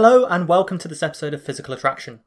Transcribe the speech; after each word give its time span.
Hello, 0.00 0.26
and 0.26 0.46
welcome 0.46 0.78
to 0.78 0.86
this 0.86 1.02
episode 1.02 1.34
of 1.34 1.42
Physical 1.42 1.74
Attraction. 1.74 2.20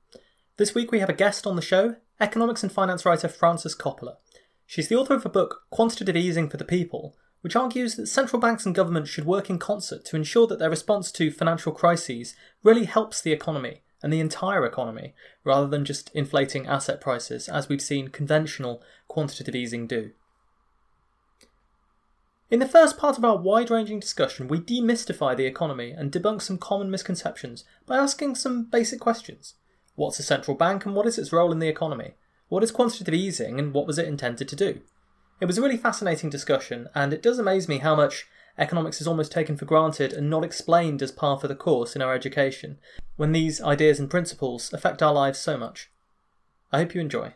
This 0.58 0.76
week 0.76 0.92
we 0.92 1.00
have 1.00 1.08
a 1.08 1.14
guest 1.14 1.48
on 1.48 1.56
the 1.56 1.62
show, 1.62 1.96
economics 2.20 2.64
and 2.64 2.70
finance 2.70 3.06
writer 3.06 3.30
Frances 3.30 3.78
Coppola. 3.78 4.16
She's 4.66 4.90
the 4.90 4.98
author 4.98 5.14
of 5.14 5.26
a 5.26 5.30
book, 5.30 5.62
Quantitative 5.70 6.18
Easing 6.18 6.50
for 6.50 6.58
the 6.58 6.66
People, 6.66 7.16
which 7.40 7.56
argues 7.56 7.96
that 7.96 8.08
central 8.08 8.42
banks 8.42 8.66
and 8.66 8.76
governments 8.76 9.10
should 9.10 9.24
work 9.24 9.50
in 9.50 9.58
concert 9.58 10.04
to 10.04 10.18
ensure 10.18 10.48
that 10.48 10.60
their 10.60 10.70
response 10.70 11.14
to 11.14 11.32
financial 11.32 11.72
crises 11.72 12.36
really 12.62 12.84
helps 12.84 13.22
the 13.22 13.32
economy 13.32 13.84
and 14.04 14.12
the 14.12 14.20
entire 14.20 14.66
economy, 14.66 15.16
rather 15.46 15.68
than 15.68 15.86
just 15.86 16.12
inflating 16.14 16.68
asset 16.68 17.00
prices, 17.00 17.48
as 17.48 17.70
we've 17.70 17.82
seen 17.82 18.10
conventional 18.10 18.84
quantitative 19.08 19.56
easing 19.56 19.88
do. 19.88 20.12
In 22.52 22.60
the 22.60 22.68
first 22.68 22.98
part 22.98 23.18
of 23.18 23.24
our 23.24 23.38
wide 23.38 23.72
ranging 23.72 24.02
discussion, 24.02 24.50
we 24.50 24.60
demystify 24.60 25.38
the 25.38 25.46
economy 25.46 25.92
and 25.92 26.12
debunk 26.12 26.42
some 26.42 26.58
common 26.58 26.92
misconceptions 26.92 27.64
by 27.86 27.96
asking 27.96 28.36
some 28.36 28.66
basic 28.66 29.00
questions. 29.00 29.54
What's 29.96 30.20
a 30.20 30.24
central 30.24 30.58
bank 30.58 30.86
and 30.86 30.94
what 30.94 31.06
is 31.06 31.18
its 31.18 31.32
role 31.32 31.54
in 31.54 31.60
the 31.60 31.70
economy? 31.70 32.16
What 32.50 32.62
is 32.62 32.72
quantitative 32.72 33.14
easing 33.14 33.58
and 33.58 33.74
what 33.74 33.88
was 33.88 33.98
it 33.98 34.06
intended 34.06 34.50
to 34.50 34.56
do? 34.58 34.82
It 35.40 35.46
was 35.46 35.58
a 35.58 35.62
really 35.62 35.78
fascinating 35.78 36.30
discussion, 36.30 36.90
and 36.94 37.14
it 37.14 37.24
does 37.24 37.40
amaze 37.40 37.70
me 37.70 37.78
how 37.78 37.96
much 37.96 38.28
economics 38.58 39.00
is 39.00 39.08
almost 39.08 39.32
taken 39.32 39.56
for 39.56 39.64
granted 39.64 40.12
and 40.12 40.30
not 40.30 40.44
explained 40.44 41.02
as 41.02 41.14
part 41.14 41.44
of 41.44 41.48
the 41.48 41.56
course 41.56 41.96
in 41.96 42.02
our 42.02 42.14
education, 42.14 42.80
when 43.16 43.32
these 43.32 43.62
ideas 43.62 43.98
and 43.98 44.10
principles 44.10 44.74
affect 44.74 45.02
our 45.02 45.14
lives 45.14 45.40
so 45.40 45.56
much. 45.56 45.90
I 46.70 46.80
hope 46.80 46.94
you 46.94 47.00
enjoy. 47.00 47.34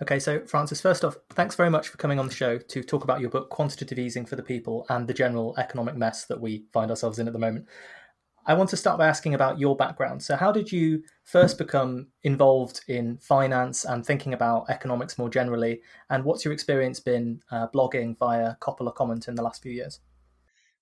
Okay, 0.00 0.20
so 0.20 0.40
Frances, 0.46 0.80
first 0.80 1.04
off, 1.04 1.16
thanks 1.30 1.56
very 1.56 1.70
much 1.70 1.88
for 1.88 1.96
coming 1.96 2.20
on 2.20 2.28
the 2.28 2.34
show 2.34 2.56
to 2.56 2.82
talk 2.84 3.02
about 3.02 3.20
your 3.20 3.30
book, 3.30 3.50
Quantitative 3.50 3.98
Easing 3.98 4.24
for 4.24 4.36
the 4.36 4.44
People, 4.44 4.86
and 4.88 5.08
the 5.08 5.14
general 5.14 5.54
economic 5.58 5.96
mess 5.96 6.24
that 6.26 6.40
we 6.40 6.66
find 6.72 6.90
ourselves 6.90 7.18
in 7.18 7.26
at 7.26 7.32
the 7.32 7.38
moment. 7.38 7.66
I 8.46 8.54
want 8.54 8.70
to 8.70 8.76
start 8.76 8.96
by 8.96 9.08
asking 9.08 9.34
about 9.34 9.58
your 9.58 9.76
background. 9.76 10.22
So, 10.22 10.36
how 10.36 10.52
did 10.52 10.70
you 10.70 11.02
first 11.24 11.58
become 11.58 12.06
involved 12.22 12.80
in 12.86 13.18
finance 13.18 13.84
and 13.84 14.06
thinking 14.06 14.34
about 14.34 14.70
economics 14.70 15.18
more 15.18 15.28
generally? 15.28 15.82
And 16.10 16.24
what's 16.24 16.44
your 16.44 16.54
experience 16.54 17.00
been 17.00 17.42
uh, 17.50 17.66
blogging 17.74 18.16
via 18.18 18.54
Coppola 18.60 18.94
Comment 18.94 19.26
in 19.26 19.34
the 19.34 19.42
last 19.42 19.62
few 19.62 19.72
years? 19.72 20.00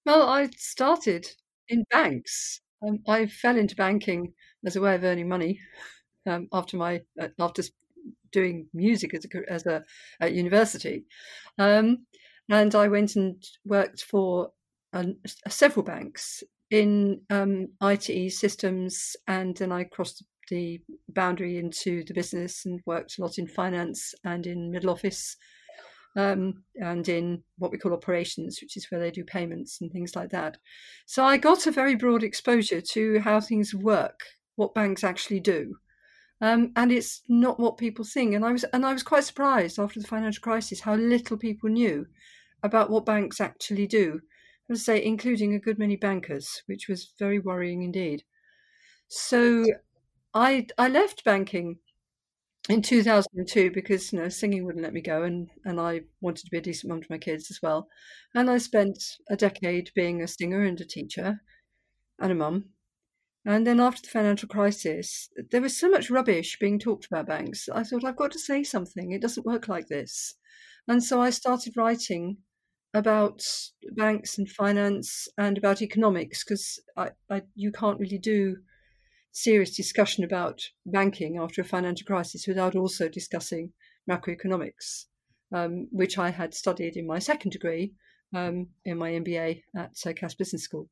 Well, 0.05 0.29
I 0.29 0.51
started 0.57 1.27
in 1.69 1.85
banks. 1.91 2.61
Um, 2.87 3.01
I 3.09 3.27
fell 3.27 3.57
into 3.57 3.75
banking 3.75 4.35
as 4.65 4.77
a 4.77 4.81
way 4.81 4.95
of 4.95 5.03
earning 5.03 5.29
money 5.29 5.59
um, 6.27 6.49
after 6.53 6.77
my 6.77 7.01
uh, 7.21 7.29
after 7.41 7.63
doing 8.37 8.67
music 8.75 9.15
as 9.15 9.25
a, 9.25 9.53
as 9.53 9.67
a 9.67 9.83
at 10.21 10.35
university, 10.35 11.05
um, 11.59 12.07
and 12.51 12.75
I 12.75 12.89
went 12.89 13.17
and 13.17 13.43
worked 13.65 14.03
for 14.03 14.51
several 15.49 15.85
banks 15.85 16.43
in 16.71 17.21
um, 17.31 17.69
IT 17.83 18.33
systems, 18.33 19.17
and 19.27 19.57
then 19.57 19.73
I 19.73 19.85
crossed 19.85 20.25
the 20.51 20.81
boundary 21.09 21.59
into 21.59 22.05
the 22.05 22.15
business 22.15 22.67
and 22.67 22.81
worked 22.87 23.19
a 23.19 23.23
lot 23.23 23.39
in 23.39 23.47
finance 23.47 24.15
and 24.25 24.47
in 24.47 24.71
middle 24.71 24.91
office. 24.91 25.37
Um, 26.19 26.63
and 26.77 27.07
in 27.11 27.43
what 27.59 27.71
we 27.71 27.77
call 27.77 27.93
operations, 27.93 28.61
which 28.63 28.79
is 28.79 28.91
where 28.91 28.99
they 28.99 29.11
do 29.11 29.23
payments 29.23 29.83
and 29.83 29.93
things 29.93 30.17
like 30.17 30.31
that. 30.31 30.57
So 31.05 31.23
I 31.23 31.37
got 31.37 31.67
a 31.67 31.71
very 31.71 31.95
broad 31.95 32.23
exposure 32.23 32.81
to 32.81 33.21
how 33.21 33.39
things 33.39 33.75
work, 33.75 34.21
what 34.55 34.73
banks 34.73 35.05
actually 35.05 35.41
do, 35.41 35.75
um, 36.41 36.73
and 36.77 36.93
it's 36.93 37.23
not 37.29 37.59
what 37.59 37.79
people 37.79 38.05
think. 38.05 38.35
And 38.35 38.45
I 38.45 38.53
was 38.53 38.65
and 38.65 38.85
I 38.85 38.93
was 38.93 39.03
quite 39.03 39.25
surprised 39.25 39.79
after 39.79 40.01
the 40.01 40.07
financial 40.07 40.43
crisis 40.43 40.81
how 40.81 40.95
little 40.97 41.37
people 41.39 41.69
knew 41.71 42.07
about 42.63 42.91
what 42.91 43.07
banks 43.07 43.41
actually 43.41 43.87
do. 43.87 44.21
I 44.69 44.73
would 44.73 44.81
say, 44.81 45.05
including 45.05 45.55
a 45.55 45.61
good 45.61 45.79
many 45.79 45.97
bankers, 45.97 46.63
which 46.67 46.89
was 46.89 47.13
very 47.19 47.39
worrying 47.39 47.83
indeed. 47.83 48.25
So, 49.09 49.65
I 50.35 50.67
I 50.79 50.89
left 50.89 51.25
banking 51.25 51.79
in 52.69 52.83
2002 52.83 53.71
because 53.73 54.13
you 54.13 54.19
know 54.21 54.29
singing 54.29 54.65
wouldn't 54.65 54.85
let 54.85 54.95
me 54.95 55.01
go, 55.03 55.23
and 55.25 55.51
and 55.65 55.81
I 55.81 56.03
wanted 56.21 56.45
to 56.47 56.51
be 56.51 56.59
a 56.59 56.63
decent 56.63 56.91
mum 56.91 57.03
to 57.03 57.09
my 57.11 57.19
kids 57.19 57.51
as 57.51 57.61
well. 57.63 57.89
And 58.35 58.51
I 58.51 58.59
spent 58.59 58.99
a 59.31 59.37
decade 59.37 59.91
being 59.95 60.23
a 60.23 60.29
singer 60.29 60.63
and 60.65 60.81
a 60.81 60.85
teacher 60.87 61.41
and 62.21 62.33
a 62.33 62.35
mum 62.37 62.71
and 63.47 63.65
then 63.65 63.79
after 63.79 64.03
the 64.03 64.09
financial 64.09 64.49
crisis, 64.49 65.31
there 65.53 65.61
was 65.61 65.79
so 65.79 65.89
much 65.89 66.11
rubbish 66.11 66.59
being 66.59 66.81
talked 66.81 67.07
about 67.07 67.29
banks. 67.29 67.69
I 67.73 67.85
thought, 67.85 68.05
I've 68.05 68.17
got 68.17 68.33
to 68.33 68.41
say 68.41 68.65
something. 68.65 69.13
It 69.13 69.23
doesn't 69.23 69.47
work 69.47 69.69
like 69.69 69.87
this. 69.87 70.35
And 70.89 71.03
so 71.03 71.23
I 71.23 71.31
started 71.31 71.77
writing 71.77 72.39
about 72.93 73.45
banks 73.93 74.37
and 74.37 74.49
finance 74.49 75.29
and 75.39 75.57
about 75.57 75.81
economics 75.81 76.43
because 76.43 76.81
you 77.55 77.71
can't 77.71 78.01
really 78.01 78.19
do 78.19 78.57
serious 79.31 79.77
discussion 79.77 80.25
about 80.25 80.63
banking 80.85 81.39
after 81.39 81.61
a 81.61 81.65
financial 81.65 82.07
crisis 82.07 82.49
without 82.49 82.75
also 82.75 83.09
discussing 83.09 83.71
macroeconomics, 84.11 85.05
um, 85.55 85.87
which 85.93 86.19
I 86.19 86.31
had 86.31 86.53
studied 86.53 86.97
in 86.97 87.07
my 87.07 87.21
second 87.21 87.53
degree 87.53 87.93
um, 88.35 88.69
in 88.85 88.99
my 88.99 89.13
MBA 89.13 89.63
at 89.77 89.93
uh, 90.05 90.13
Cass 90.15 90.35
Business 90.35 90.65
School. 90.65 90.89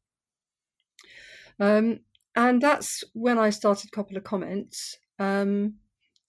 Um, 1.58 2.00
and 2.36 2.60
that's 2.60 3.04
when 3.12 3.38
I 3.38 3.50
started 3.50 3.90
Coppola 3.90 4.22
Comments. 4.22 4.98
Um, 5.18 5.74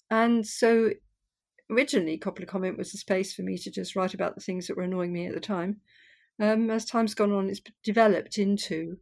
and 0.10 0.46
so 0.46 0.92
originally, 1.70 2.18
Coppola 2.18 2.48
Comment 2.48 2.78
was 2.78 2.94
a 2.94 2.98
space 2.98 3.34
for 3.34 3.42
me 3.42 3.58
to 3.58 3.72
just 3.72 3.96
write 3.96 4.14
about 4.14 4.36
the 4.36 4.42
things 4.42 4.68
that 4.68 4.78
were 4.78 4.84
annoying 4.84 5.14
me 5.14 5.28
at 5.28 5.34
the 5.34 5.40
time. 5.40 5.82
Um, 6.40 6.70
as 6.70 6.86
time's 6.86 7.16
gone 7.16 7.32
on, 7.32 7.50
it's 7.50 7.62
developed 7.84 8.38
into 8.38 8.98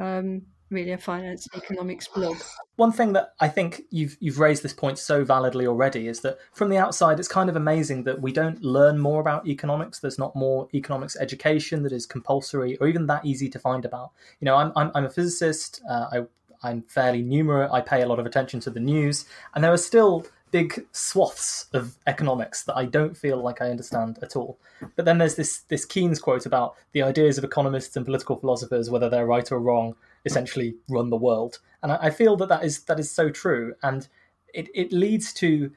um, 0.00 0.42
really 0.70 0.92
a 0.92 0.98
finance 0.98 1.46
and 1.52 1.62
economics 1.62 2.08
blog. 2.08 2.36
One 2.76 2.92
thing 2.92 3.12
that 3.12 3.34
I 3.40 3.48
think 3.48 3.82
you've 3.90 4.16
you've 4.20 4.38
raised 4.38 4.62
this 4.62 4.72
point 4.72 4.98
so 4.98 5.24
validly 5.24 5.66
already 5.66 6.08
is 6.08 6.20
that 6.20 6.38
from 6.52 6.70
the 6.70 6.78
outside, 6.78 7.18
it's 7.18 7.28
kind 7.28 7.50
of 7.50 7.56
amazing 7.56 8.04
that 8.04 8.22
we 8.22 8.32
don't 8.32 8.62
learn 8.62 8.98
more 8.98 9.20
about 9.20 9.46
economics. 9.46 9.98
There's 9.98 10.18
not 10.18 10.34
more 10.34 10.68
economics 10.72 11.16
education 11.20 11.82
that 11.82 11.92
is 11.92 12.06
compulsory 12.06 12.76
or 12.78 12.88
even 12.88 13.06
that 13.06 13.26
easy 13.26 13.48
to 13.50 13.58
find 13.58 13.84
about. 13.84 14.12
You 14.40 14.46
know, 14.46 14.56
I'm 14.56 14.72
I'm, 14.76 14.90
I'm 14.94 15.04
a 15.04 15.10
physicist. 15.10 15.82
Uh, 15.88 16.06
I 16.12 16.20
I'm 16.62 16.82
fairly 16.82 17.22
numerate. 17.22 17.72
I 17.72 17.80
pay 17.80 18.02
a 18.02 18.06
lot 18.06 18.18
of 18.18 18.26
attention 18.26 18.60
to 18.60 18.70
the 18.70 18.80
news, 18.80 19.26
and 19.54 19.64
there 19.64 19.72
are 19.72 19.78
still 19.78 20.26
big 20.50 20.84
swaths 20.92 21.66
of 21.72 21.96
economics 22.06 22.64
that 22.64 22.76
I 22.76 22.84
don't 22.84 23.16
feel 23.16 23.42
like 23.42 23.62
I 23.62 23.70
understand 23.70 24.18
at 24.22 24.36
all. 24.36 24.58
But 24.96 25.04
then 25.04 25.18
there's 25.18 25.36
this 25.36 25.60
this 25.68 25.84
Keynes 25.84 26.18
quote 26.18 26.46
about 26.46 26.76
the 26.92 27.02
ideas 27.02 27.38
of 27.38 27.44
economists 27.44 27.96
and 27.96 28.04
political 28.04 28.36
philosophers, 28.36 28.90
whether 28.90 29.08
they're 29.08 29.26
right 29.26 29.50
or 29.52 29.60
wrong, 29.60 29.94
essentially 30.24 30.74
run 30.88 31.10
the 31.10 31.16
world. 31.16 31.58
And 31.82 31.92
I, 31.92 31.98
I 32.02 32.10
feel 32.10 32.36
that 32.36 32.48
that 32.48 32.64
is 32.64 32.84
that 32.84 32.98
is 32.98 33.10
so 33.10 33.30
true, 33.30 33.74
and 33.82 34.08
it 34.54 34.68
it 34.74 34.92
leads 34.92 35.32
to 35.34 35.70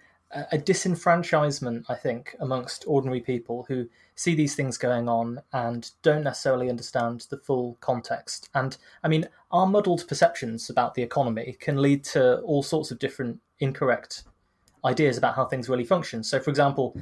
a 0.52 0.58
disenfranchisement, 0.58 1.86
I 1.90 1.96
think, 1.96 2.36
amongst 2.40 2.86
ordinary 2.88 3.22
people 3.22 3.66
who 3.68 3.88
see 4.16 4.36
these 4.36 4.56
things 4.56 4.78
going 4.78 5.10
on 5.10 5.42
and 5.54 5.90
don't 6.02 6.24
necessarily 6.24 6.70
understand 6.70 7.26
the 7.30 7.38
full 7.38 7.78
context. 7.82 8.50
And 8.54 8.78
I 9.04 9.08
mean, 9.08 9.28
our 9.52 9.66
muddled 9.66 10.08
perceptions 10.08 10.70
about 10.70 10.94
the 10.94 11.02
economy 11.02 11.58
can 11.60 11.82
lead 11.82 12.04
to 12.06 12.40
all 12.42 12.64
sorts 12.64 12.92
of 12.92 13.00
different 13.00 13.40
incorrect 13.60 14.24
ideas 14.86 15.18
about 15.18 15.36
how 15.36 15.46
things 15.46 15.70
really 15.70 15.86
function. 15.86 16.24
So, 16.24 16.40
for 16.40 16.50
example, 16.50 16.96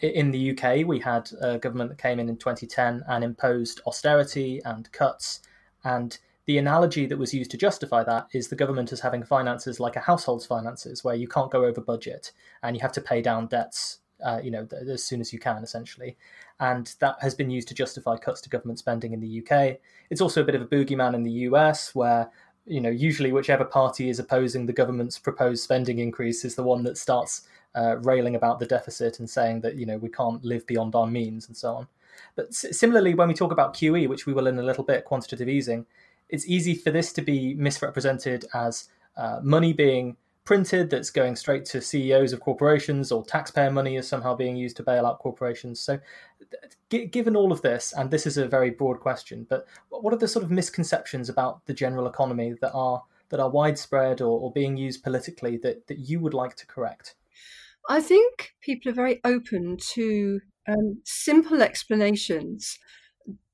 in 0.00 0.30
the 0.30 0.50
UK, 0.50 0.86
we 0.86 0.98
had 0.98 1.30
a 1.40 1.58
government 1.58 1.90
that 1.90 1.98
came 1.98 2.18
in 2.18 2.28
in 2.28 2.36
2010 2.36 3.04
and 3.08 3.24
imposed 3.24 3.80
austerity 3.86 4.60
and 4.64 4.90
cuts, 4.92 5.40
and 5.84 6.18
the 6.46 6.58
analogy 6.58 7.06
that 7.06 7.18
was 7.18 7.32
used 7.32 7.50
to 7.52 7.56
justify 7.56 8.04
that 8.04 8.28
is 8.32 8.48
the 8.48 8.56
government 8.56 8.92
as 8.92 9.00
having 9.00 9.24
finances 9.24 9.80
like 9.80 9.96
a 9.96 10.00
household's 10.00 10.46
finances, 10.46 11.02
where 11.02 11.14
you 11.14 11.26
can't 11.26 11.50
go 11.50 11.64
over 11.64 11.80
budget 11.80 12.32
and 12.62 12.76
you 12.76 12.82
have 12.82 12.92
to 12.92 13.00
pay 13.00 13.22
down 13.22 13.46
debts, 13.46 14.00
uh, 14.24 14.40
you 14.42 14.50
know, 14.50 14.66
as 14.88 15.02
soon 15.02 15.20
as 15.20 15.32
you 15.32 15.38
can, 15.38 15.62
essentially. 15.62 16.16
And 16.60 16.94
that 17.00 17.16
has 17.20 17.34
been 17.34 17.50
used 17.50 17.68
to 17.68 17.74
justify 17.74 18.16
cuts 18.16 18.40
to 18.42 18.50
government 18.50 18.78
spending 18.78 19.12
in 19.12 19.20
the 19.20 19.42
UK. 19.42 19.78
It's 20.10 20.20
also 20.20 20.42
a 20.42 20.44
bit 20.44 20.54
of 20.54 20.62
a 20.62 20.66
boogeyman 20.66 21.14
in 21.14 21.22
the 21.22 21.30
US, 21.48 21.94
where 21.94 22.30
you 22.66 22.80
know 22.80 22.90
usually 22.90 23.32
whichever 23.32 23.64
party 23.64 24.08
is 24.08 24.18
opposing 24.18 24.64
the 24.64 24.72
government's 24.72 25.18
proposed 25.18 25.62
spending 25.62 25.98
increase 25.98 26.46
is 26.46 26.54
the 26.54 26.62
one 26.62 26.82
that 26.84 26.96
starts 26.96 27.42
uh, 27.74 27.98
railing 27.98 28.36
about 28.36 28.58
the 28.58 28.64
deficit 28.64 29.18
and 29.18 29.28
saying 29.28 29.60
that 29.60 29.76
you 29.76 29.84
know 29.84 29.98
we 29.98 30.08
can't 30.08 30.44
live 30.44 30.66
beyond 30.66 30.94
our 30.94 31.06
means 31.06 31.48
and 31.48 31.56
so 31.56 31.74
on. 31.74 31.88
But 32.36 32.54
similarly, 32.54 33.14
when 33.14 33.28
we 33.28 33.34
talk 33.34 33.52
about 33.52 33.74
QE, 33.74 34.08
which 34.08 34.26
we 34.26 34.32
will 34.32 34.46
in 34.46 34.58
a 34.58 34.62
little 34.62 34.84
bit, 34.84 35.04
quantitative 35.04 35.48
easing, 35.48 35.86
it's 36.28 36.46
easy 36.46 36.74
for 36.74 36.90
this 36.90 37.12
to 37.14 37.22
be 37.22 37.54
misrepresented 37.54 38.44
as 38.54 38.88
uh, 39.16 39.40
money 39.42 39.72
being 39.72 40.16
printed 40.44 40.90
that's 40.90 41.10
going 41.10 41.36
straight 41.36 41.64
to 41.64 41.80
CEOs 41.80 42.32
of 42.32 42.40
corporations 42.40 43.10
or 43.10 43.24
taxpayer 43.24 43.70
money 43.70 43.96
is 43.96 44.06
somehow 44.06 44.34
being 44.34 44.56
used 44.56 44.76
to 44.76 44.82
bail 44.82 45.06
out 45.06 45.18
corporations. 45.18 45.80
So, 45.80 45.98
g- 46.90 47.06
given 47.06 47.34
all 47.34 47.50
of 47.50 47.62
this, 47.62 47.94
and 47.96 48.10
this 48.10 48.26
is 48.26 48.36
a 48.36 48.46
very 48.46 48.70
broad 48.70 49.00
question, 49.00 49.46
but 49.48 49.66
what 49.88 50.12
are 50.12 50.18
the 50.18 50.28
sort 50.28 50.44
of 50.44 50.50
misconceptions 50.50 51.28
about 51.28 51.64
the 51.66 51.74
general 51.74 52.06
economy 52.06 52.54
that 52.60 52.72
are 52.72 53.02
that 53.30 53.40
are 53.40 53.48
widespread 53.48 54.20
or, 54.20 54.38
or 54.38 54.52
being 54.52 54.76
used 54.76 55.02
politically 55.02 55.56
that, 55.56 55.86
that 55.86 55.98
you 55.98 56.20
would 56.20 56.34
like 56.34 56.54
to 56.56 56.66
correct? 56.66 57.14
I 57.88 58.00
think 58.00 58.52
people 58.60 58.90
are 58.90 58.94
very 58.94 59.20
open 59.24 59.78
to 59.94 60.40
um, 60.68 61.00
simple 61.04 61.62
explanations 61.62 62.78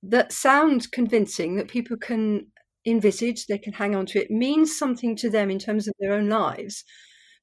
that 0.03 0.33
sound 0.33 0.91
convincing 0.93 1.57
that 1.57 1.69
people 1.69 1.97
can 1.97 2.47
envisage, 2.87 3.47
they 3.47 3.59
can 3.59 3.73
hang 3.73 3.95
on 3.95 4.07
to 4.07 4.23
it, 4.23 4.31
means 4.31 4.77
something 4.77 5.17
to 5.17 5.31
them 5.31 5.51
in 5.51 5.59
terms 5.59 5.87
of 5.87 5.95
their 5.99 6.13
own 6.13 6.29
lives. 6.29 6.85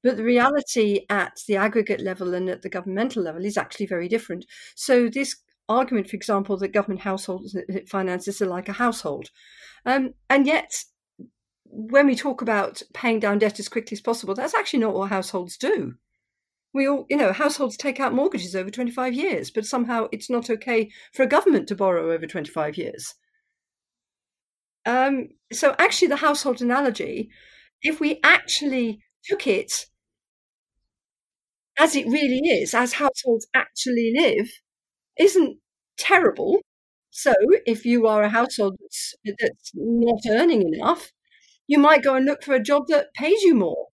But 0.04 0.18
the 0.18 0.24
reality 0.24 1.06
at 1.10 1.40
the 1.48 1.56
aggregate 1.56 2.02
level 2.02 2.34
and 2.34 2.50
at 2.50 2.62
the 2.62 2.70
governmental 2.70 3.24
level 3.24 3.44
is 3.46 3.58
actually 3.58 3.88
very 3.88 4.08
different. 4.08 4.46
So, 4.76 5.10
this 5.10 5.36
argument, 5.70 6.10
for 6.10 6.16
example, 6.16 6.58
that 6.58 6.74
government 6.74 7.02
households 7.02 7.56
finances 7.90 8.42
are 8.42 8.48
like 8.48 8.70
a 8.70 8.74
household. 8.74 9.30
Um, 9.86 10.14
and 10.30 10.46
yet, 10.46 10.72
when 11.66 12.08
we 12.08 12.16
talk 12.16 12.42
about 12.42 12.82
paying 12.94 13.20
down 13.20 13.40
debt 13.40 13.60
as 13.60 13.70
quickly 13.70 13.96
as 13.96 14.02
possible, 14.02 14.36
that's 14.36 14.56
actually 14.56 14.80
not 14.80 14.94
what 14.94 15.10
households 15.10 15.58
do 15.58 15.96
we 16.78 16.88
all, 16.88 17.06
you 17.10 17.18
know, 17.18 17.34
households 17.34 17.76
take 17.76 18.00
out 18.00 18.14
mortgages 18.14 18.56
over 18.56 18.70
25 18.70 19.14
years, 19.14 19.50
but 19.50 19.66
somehow 19.66 20.08
it's 20.12 20.30
not 20.30 20.50
okay 20.50 20.90
for 21.14 21.24
a 21.24 21.28
government 21.28 21.68
to 21.68 21.76
borrow 21.76 22.12
over 22.12 22.28
25 22.28 22.78
years. 22.78 23.16
Um, 24.88 25.30
so, 25.54 25.76
actually, 25.80 26.10
the 26.10 26.18
household 26.18 26.62
analogy, 26.64 27.30
if 27.84 28.00
we 28.00 28.20
actually 28.24 29.02
took 29.26 29.48
it 29.48 29.88
as 31.80 31.96
it 31.96 32.08
really 32.08 32.40
is, 32.50 32.74
as 32.74 32.94
households 32.94 33.48
actually 33.54 34.12
live, 34.16 34.50
isn't 35.20 35.60
terrible. 35.98 36.62
So, 37.12 37.34
if 37.66 37.86
you 37.86 38.08
are 38.08 38.24
a 38.24 38.30
household 38.30 38.78
that's, 38.80 39.16
that's 39.40 39.72
not 39.76 40.22
earning 40.30 40.74
enough, 40.74 41.12
you 41.68 41.80
might 41.80 42.04
go 42.04 42.16
and 42.16 42.26
look 42.26 42.44
for 42.44 42.56
a 42.56 42.64
job 42.64 42.88
that 42.90 43.14
pays 43.16 43.44
you 43.44 43.56
more. 43.56 43.88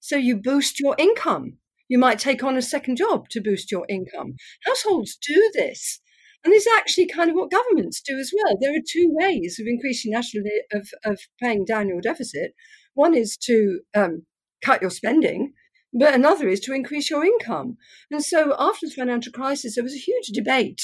So, 0.00 0.16
you 0.16 0.36
boost 0.36 0.80
your 0.80 0.96
income 0.98 1.58
you 1.88 1.98
might 1.98 2.18
take 2.18 2.42
on 2.42 2.56
a 2.56 2.62
second 2.62 2.96
job 2.96 3.28
to 3.30 3.40
boost 3.42 3.70
your 3.70 3.86
income. 3.88 4.36
Households 4.64 5.16
do 5.16 5.50
this. 5.54 6.00
And 6.44 6.52
this 6.52 6.66
is 6.66 6.72
actually 6.76 7.06
kind 7.06 7.30
of 7.30 7.36
what 7.36 7.50
governments 7.50 8.02
do 8.02 8.18
as 8.18 8.30
well. 8.34 8.56
There 8.60 8.76
are 8.76 8.82
two 8.86 9.08
ways 9.10 9.58
of 9.58 9.66
increasing 9.66 10.12
national 10.12 10.44
of, 10.72 10.88
of 11.04 11.20
paying 11.40 11.64
down 11.64 11.88
your 11.88 12.02
deficit. 12.02 12.54
One 12.92 13.14
is 13.14 13.36
to 13.44 13.80
um, 13.94 14.26
cut 14.62 14.82
your 14.82 14.90
spending, 14.90 15.54
but 15.92 16.14
another 16.14 16.48
is 16.48 16.60
to 16.60 16.74
increase 16.74 17.08
your 17.08 17.24
income. 17.24 17.76
And 18.10 18.22
so 18.22 18.54
after 18.58 18.86
the 18.86 18.94
financial 18.94 19.32
crisis, 19.32 19.74
there 19.74 19.84
was 19.84 19.94
a 19.94 19.98
huge 19.98 20.26
debate 20.28 20.82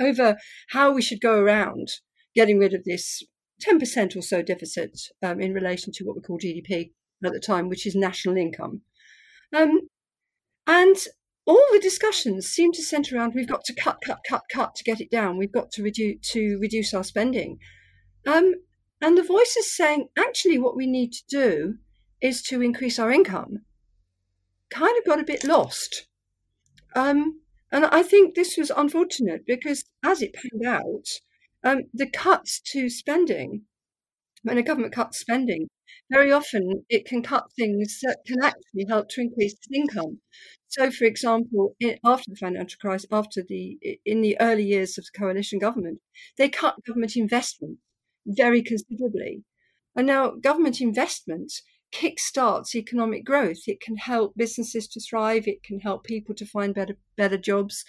over 0.00 0.36
how 0.70 0.92
we 0.92 1.00
should 1.00 1.20
go 1.20 1.40
around 1.40 1.88
getting 2.34 2.58
rid 2.58 2.74
of 2.74 2.84
this 2.84 3.22
10% 3.66 4.16
or 4.16 4.22
so 4.22 4.42
deficit 4.42 4.98
um, 5.22 5.40
in 5.40 5.52
relation 5.52 5.92
to 5.92 6.04
what 6.04 6.16
we 6.16 6.22
call 6.22 6.38
GDP 6.38 6.90
at 7.24 7.32
the 7.32 7.40
time, 7.40 7.68
which 7.68 7.86
is 7.86 7.94
national 7.94 8.36
income. 8.36 8.82
Um, 9.56 9.88
and 10.66 10.96
all 11.48 11.64
the 11.72 11.80
discussions 11.80 12.46
seem 12.46 12.72
to 12.72 12.82
centre 12.82 13.16
around 13.16 13.32
we've 13.34 13.48
got 13.48 13.64
to 13.64 13.74
cut, 13.74 14.02
cut, 14.04 14.20
cut, 14.28 14.42
cut 14.52 14.74
to 14.74 14.84
get 14.84 15.00
it 15.00 15.10
down. 15.10 15.38
We've 15.38 15.50
got 15.50 15.70
to 15.72 15.82
reduce 15.82 16.20
to 16.32 16.58
reduce 16.60 16.92
our 16.92 17.02
spending. 17.02 17.58
Um, 18.26 18.52
and 19.00 19.16
the 19.16 19.22
voices 19.22 19.74
saying 19.74 20.08
actually 20.18 20.58
what 20.58 20.76
we 20.76 20.86
need 20.86 21.12
to 21.12 21.24
do 21.26 21.78
is 22.20 22.42
to 22.42 22.60
increase 22.60 22.98
our 22.98 23.10
income 23.10 23.62
kind 24.70 24.94
of 24.98 25.06
got 25.06 25.20
a 25.20 25.24
bit 25.24 25.42
lost. 25.42 26.06
Um, 26.94 27.40
and 27.72 27.86
I 27.86 28.02
think 28.02 28.34
this 28.34 28.58
was 28.58 28.70
unfortunate 28.70 29.46
because, 29.46 29.84
as 30.04 30.20
it 30.20 30.34
panned 30.34 30.66
out, 30.66 31.08
um, 31.64 31.84
the 31.94 32.10
cuts 32.10 32.60
to 32.72 32.90
spending, 32.90 33.62
when 34.42 34.58
a 34.58 34.62
government 34.62 34.94
cuts 34.94 35.18
spending, 35.18 35.68
very 36.10 36.30
often 36.30 36.84
it 36.90 37.06
can 37.06 37.22
cut 37.22 37.44
things 37.56 38.00
that 38.02 38.18
can 38.26 38.42
actually 38.42 38.86
help 38.88 39.08
to 39.10 39.22
increase 39.22 39.56
income. 39.72 40.20
So, 40.68 40.90
for 40.90 41.04
example, 41.04 41.74
after 42.04 42.30
the 42.30 42.36
financial 42.36 42.78
crisis, 42.78 43.08
after 43.10 43.42
the 43.42 43.78
in 44.04 44.20
the 44.20 44.38
early 44.40 44.64
years 44.64 44.98
of 44.98 45.04
the 45.06 45.18
coalition 45.18 45.58
government, 45.58 46.00
they 46.36 46.48
cut 46.48 46.84
government 46.84 47.16
investment 47.16 47.78
very 48.26 48.62
considerably, 48.62 49.44
and 49.96 50.06
now 50.06 50.30
government 50.32 50.80
investment 50.80 51.52
kickstarts 51.92 52.74
economic 52.74 53.24
growth. 53.24 53.60
It 53.66 53.80
can 53.80 53.96
help 53.96 54.34
businesses 54.36 54.86
to 54.88 55.00
thrive. 55.00 55.48
It 55.48 55.62
can 55.62 55.80
help 55.80 56.04
people 56.04 56.34
to 56.34 56.44
find 56.46 56.74
better 56.74 56.96
better 57.16 57.38
jobs, 57.38 57.84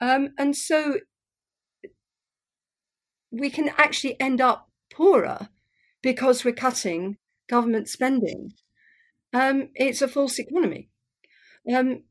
um, 0.00 0.30
and 0.38 0.54
so 0.54 1.00
we 3.30 3.50
can 3.50 3.70
actually 3.76 4.20
end 4.20 4.40
up 4.40 4.68
poorer 4.92 5.48
because 6.02 6.44
we're 6.44 6.52
cutting 6.54 7.16
government 7.48 7.88
spending. 7.88 8.52
Um, 9.32 9.68
it's 9.74 10.02
a 10.02 10.08
false 10.08 10.38
economy. 10.38 10.88
Um, 11.72 12.04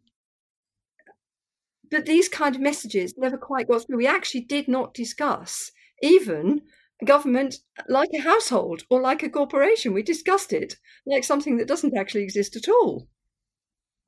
but 1.90 2.06
these 2.06 2.30
kind 2.30 2.56
of 2.56 2.62
messages 2.62 3.14
never 3.18 3.38
quite 3.38 3.68
got 3.68 3.86
through. 3.86 3.98
We 3.98 4.08
actually 4.08 4.42
did 4.42 4.68
not 4.68 4.94
discuss 4.94 5.72
even 6.02 6.62
government 7.06 7.56
like 7.88 8.10
a 8.14 8.22
household 8.22 8.84
or 8.90 9.02
like 9.02 9.24
a 9.24 9.30
corporation. 9.30 9.94
We 9.94 10.04
discussed 10.04 10.52
it 10.54 10.78
like 11.06 11.24
something 11.24 11.58
that 11.58 11.68
doesn't 11.68 11.98
actually 11.98 12.24
exist 12.24 12.56
at 12.56 12.68
all. 12.68 13.08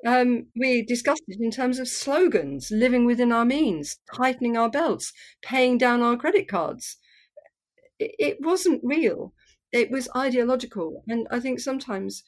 Um, 0.05 0.47
we 0.57 0.81
discussed 0.81 1.23
it 1.27 1.39
in 1.41 1.51
terms 1.51 1.77
of 1.77 1.87
slogans, 1.87 2.71
living 2.71 3.05
within 3.05 3.31
our 3.31 3.45
means, 3.45 3.97
tightening 4.15 4.55
our 4.55 4.69
belts, 4.69 5.11
paying 5.41 5.77
down 5.77 6.01
our 6.01 6.15
credit 6.15 6.47
cards. 6.47 6.97
It, 7.99 8.15
it 8.17 8.37
wasn't 8.39 8.81
real. 8.83 9.33
It 9.71 9.91
was 9.91 10.07
ideological. 10.15 11.03
And 11.07 11.27
I 11.29 11.39
think 11.39 11.59
sometimes 11.59 12.23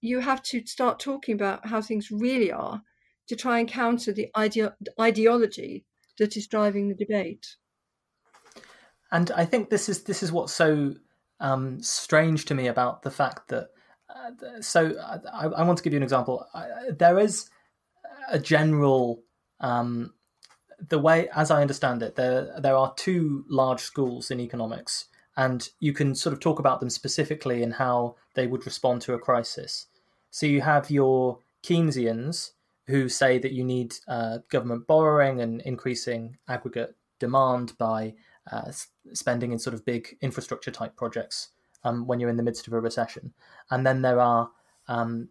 you 0.00 0.20
have 0.20 0.42
to 0.44 0.64
start 0.66 1.00
talking 1.00 1.34
about 1.34 1.66
how 1.66 1.80
things 1.80 2.10
really 2.10 2.52
are 2.52 2.82
to 3.28 3.36
try 3.36 3.58
and 3.58 3.68
counter 3.68 4.12
the 4.12 4.28
idea, 4.36 4.74
ideology 5.00 5.84
that 6.18 6.36
is 6.36 6.46
driving 6.46 6.88
the 6.88 6.94
debate. 6.94 7.56
And 9.10 9.30
I 9.32 9.44
think 9.44 9.70
this 9.70 9.88
is 9.88 10.04
this 10.04 10.22
is 10.22 10.32
what's 10.32 10.52
so 10.52 10.94
um, 11.40 11.82
strange 11.82 12.46
to 12.46 12.54
me 12.54 12.66
about 12.68 13.02
the 13.02 13.10
fact 13.10 13.48
that. 13.48 13.68
Uh, 14.08 14.60
so 14.60 14.94
I, 15.32 15.46
I, 15.46 15.62
want 15.62 15.78
to 15.78 15.84
give 15.84 15.94
you 15.94 15.98
an 15.98 16.02
example. 16.02 16.46
I, 16.52 16.90
there 16.90 17.18
is 17.18 17.48
a 18.30 18.38
general 18.38 19.22
um, 19.60 20.12
the 20.88 20.98
way, 20.98 21.28
as 21.34 21.50
I 21.50 21.62
understand 21.62 22.02
it, 22.02 22.16
there 22.16 22.54
there 22.60 22.76
are 22.76 22.92
two 22.96 23.44
large 23.48 23.80
schools 23.80 24.30
in 24.30 24.40
economics, 24.40 25.06
and 25.36 25.68
you 25.80 25.92
can 25.92 26.14
sort 26.14 26.32
of 26.32 26.40
talk 26.40 26.58
about 26.58 26.80
them 26.80 26.90
specifically 26.90 27.62
and 27.62 27.74
how 27.74 28.16
they 28.34 28.46
would 28.46 28.66
respond 28.66 29.02
to 29.02 29.14
a 29.14 29.18
crisis. 29.18 29.86
So 30.30 30.46
you 30.46 30.60
have 30.62 30.90
your 30.90 31.38
Keynesians, 31.62 32.52
who 32.86 33.08
say 33.08 33.38
that 33.38 33.52
you 33.52 33.64
need 33.64 33.94
uh, 34.08 34.38
government 34.50 34.86
borrowing 34.86 35.40
and 35.40 35.60
increasing 35.62 36.36
aggregate 36.48 36.94
demand 37.18 37.76
by 37.78 38.14
uh, 38.50 38.72
spending 39.12 39.52
in 39.52 39.58
sort 39.58 39.74
of 39.74 39.84
big 39.84 40.16
infrastructure 40.20 40.70
type 40.70 40.96
projects 40.96 41.50
um, 41.84 42.06
when 42.06 42.18
you're 42.18 42.30
in 42.30 42.36
the 42.36 42.42
midst 42.42 42.66
of 42.66 42.72
a 42.72 42.80
recession. 42.80 43.32
And 43.70 43.86
then 43.86 44.02
there 44.02 44.20
are 44.20 44.50
um, 44.88 45.28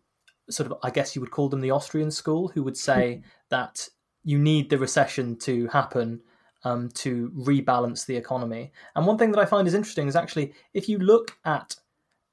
sort 0.50 0.72
of, 0.72 0.78
I 0.84 0.90
guess 0.90 1.16
you 1.16 1.22
would 1.22 1.32
call 1.32 1.50
them 1.50 1.62
the 1.62 1.72
Austrian 1.72 2.12
school, 2.12 2.48
who 2.48 2.64
would 2.64 2.78
say 2.78 3.22
that 3.50 3.88
you 4.24 4.38
need 4.38 4.70
the 4.70 4.78
recession 4.78 5.38
to 5.40 5.68
happen 5.68 6.22
um, 6.64 6.90
to 6.90 7.32
rebalance 7.36 8.06
the 8.06 8.16
economy. 8.16 8.72
And 8.96 9.06
one 9.06 9.18
thing 9.18 9.32
that 9.32 9.40
I 9.40 9.46
find 9.46 9.68
is 9.68 9.74
interesting 9.74 10.08
is 10.08 10.16
actually 10.16 10.54
if 10.74 10.88
you 10.88 11.00
look 11.00 11.38
at 11.44 11.76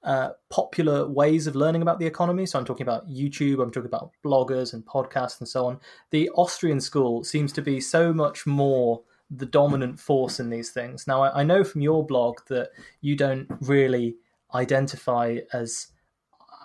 uh, 0.05 0.31
popular 0.49 1.09
ways 1.09 1.47
of 1.47 1.57
learning 1.57 1.83
about 1.83 1.99
the 1.99 2.07
economy. 2.07 2.47
So 2.47 2.59
I'm 2.59 2.65
talking 2.65 2.87
about 2.87 3.09
YouTube, 3.09 3.63
I'm 3.63 3.71
talking 3.71 3.89
about 3.89 4.13
bloggers 4.25 4.73
and 4.73 4.85
podcasts 4.85 5.41
and 5.41 5.49
so 5.49 5.67
on. 5.67 5.81
The 6.11 6.31
Austrian 6.31 6.81
school 6.81 7.25
seems 7.25 7.53
to 7.55 7.63
be 7.63 7.81
so 7.81 8.13
much 8.13 8.47
more 8.47 9.03
the 9.31 9.47
dominant 9.47 10.01
force 10.01 10.41
in 10.41 10.51
these 10.51 10.71
things. 10.71 11.07
Now, 11.07 11.23
I, 11.23 11.41
I 11.41 11.43
know 11.43 11.65
from 11.65 11.83
your 11.83 12.07
blog 12.07 12.39
that 12.49 12.71
you 13.01 13.17
don't 13.17 13.49
really 13.61 14.17
identify 14.55 15.39
as 15.53 15.89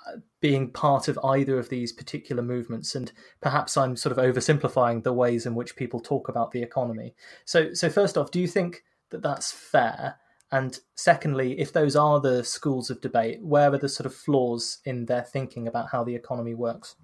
uh, 0.08 0.18
being 0.40 0.72
part 0.72 1.08
of 1.08 1.20
either 1.24 1.60
of 1.60 1.70
these 1.70 1.92
particular 1.92 2.42
movements 2.42 2.96
and 2.96 3.12
perhaps 3.42 3.76
i'm 3.76 3.96
sort 3.96 4.18
of 4.18 4.24
oversimplifying 4.24 5.04
the 5.04 5.12
ways 5.12 5.46
in 5.46 5.54
which 5.54 5.76
people 5.76 6.00
talk 6.00 6.30
about 6.30 6.52
the 6.52 6.62
economy 6.62 7.14
so 7.44 7.74
so 7.74 7.90
first 7.90 8.18
off 8.18 8.32
do 8.32 8.40
you 8.40 8.48
think 8.48 8.84
that 9.10 9.22
that's 9.22 9.52
fair 9.52 10.16
and 10.54 10.80
secondly 10.96 11.60
if 11.60 11.74
those 11.74 11.96
are 11.96 12.22
the 12.22 12.44
schools 12.44 12.90
of 12.90 13.02
debate 13.02 13.42
where 13.42 13.74
are 13.74 13.78
the 13.78 13.90
sort 13.90 14.06
of 14.06 14.16
flaws 14.16 14.80
in 14.86 15.06
their 15.06 15.24
thinking 15.24 15.68
about 15.68 15.90
how 15.92 16.04
the 16.04 16.16
economy 16.16 16.54
works 16.54 16.96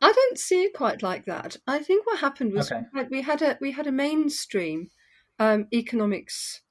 I 0.00 0.12
don't 0.12 0.38
see 0.38 0.64
it 0.64 0.74
quite 0.74 1.02
like 1.02 1.24
that. 1.26 1.56
I 1.66 1.78
think 1.78 2.06
what 2.06 2.18
happened 2.18 2.52
was 2.52 2.70
Okay. 2.70 2.84
we 3.10 3.22
had 3.22 3.40
a 3.42 3.56
we 3.60 3.72
had 3.72 3.86
a 3.86 3.92
mainstream 3.92 4.90
um, 5.38 5.66
economics 5.72 6.62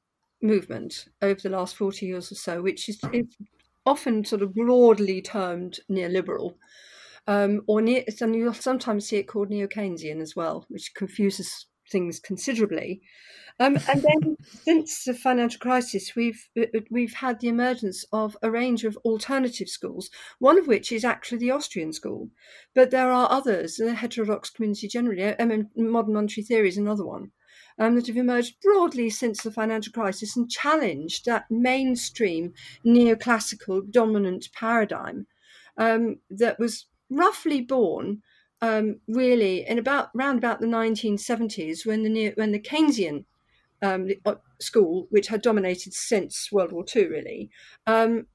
movement 0.41 1.07
over 1.21 1.39
the 1.41 1.49
last 1.49 1.75
forty 1.75 2.05
years 2.05 2.31
or 2.31 2.35
so, 2.35 2.61
which 2.61 2.89
is, 2.89 2.99
is 3.11 3.25
often 3.85 4.23
sort 4.25 4.41
of 4.41 4.53
broadly 4.53 5.21
termed 5.21 5.79
neoliberal, 5.89 6.55
um, 7.25 7.61
or 7.65 7.81
neo, 7.81 8.03
and 8.21 8.35
you'll 8.35 8.53
sometimes 8.53 9.07
see 9.07 9.17
it 9.17 9.23
called 9.23 9.49
neo 9.49 9.67
Keynesian 9.67 10.21
as 10.21 10.35
well, 10.35 10.65
which 10.69 10.93
confuses 10.93 11.65
things 11.93 12.19
considerably. 12.19 13.01
Um, 13.59 13.77
and 13.87 14.01
then 14.01 14.37
since 14.65 15.05
the 15.05 15.13
financial 15.13 15.59
crisis, 15.59 16.15
we've 16.15 16.49
we've 16.89 17.13
had 17.13 17.39
the 17.39 17.47
emergence 17.47 18.03
of 18.11 18.35
a 18.41 18.51
range 18.51 18.83
of 18.83 18.97
alternative 18.97 19.69
schools. 19.69 20.09
One 20.39 20.57
of 20.57 20.67
which 20.67 20.91
is 20.91 21.05
actually 21.05 21.37
the 21.37 21.51
Austrian 21.51 21.93
school, 21.93 22.29
but 22.73 22.91
there 22.91 23.11
are 23.11 23.31
others. 23.31 23.77
The 23.77 23.93
heterodox 23.93 24.49
community 24.49 24.87
generally, 24.87 25.39
I 25.39 25.45
mean, 25.45 25.69
modern 25.75 26.15
monetary 26.15 26.43
theory 26.43 26.67
is 26.67 26.77
another 26.77 27.05
one. 27.05 27.31
Um, 27.79 27.95
that 27.95 28.05
have 28.05 28.17
emerged 28.17 28.61
broadly 28.61 29.09
since 29.09 29.41
the 29.41 29.49
financial 29.49 29.93
crisis 29.93 30.37
and 30.37 30.49
challenged 30.49 31.25
that 31.25 31.49
mainstream 31.49 32.53
neoclassical 32.85 33.89
dominant 33.89 34.49
paradigm 34.53 35.25
um, 35.77 36.17
that 36.29 36.59
was 36.59 36.85
roughly 37.09 37.61
born 37.61 38.21
um, 38.63 39.01
really 39.09 39.67
in 39.67 39.77
about 39.77 40.09
round 40.15 40.37
about 40.37 40.61
the 40.61 40.67
1970s 40.67 41.85
when 41.85 42.01
the 42.01 42.31
when 42.35 42.53
the 42.53 42.59
Keynesian 42.59 43.25
um, 43.81 44.09
uh, 44.25 44.35
school, 44.61 45.07
which 45.09 45.27
had 45.27 45.41
dominated 45.41 45.93
since 45.93 46.49
World 46.49 46.71
War 46.71 46.85
II, 46.95 47.07
really, 47.07 47.49
um, 47.85 48.27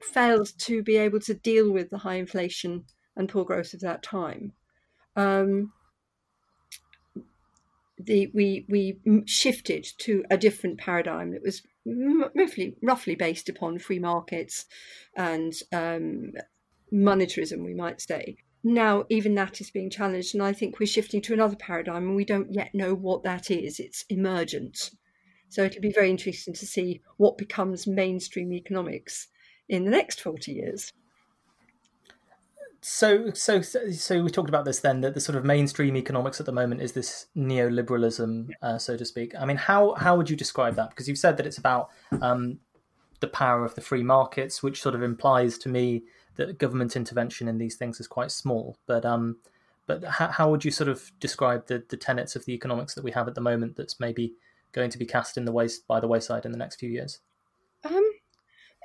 failed 0.00 0.50
to 0.58 0.82
be 0.82 0.96
able 0.96 1.20
to 1.20 1.32
deal 1.32 1.70
with 1.70 1.90
the 1.90 1.98
high 1.98 2.16
inflation 2.16 2.86
and 3.14 3.28
poor 3.28 3.44
growth 3.44 3.72
of 3.72 3.80
that 3.80 4.02
time. 4.02 4.52
Um, 5.14 5.72
the, 7.98 8.28
we 8.34 8.66
we 8.68 8.98
shifted 9.26 9.86
to 9.98 10.24
a 10.28 10.36
different 10.36 10.78
paradigm 10.78 11.30
that 11.30 11.42
was 11.42 11.62
roughly 11.86 12.74
roughly 12.82 13.14
based 13.14 13.48
upon 13.48 13.78
free 13.78 14.00
markets 14.00 14.66
and 15.14 15.52
um, 15.72 16.32
monetarism, 16.92 17.64
we 17.64 17.74
might 17.74 18.00
say. 18.00 18.38
Now, 18.68 19.04
even 19.08 19.36
that 19.36 19.60
is 19.60 19.70
being 19.70 19.90
challenged, 19.90 20.34
and 20.34 20.42
I 20.42 20.52
think 20.52 20.80
we're 20.80 20.86
shifting 20.86 21.22
to 21.22 21.32
another 21.32 21.54
paradigm, 21.54 22.08
and 22.08 22.16
we 22.16 22.24
don't 22.24 22.52
yet 22.52 22.74
know 22.74 22.94
what 22.94 23.22
that 23.22 23.48
is. 23.48 23.78
It's 23.78 24.04
emergent. 24.08 24.90
So 25.48 25.62
it'll 25.62 25.80
be 25.80 25.92
very 25.92 26.10
interesting 26.10 26.52
to 26.54 26.66
see 26.66 27.00
what 27.16 27.38
becomes 27.38 27.86
mainstream 27.86 28.52
economics 28.52 29.28
in 29.68 29.84
the 29.84 29.92
next 29.92 30.20
40 30.20 30.50
years. 30.50 30.92
So, 32.80 33.30
so, 33.34 33.62
so 33.62 34.20
we 34.20 34.30
talked 34.30 34.48
about 34.48 34.64
this 34.64 34.80
then. 34.80 35.00
That 35.00 35.14
the 35.14 35.20
sort 35.20 35.38
of 35.38 35.44
mainstream 35.44 35.96
economics 35.96 36.40
at 36.40 36.46
the 36.46 36.50
moment 36.50 36.82
is 36.82 36.90
this 36.90 37.26
neoliberalism, 37.36 38.48
uh, 38.62 38.78
so 38.78 38.96
to 38.96 39.04
speak. 39.04 39.32
I 39.38 39.44
mean, 39.44 39.58
how 39.58 39.94
how 39.94 40.16
would 40.16 40.28
you 40.28 40.34
describe 40.34 40.74
that? 40.74 40.90
Because 40.90 41.06
you've 41.06 41.18
said 41.18 41.36
that 41.36 41.46
it's 41.46 41.58
about 41.58 41.90
um, 42.20 42.58
the 43.20 43.28
power 43.28 43.64
of 43.64 43.76
the 43.76 43.80
free 43.80 44.02
markets, 44.02 44.60
which 44.60 44.82
sort 44.82 44.96
of 44.96 45.04
implies 45.04 45.56
to 45.58 45.68
me 45.68 46.02
that 46.36 46.58
government 46.58 46.96
intervention 46.96 47.48
in 47.48 47.58
these 47.58 47.76
things 47.76 48.00
is 48.00 48.06
quite 48.06 48.30
small. 48.30 48.76
But 48.86 49.04
um, 49.04 49.38
but 49.86 50.04
how, 50.04 50.28
how 50.28 50.50
would 50.50 50.64
you 50.64 50.70
sort 50.70 50.88
of 50.88 51.10
describe 51.20 51.66
the 51.66 51.84
the 51.88 51.96
tenets 51.96 52.36
of 52.36 52.44
the 52.44 52.52
economics 52.52 52.94
that 52.94 53.04
we 53.04 53.12
have 53.12 53.28
at 53.28 53.34
the 53.34 53.40
moment 53.40 53.76
that's 53.76 54.00
maybe 54.00 54.34
going 54.72 54.90
to 54.90 54.98
be 54.98 55.06
cast 55.06 55.36
in 55.36 55.44
the 55.44 55.52
waste 55.52 55.86
by 55.86 56.00
the 56.00 56.08
wayside 56.08 56.44
in 56.44 56.52
the 56.52 56.58
next 56.58 56.76
few 56.76 56.90
years? 56.90 57.20
Um, 57.84 58.10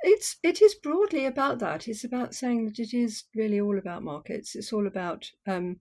it's 0.02 0.36
it 0.42 0.60
is 0.62 0.74
broadly 0.74 1.26
about 1.26 1.58
that. 1.60 1.88
It's 1.88 2.04
about 2.04 2.34
saying 2.34 2.64
that 2.66 2.78
it 2.78 2.94
is 2.94 3.24
really 3.34 3.60
all 3.60 3.78
about 3.78 4.02
markets. 4.02 4.54
It's 4.54 4.72
all 4.72 4.86
about 4.86 5.30
um, 5.46 5.76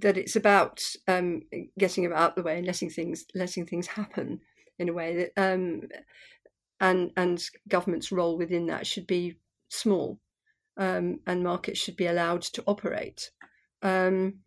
that. 0.00 0.16
It's 0.16 0.36
about 0.36 0.82
um, 1.08 1.42
getting 1.78 2.10
out 2.12 2.36
the 2.36 2.42
way 2.42 2.58
and 2.58 2.66
letting 2.66 2.90
things 2.90 3.24
letting 3.34 3.66
things 3.66 3.86
happen 3.86 4.40
in 4.78 4.88
a 4.88 4.92
way 4.92 5.16
that 5.36 5.42
um, 5.42 5.82
and 6.80 7.12
and 7.16 7.42
government's 7.68 8.12
role 8.12 8.36
within 8.36 8.66
that 8.66 8.86
should 8.86 9.06
be 9.06 9.38
small, 9.68 10.18
um, 10.76 11.20
and 11.26 11.42
markets 11.42 11.78
should 11.78 11.96
be 11.96 12.06
allowed 12.06 12.42
to 12.42 12.62
operate. 12.66 13.30
Um, 13.82 14.40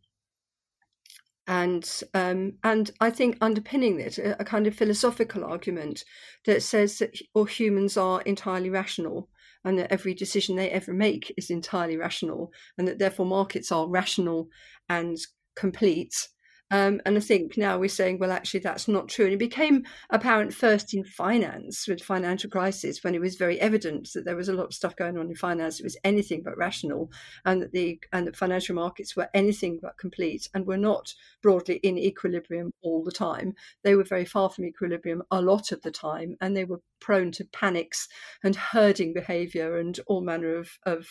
and 1.48 2.02
um, 2.14 2.54
and 2.64 2.92
I 3.00 3.10
think 3.10 3.38
underpinning 3.40 4.00
it 4.00 4.18
a, 4.18 4.42
a, 4.42 4.46
kind 4.46 4.68
of 4.68 4.76
philosophical 4.76 5.46
argument 5.46 6.04
that 6.46 6.62
says 6.62 6.98
that 7.00 7.18
all 7.34 7.46
humans 7.46 7.96
are 7.96 8.22
entirely 8.24 8.70
rational 8.70 9.30
and 9.64 9.80
that 9.80 9.92
every 9.92 10.14
decision 10.14 10.56
they 10.56 10.70
ever 10.70 10.94
make 10.94 11.34
is 11.38 11.50
entirely 11.50 11.96
rational 11.96 12.52
and 12.78 12.88
that 12.88 13.00
therefore 13.00 13.26
markets 13.26 13.72
are 13.72 13.88
rational 13.88 14.50
and 14.90 15.18
complete 15.56 16.28
um, 16.70 17.00
and 17.06 17.16
I 17.16 17.22
think 17.22 17.58
now 17.58 17.78
we're 17.78 17.88
saying, 17.88 18.20
well, 18.20 18.32
actually, 18.32 18.60
that's 18.60 18.88
not 18.88 19.08
true. 19.08 19.26
And 19.26 19.34
it 19.34 19.40
became 19.40 19.86
apparent 20.10 20.54
first 20.54 20.94
in 20.94 21.06
finance 21.06 21.88
with 21.88 22.02
financial 22.02 22.50
crisis 22.50 23.04
when 23.04 23.16
it 23.16 23.22
was 23.22 23.36
very 23.36 23.60
evident 23.62 24.10
that 24.14 24.26
there 24.26 24.36
was 24.36 24.50
a 24.50 24.54
lot 24.54 24.66
of 24.66 24.74
stuff 24.74 24.96
going 24.96 25.18
on 25.18 25.30
in 25.30 25.36
finance. 25.36 25.80
It 25.80 25.86
was 25.86 25.98
anything 26.04 26.44
but 26.44 26.58
rational, 26.58 27.10
and 27.46 27.62
that 27.62 27.72
the 27.72 28.00
and 28.12 28.28
the 28.28 28.34
financial 28.34 28.76
markets 28.76 29.16
were 29.16 29.30
anything 29.34 29.80
but 29.82 29.98
complete 29.98 30.50
and 30.54 30.68
were 30.68 30.78
not 30.78 31.14
broadly 31.42 31.76
in 31.78 31.98
equilibrium 31.98 32.72
all 32.82 33.04
the 33.04 33.12
time. 33.12 33.54
They 33.84 33.96
were 33.96 34.04
very 34.04 34.26
far 34.26 34.50
from 34.50 34.66
equilibrium 34.66 35.24
a 35.32 35.42
lot 35.42 35.72
of 35.72 35.82
the 35.84 35.92
time, 35.92 36.36
and 36.42 36.56
they 36.56 36.66
were 36.66 36.82
prone 37.00 37.32
to 37.34 37.46
panics 37.46 38.10
and 38.44 38.56
herding 38.56 39.14
behaviour 39.14 39.78
and 39.78 39.98
all 40.08 40.22
manner 40.22 40.56
of 40.56 40.72
of 40.86 41.08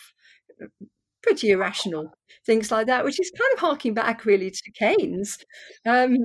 pretty 1.27 1.51
irrational 1.51 2.13
things 2.45 2.71
like 2.71 2.87
that, 2.87 3.03
which 3.03 3.19
is 3.19 3.31
kind 3.37 3.53
of 3.53 3.59
harking 3.59 3.93
back 3.93 4.25
really 4.25 4.49
to 4.49 4.71
Keynes, 4.71 5.37
um, 5.85 6.17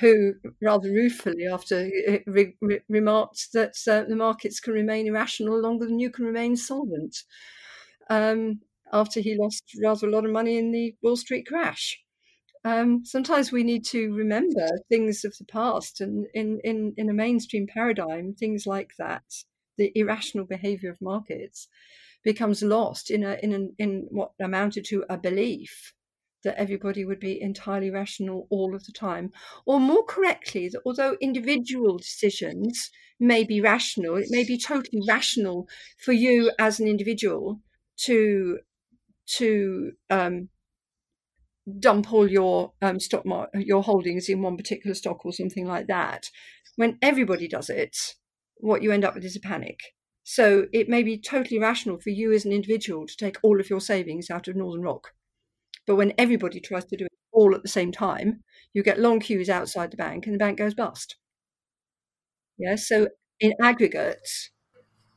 who 0.00 0.34
rather 0.60 0.90
ruefully 0.90 1.46
after 1.46 1.88
uh, 2.08 2.18
re- 2.26 2.56
re- 2.60 2.80
remarked 2.88 3.52
that 3.52 3.74
uh, 3.88 4.02
the 4.08 4.16
markets 4.16 4.58
can 4.60 4.74
remain 4.74 5.06
irrational 5.06 5.60
longer 5.60 5.86
than 5.86 6.00
you 6.00 6.10
can 6.10 6.24
remain 6.24 6.56
solvent. 6.56 7.16
Um, 8.10 8.60
after 8.92 9.20
he 9.20 9.36
lost 9.38 9.64
rather 9.82 10.06
a 10.06 10.10
lot 10.10 10.24
of 10.24 10.32
money 10.32 10.58
in 10.58 10.70
the 10.72 10.94
Wall 11.02 11.16
Street 11.16 11.46
crash. 11.46 11.98
Um, 12.64 13.04
sometimes 13.04 13.50
we 13.50 13.64
need 13.64 13.84
to 13.86 14.12
remember 14.14 14.68
things 14.88 15.24
of 15.24 15.34
the 15.38 15.44
past, 15.46 16.00
and 16.00 16.26
in, 16.34 16.60
in, 16.62 16.94
in 16.96 17.08
a 17.08 17.14
mainstream 17.14 17.66
paradigm, 17.66 18.34
things 18.34 18.66
like 18.66 18.92
that, 18.98 19.24
the 19.78 19.90
irrational 19.94 20.44
behavior 20.44 20.90
of 20.90 21.00
markets, 21.00 21.68
becomes 22.24 22.62
lost 22.62 23.10
in 23.10 23.24
a 23.24 23.38
in 23.42 23.52
an, 23.52 23.74
in 23.78 24.06
what 24.10 24.32
amounted 24.40 24.84
to 24.86 25.04
a 25.08 25.16
belief 25.16 25.92
that 26.44 26.58
everybody 26.58 27.04
would 27.04 27.20
be 27.20 27.40
entirely 27.40 27.90
rational 27.90 28.46
all 28.50 28.74
of 28.74 28.84
the 28.84 28.92
time, 28.92 29.30
or 29.64 29.78
more 29.78 30.04
correctly, 30.04 30.68
that 30.68 30.82
although 30.84 31.16
individual 31.20 31.98
decisions 31.98 32.90
may 33.20 33.44
be 33.44 33.60
rational, 33.60 34.16
it 34.16 34.26
may 34.30 34.44
be 34.44 34.58
totally 34.58 35.00
rational 35.06 35.68
for 35.98 36.12
you 36.12 36.50
as 36.58 36.80
an 36.80 36.88
individual 36.88 37.60
to 37.96 38.58
to 39.24 39.92
um, 40.10 40.48
dump 41.78 42.12
all 42.12 42.28
your 42.28 42.72
um, 42.82 42.98
stock 42.98 43.24
mar- 43.24 43.50
your 43.54 43.82
holdings 43.82 44.28
in 44.28 44.42
one 44.42 44.56
particular 44.56 44.94
stock 44.94 45.24
or 45.24 45.32
something 45.32 45.66
like 45.66 45.86
that. 45.86 46.28
When 46.76 46.98
everybody 47.02 47.46
does 47.46 47.70
it, 47.70 47.96
what 48.56 48.82
you 48.82 48.90
end 48.90 49.04
up 49.04 49.14
with 49.14 49.24
is 49.24 49.36
a 49.36 49.40
panic. 49.40 49.78
So 50.24 50.66
it 50.72 50.88
may 50.88 51.02
be 51.02 51.18
totally 51.18 51.58
rational 51.58 51.98
for 51.98 52.10
you 52.10 52.32
as 52.32 52.44
an 52.44 52.52
individual 52.52 53.06
to 53.06 53.16
take 53.16 53.36
all 53.42 53.60
of 53.60 53.70
your 53.70 53.80
savings 53.80 54.30
out 54.30 54.48
of 54.48 54.56
Northern 54.56 54.82
Rock. 54.82 55.12
But 55.86 55.96
when 55.96 56.14
everybody 56.18 56.60
tries 56.60 56.84
to 56.86 56.96
do 56.96 57.06
it 57.06 57.12
all 57.32 57.54
at 57.54 57.62
the 57.62 57.68
same 57.68 57.92
time, 57.92 58.42
you 58.72 58.82
get 58.82 59.00
long 59.00 59.20
queues 59.20 59.50
outside 59.50 59.90
the 59.90 59.96
bank 59.96 60.26
and 60.26 60.34
the 60.34 60.38
bank 60.38 60.58
goes 60.58 60.74
bust. 60.74 61.16
Yeah, 62.58 62.76
so 62.76 63.08
in 63.40 63.54
aggregate, 63.60 64.28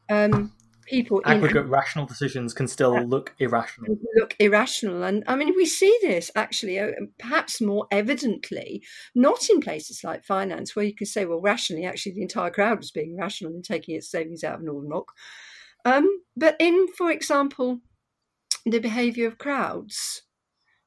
um, 0.09 0.53
people 0.85 1.21
aggregate 1.25 1.65
in, 1.65 1.69
rational 1.69 2.05
decisions 2.05 2.53
can 2.53 2.67
still 2.67 3.01
look 3.01 3.33
irrational. 3.39 3.97
Look 4.15 4.35
irrational. 4.39 5.03
And 5.03 5.23
i 5.27 5.35
mean 5.35 5.53
we 5.55 5.65
see 5.65 5.97
this 6.01 6.31
actually 6.35 6.79
uh, 6.79 6.91
perhaps 7.19 7.61
more 7.61 7.87
evidently 7.91 8.83
not 9.13 9.49
in 9.49 9.59
places 9.59 10.03
like 10.03 10.23
finance 10.23 10.75
where 10.75 10.85
you 10.85 10.95
can 10.95 11.07
say 11.07 11.25
well 11.25 11.41
rationally 11.41 11.85
actually 11.85 12.13
the 12.13 12.21
entire 12.21 12.51
crowd 12.51 12.77
was 12.77 12.91
being 12.91 13.17
rational 13.17 13.53
and 13.53 13.63
taking 13.63 13.95
its 13.95 14.09
savings 14.09 14.43
out 14.43 14.55
of 14.55 14.63
northern 14.63 14.89
rock 14.89 15.11
um, 15.85 16.07
but 16.35 16.55
in 16.59 16.87
for 16.97 17.11
example 17.11 17.79
the 18.65 18.79
behavior 18.79 19.27
of 19.27 19.37
crowds 19.37 20.23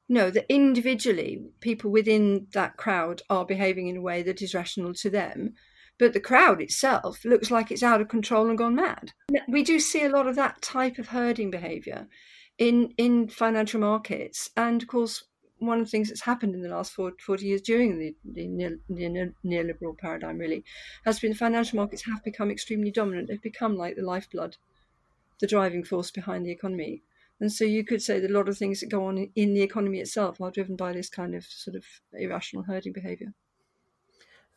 no 0.07 0.29
that 0.29 0.45
individually 0.49 1.41
people 1.61 1.91
within 1.91 2.47
that 2.53 2.77
crowd 2.77 3.21
are 3.29 3.45
behaving 3.45 3.87
in 3.87 3.97
a 3.97 4.01
way 4.01 4.21
that 4.23 4.41
is 4.41 4.53
rational 4.53 4.93
to 4.93 5.09
them 5.09 5.53
but 5.99 6.13
the 6.13 6.19
crowd 6.19 6.61
itself 6.61 7.23
looks 7.25 7.51
like 7.51 7.69
it's 7.69 7.83
out 7.83 8.01
of 8.01 8.07
control 8.07 8.49
and 8.49 8.57
gone 8.57 8.75
mad. 8.75 9.11
We 9.47 9.63
do 9.63 9.79
see 9.79 10.03
a 10.03 10.09
lot 10.09 10.27
of 10.27 10.35
that 10.37 10.61
type 10.61 10.97
of 10.97 11.09
herding 11.09 11.51
behavior 11.51 12.07
in 12.57 12.93
in 12.97 13.27
financial 13.27 13.79
markets, 13.79 14.49
and 14.57 14.81
of 14.81 14.87
course, 14.87 15.25
one 15.59 15.79
of 15.79 15.85
the 15.85 15.91
things 15.91 16.07
that's 16.07 16.21
happened 16.21 16.55
in 16.55 16.61
the 16.61 16.69
last 16.69 16.93
40 16.93 17.45
years 17.45 17.61
during 17.61 17.99
the, 17.99 18.15
the, 18.23 18.47
neoliberal 19.45 19.97
paradigm 19.97 20.37
really 20.37 20.63
has 21.03 21.19
been 21.19 21.33
financial 21.33 21.75
markets 21.75 22.05
have 22.05 22.23
become 22.23 22.49
extremely 22.49 22.91
dominant. 22.91 23.27
They've 23.27 23.41
become 23.41 23.75
like 23.75 23.97
the 23.97 24.01
lifeblood, 24.01 24.55
the 25.41 25.47
driving 25.47 25.83
force 25.83 26.11
behind 26.11 26.45
the 26.45 26.51
economy. 26.51 27.03
And 27.41 27.51
so 27.51 27.65
you 27.65 27.83
could 27.83 28.01
say 28.01 28.19
that 28.19 28.31
a 28.31 28.33
lot 28.33 28.49
of 28.49 28.57
things 28.57 28.79
that 28.79 28.89
go 28.89 29.05
on 29.05 29.29
in 29.35 29.53
the 29.53 29.61
economy 29.61 29.99
itself 29.99 30.39
are 30.41 30.51
driven 30.51 30.75
by 30.75 30.93
this 30.93 31.09
kind 31.09 31.35
of 31.35 31.43
sort 31.43 31.75
of 31.75 31.83
irrational 32.13 32.63
herding 32.63 32.93
behavior. 32.93 33.33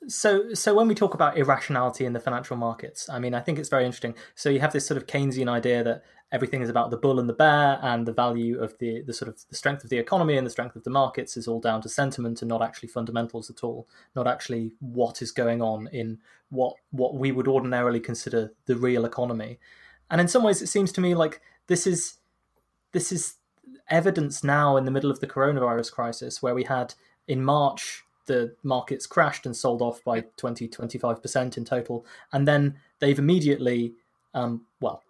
So, 0.09 0.53
so 0.55 0.75
when 0.75 0.89
we 0.89 0.95
talk 0.95 1.15
about 1.15 1.39
irrationality 1.39 2.05
in 2.05 2.13
the 2.13 2.21
financial 2.21 2.57
markets, 2.57 3.09
I 3.09 3.19
mean, 3.19 3.35
I 3.35 3.41
think 3.41 3.59
it's 3.59 3.69
very 3.69 3.85
interesting. 3.85 4.15
So 4.35 4.51
you 4.51 4.59
have 4.61 4.73
this 4.73 4.87
sort 4.87 4.99
of 4.99 5.07
Keynesian 5.07 5.49
idea 5.49 5.85
that 5.85 6.03
everything 6.33 6.63
is 6.63 6.69
about 6.69 6.91
the 6.91 6.97
bull 6.97 7.21
and 7.21 7.29
the 7.29 7.35
bear, 7.35 7.79
and 7.83 8.07
the 8.07 8.13
value 8.13 8.61
of 8.61 8.77
the 8.79 9.03
the 9.03 9.13
sort 9.13 9.29
of 9.29 9.39
the 9.49 9.55
strength 9.55 9.85
of 9.85 9.91
the 9.91 9.99
economy 9.99 10.37
and 10.37 10.47
the 10.47 10.51
strength 10.51 10.75
of 10.75 10.83
the 10.83 10.91
markets 10.91 11.37
is 11.37 11.47
all 11.47 11.61
down 11.61 11.83
to 11.83 11.89
sentiment 11.89 12.43
and 12.43 12.49
not 12.49 12.63
actually 12.63 12.89
fundamentals 12.89 13.49
at 13.51 13.63
all, 13.63 13.87
not 14.17 14.27
actually 14.27 14.73
what 14.81 15.23
is 15.23 15.31
going 15.31 15.63
on 15.63 15.89
in 15.93 16.19
what 16.51 16.75
what 16.91 17.15
we 17.15 17.31
would 17.31 17.47
ordinarily 17.47 18.01
consider 18.01 18.53
the 18.67 18.77
real 18.77 19.05
economy. 19.05 19.59
And 20.11 20.21
in 20.21 20.29
some 20.29 20.43
ways, 20.43 20.61
it 20.63 20.69
seems 20.69 20.91
to 20.93 21.01
me 21.01 21.15
like 21.15 21.41
this 21.69 21.87
is 21.87 22.19
this 22.93 23.13
is 23.13 23.37
evidence 23.89 24.43
now 24.43 24.77
in 24.77 24.85
the 24.85 24.91
middle 24.91 25.11
of 25.11 25.21
the 25.21 25.27
coronavirus 25.27 25.93
crisis, 25.93 26.43
where 26.43 26.55
we 26.55 26.65
had 26.65 26.95
in 27.29 27.45
March 27.45 28.05
the 28.33 28.57
markets 28.63 29.07
crashed 29.07 29.47
and 29.47 29.57
sold 29.57 29.83
off 29.83 30.03
by 30.05 30.25
20 30.37 30.69
25% 30.69 31.57
in 31.57 31.65
total. 31.65 32.07
And 32.33 32.49
then 32.49 32.79
they've 32.99 33.19
immediately 33.19 33.95
um, 34.35 34.67
well 34.81 35.03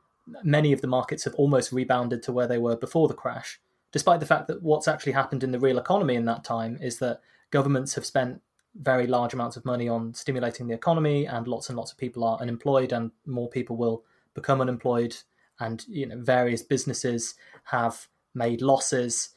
many 0.45 0.73
of 0.73 0.81
the 0.81 0.87
markets 0.87 1.25
have 1.25 1.35
almost 1.35 1.73
rebounded 1.73 2.23
to 2.23 2.33
where 2.33 2.47
they 2.47 2.59
were 2.59 2.77
before 2.77 3.09
the 3.09 3.15
crash 3.15 3.61
despite 3.93 4.21
the 4.21 4.27
fact 4.27 4.49
that 4.49 4.63
what's 4.63 4.89
actually 4.89 5.13
happened 5.13 5.45
in 5.45 5.53
the 5.53 5.59
real 5.59 5.79
economy 5.79 6.15
in 6.15 6.25
that 6.25 6.43
time 6.43 6.79
is 6.81 6.99
that 6.99 7.21
governments 7.51 7.95
have 7.95 8.07
spent 8.07 8.41
very 8.75 9.07
large 9.07 9.35
amounts 9.35 9.57
of 9.57 9.65
money 9.65 9.89
on 9.89 10.15
stimulating 10.15 10.67
the 10.67 10.75
economy 10.75 11.27
and 11.27 11.47
lots 11.47 11.69
and 11.69 11.77
lots 11.77 11.93
of 11.93 11.99
people 11.99 12.25
are 12.25 12.39
unemployed 12.41 12.93
and 12.93 13.11
more 13.27 13.49
people 13.49 13.77
will 13.77 14.03
become 14.35 14.61
unemployed. 14.61 15.15
And 15.61 15.85
you 15.89 16.07
know 16.07 16.19
various 16.19 16.63
businesses 16.63 17.35
have 17.65 18.09
made 18.35 18.63
losses 18.63 19.31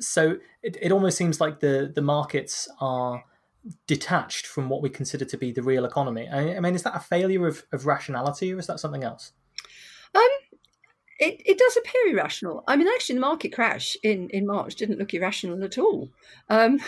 so 0.00 0.38
it, 0.62 0.76
it 0.80 0.92
almost 0.92 1.16
seems 1.16 1.40
like 1.40 1.60
the 1.60 1.90
the 1.94 2.02
markets 2.02 2.68
are 2.80 3.24
detached 3.86 4.46
from 4.46 4.68
what 4.68 4.82
we 4.82 4.88
consider 4.88 5.24
to 5.24 5.36
be 5.36 5.52
the 5.52 5.62
real 5.62 5.84
economy. 5.84 6.28
I, 6.28 6.56
I 6.56 6.60
mean, 6.60 6.74
is 6.74 6.82
that 6.84 6.96
a 6.96 7.00
failure 7.00 7.46
of, 7.46 7.64
of 7.72 7.86
rationality, 7.86 8.52
or 8.52 8.58
is 8.58 8.66
that 8.68 8.80
something 8.80 9.02
else? 9.02 9.32
Um, 10.14 10.28
it, 11.18 11.42
it 11.44 11.58
does 11.58 11.76
appear 11.76 12.14
irrational. 12.14 12.62
I 12.68 12.76
mean, 12.76 12.88
actually, 12.88 13.16
the 13.16 13.22
market 13.22 13.52
crash 13.52 13.96
in, 14.02 14.28
in 14.30 14.46
March 14.46 14.76
didn't 14.76 14.98
look 14.98 15.14
irrational 15.14 15.64
at 15.64 15.78
all. 15.78 16.10
Um, 16.48 16.78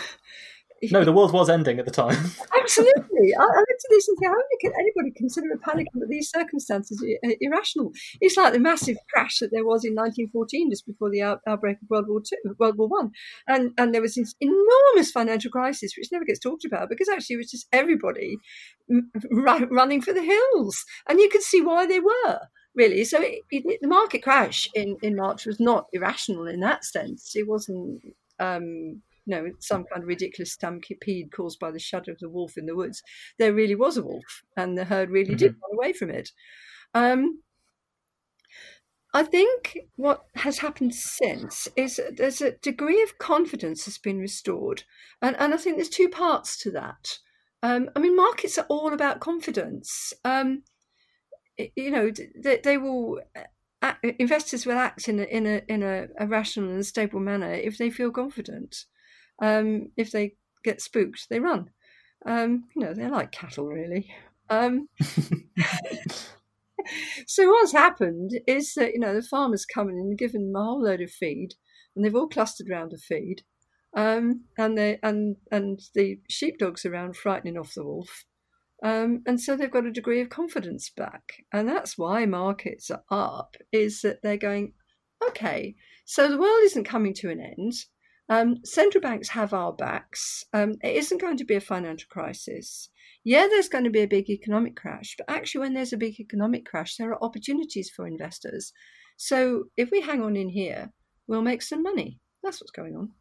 no, 0.91 1.03
the 1.03 1.11
world 1.11 1.33
was 1.33 1.49
ending 1.49 1.79
at 1.79 1.85
the 1.85 1.91
time. 1.91 2.17
Absolutely. 2.61 3.35
I, 3.35 3.41
I 3.41 3.59
looked 3.59 3.71
at 3.71 3.89
this 3.89 4.07
and 4.07 4.17
think, 4.17 4.31
how 4.31 4.41
can 4.61 4.71
anybody 4.79 5.11
consider 5.15 5.51
a 5.53 5.57
panic 5.57 5.87
under 5.93 6.05
these 6.07 6.29
circumstances 6.29 7.03
irrational? 7.41 7.91
It's 8.21 8.37
like 8.37 8.53
the 8.53 8.59
massive 8.59 8.97
crash 9.11 9.39
that 9.39 9.51
there 9.51 9.65
was 9.65 9.85
in 9.85 9.93
1914, 9.93 10.71
just 10.71 10.85
before 10.85 11.09
the 11.09 11.21
out, 11.21 11.41
outbreak 11.47 11.77
of 11.81 11.89
World 11.89 12.07
War 12.07 12.21
World 12.57 12.77
War 12.77 12.87
One, 12.87 13.11
and 13.47 13.71
and 13.77 13.93
there 13.93 14.01
was 14.01 14.15
this 14.15 14.35
enormous 14.39 15.11
financial 15.11 15.51
crisis, 15.51 15.93
which 15.97 16.11
never 16.11 16.25
gets 16.25 16.39
talked 16.39 16.65
about 16.65 16.89
because 16.89 17.09
actually 17.09 17.35
it 17.35 17.37
was 17.37 17.51
just 17.51 17.67
everybody 17.71 18.37
running 19.31 20.01
for 20.01 20.13
the 20.13 20.23
hills, 20.23 20.85
and 21.07 21.19
you 21.19 21.29
could 21.29 21.43
see 21.43 21.61
why 21.61 21.85
they 21.85 21.99
were 21.99 22.39
really. 22.75 23.03
So 23.03 23.21
it, 23.21 23.43
it, 23.51 23.79
the 23.81 23.87
market 23.87 24.23
crash 24.23 24.69
in, 24.73 24.97
in 25.01 25.15
March 25.15 25.45
was 25.45 25.59
not 25.59 25.87
irrational 25.93 26.47
in 26.47 26.59
that 26.61 26.85
sense. 26.85 27.35
It 27.35 27.47
wasn't 27.47 28.01
um, 28.39 29.01
know, 29.25 29.51
some 29.59 29.85
kind 29.91 30.03
of 30.03 30.07
ridiculous 30.07 30.53
stampede 30.53 31.31
caused 31.31 31.59
by 31.59 31.71
the 31.71 31.79
shadow 31.79 32.11
of 32.11 32.19
the 32.19 32.29
wolf 32.29 32.57
in 32.57 32.65
the 32.65 32.75
woods. 32.75 33.01
There 33.37 33.53
really 33.53 33.75
was 33.75 33.97
a 33.97 34.03
wolf, 34.03 34.43
and 34.57 34.77
the 34.77 34.85
herd 34.85 35.09
really 35.09 35.31
mm-hmm. 35.31 35.37
did 35.37 35.55
run 35.61 35.77
away 35.77 35.93
from 35.93 36.09
it. 36.09 36.31
Um, 36.93 37.41
I 39.13 39.23
think 39.23 39.77
what 39.95 40.25
has 40.35 40.59
happened 40.59 40.93
since 40.93 41.67
is 41.75 41.99
there's 42.15 42.41
a 42.41 42.51
degree 42.51 43.01
of 43.01 43.17
confidence 43.17 43.85
has 43.85 43.97
been 43.97 44.19
restored, 44.19 44.83
and 45.21 45.35
and 45.39 45.53
I 45.53 45.57
think 45.57 45.77
there's 45.77 45.89
two 45.89 46.09
parts 46.09 46.57
to 46.59 46.71
that. 46.71 47.19
Um, 47.61 47.89
I 47.95 47.99
mean, 47.99 48.15
markets 48.15 48.57
are 48.57 48.67
all 48.69 48.93
about 48.93 49.19
confidence. 49.19 50.13
Um, 50.23 50.63
you 51.57 51.91
know, 51.91 52.11
they, 52.41 52.61
they 52.63 52.77
will 52.77 53.19
uh, 53.81 53.93
investors 54.19 54.65
will 54.65 54.77
act 54.77 55.07
in 55.07 55.19
a, 55.19 55.23
in 55.23 55.45
a 55.45 55.61
in 55.67 55.83
a, 55.83 56.07
a, 56.19 56.27
rational 56.27 56.69
and 56.69 56.85
stable 56.85 57.19
manner 57.19 57.51
if 57.53 57.77
they 57.77 57.89
feel 57.89 58.11
confident. 58.11 58.85
Um, 59.41 59.91
if 59.97 60.11
they 60.11 60.35
get 60.63 60.81
spooked, 60.81 61.27
they 61.29 61.39
run. 61.39 61.69
Um, 62.25 62.65
you 62.75 62.83
know, 62.83 62.93
they're 62.93 63.09
like 63.09 63.31
cattle, 63.31 63.67
really. 63.67 64.11
Um, 64.49 64.89
so 67.27 67.47
what's 67.49 67.71
happened 67.71 68.31
is 68.47 68.73
that 68.75 68.93
you 68.93 68.99
know 68.99 69.13
the 69.13 69.21
farmers 69.21 69.65
come 69.65 69.89
in 69.89 69.95
and 69.95 70.17
given 70.17 70.51
them 70.51 70.61
a 70.61 70.63
whole 70.63 70.83
load 70.83 71.01
of 71.01 71.11
feed, 71.11 71.49
and 71.95 72.03
they've 72.03 72.15
all 72.15 72.27
clustered 72.27 72.69
around 72.69 72.91
the 72.91 72.97
feed, 72.97 73.43
um, 73.95 74.45
and 74.57 74.77
they 74.77 74.99
and 75.03 75.37
and 75.51 75.79
the 75.93 76.19
sheepdogs 76.29 76.85
around 76.85 77.15
frightening 77.15 77.57
off 77.57 77.73
the 77.75 77.85
wolf, 77.85 78.25
um, 78.83 79.21
and 79.25 79.39
so 79.39 79.55
they've 79.55 79.71
got 79.71 79.85
a 79.85 79.91
degree 79.91 80.21
of 80.21 80.29
confidence 80.29 80.89
back, 80.89 81.43
and 81.53 81.67
that's 81.67 81.97
why 81.97 82.25
markets 82.25 82.89
are 82.89 83.03
up. 83.11 83.55
Is 83.71 84.01
that 84.01 84.21
they're 84.23 84.37
going, 84.37 84.73
okay, 85.27 85.75
so 86.05 86.27
the 86.27 86.39
world 86.39 86.61
isn't 86.63 86.85
coming 86.85 87.13
to 87.15 87.29
an 87.29 87.39
end. 87.39 87.73
Um, 88.29 88.57
central 88.63 89.01
banks 89.01 89.29
have 89.29 89.53
our 89.53 89.73
backs. 89.73 90.45
Um, 90.53 90.75
it 90.83 90.95
isn't 90.95 91.19
going 91.19 91.37
to 91.37 91.45
be 91.45 91.55
a 91.55 91.61
financial 91.61 92.07
crisis. 92.09 92.89
Yeah, 93.23 93.47
there's 93.49 93.69
going 93.69 93.85
to 93.85 93.89
be 93.89 94.01
a 94.01 94.07
big 94.07 94.29
economic 94.29 94.75
crash, 94.75 95.15
but 95.17 95.29
actually, 95.29 95.61
when 95.61 95.73
there's 95.73 95.93
a 95.93 95.97
big 95.97 96.19
economic 96.19 96.65
crash, 96.65 96.95
there 96.95 97.11
are 97.11 97.23
opportunities 97.23 97.89
for 97.89 98.07
investors. 98.07 98.71
So 99.17 99.65
if 99.75 99.91
we 99.91 100.01
hang 100.01 100.21
on 100.21 100.37
in 100.37 100.49
here, 100.49 100.91
we'll 101.27 101.41
make 101.41 101.61
some 101.61 101.83
money. 101.83 102.19
That's 102.43 102.61
what's 102.61 102.71
going 102.71 102.95
on. 102.95 103.11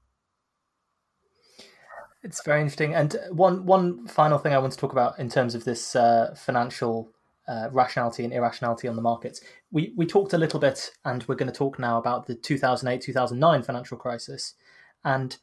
It's 2.22 2.44
very 2.44 2.60
interesting. 2.60 2.94
And 2.94 3.16
one 3.30 3.64
one 3.64 4.06
final 4.06 4.38
thing 4.38 4.52
I 4.52 4.58
want 4.58 4.72
to 4.74 4.78
talk 4.78 4.92
about 4.92 5.18
in 5.18 5.28
terms 5.28 5.54
of 5.54 5.64
this 5.64 5.96
uh, 5.96 6.34
financial 6.36 7.10
uh, 7.48 7.68
rationality 7.72 8.24
and 8.24 8.32
irrationality 8.32 8.88
on 8.88 8.96
the 8.96 9.02
markets. 9.02 9.40
We 9.72 9.94
we 9.96 10.06
talked 10.06 10.34
a 10.34 10.38
little 10.38 10.60
bit, 10.60 10.90
and 11.04 11.24
we're 11.26 11.34
going 11.34 11.50
to 11.50 11.58
talk 11.58 11.78
now 11.78 11.98
about 11.98 12.26
the 12.26 12.34
2008 12.34 13.00
2009 13.00 13.62
financial 13.62 13.96
crisis 13.96 14.54
and 15.04 15.36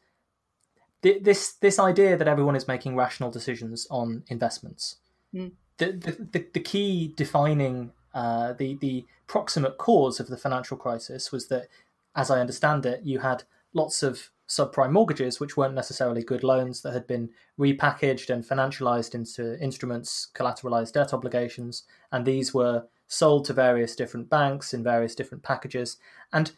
th- 1.01 1.23
this 1.23 1.53
this 1.53 1.79
idea 1.79 2.17
that 2.17 2.27
everyone 2.27 2.55
is 2.55 2.67
making 2.67 2.95
rational 2.95 3.31
decisions 3.31 3.87
on 3.89 4.23
investments. 4.27 4.97
Mm. 5.33 5.51
The, 5.77 5.91
the, 5.91 6.11
the, 6.31 6.47
the 6.53 6.59
key 6.59 7.13
defining 7.15 7.91
uh, 8.13 8.53
the 8.53 8.77
the 8.79 9.05
proximate 9.27 9.77
cause 9.77 10.19
of 10.19 10.27
the 10.27 10.37
financial 10.37 10.77
crisis 10.77 11.31
was 11.31 11.47
that, 11.47 11.67
as 12.15 12.31
I 12.31 12.39
understand 12.39 12.85
it, 12.85 13.01
you 13.03 13.19
had 13.19 13.43
lots 13.73 14.03
of 14.03 14.31
subprime 14.47 14.91
mortgages, 14.91 15.39
which 15.39 15.57
weren't 15.57 15.73
necessarily 15.73 16.23
good 16.23 16.43
loans, 16.43 16.81
that 16.81 16.93
had 16.93 17.07
been 17.07 17.29
repackaged 17.59 18.29
and 18.29 18.45
financialized 18.45 19.15
into 19.15 19.59
instruments, 19.59 20.29
collateralized 20.35 20.93
debt 20.93 21.13
obligations, 21.13 21.83
and 22.11 22.25
these 22.25 22.53
were 22.53 22.85
sold 23.07 23.45
to 23.45 23.53
various 23.53 23.95
different 23.95 24.29
banks 24.29 24.73
in 24.73 24.83
various 24.83 25.15
different 25.15 25.43
packages. 25.43 25.97
And 26.31 26.51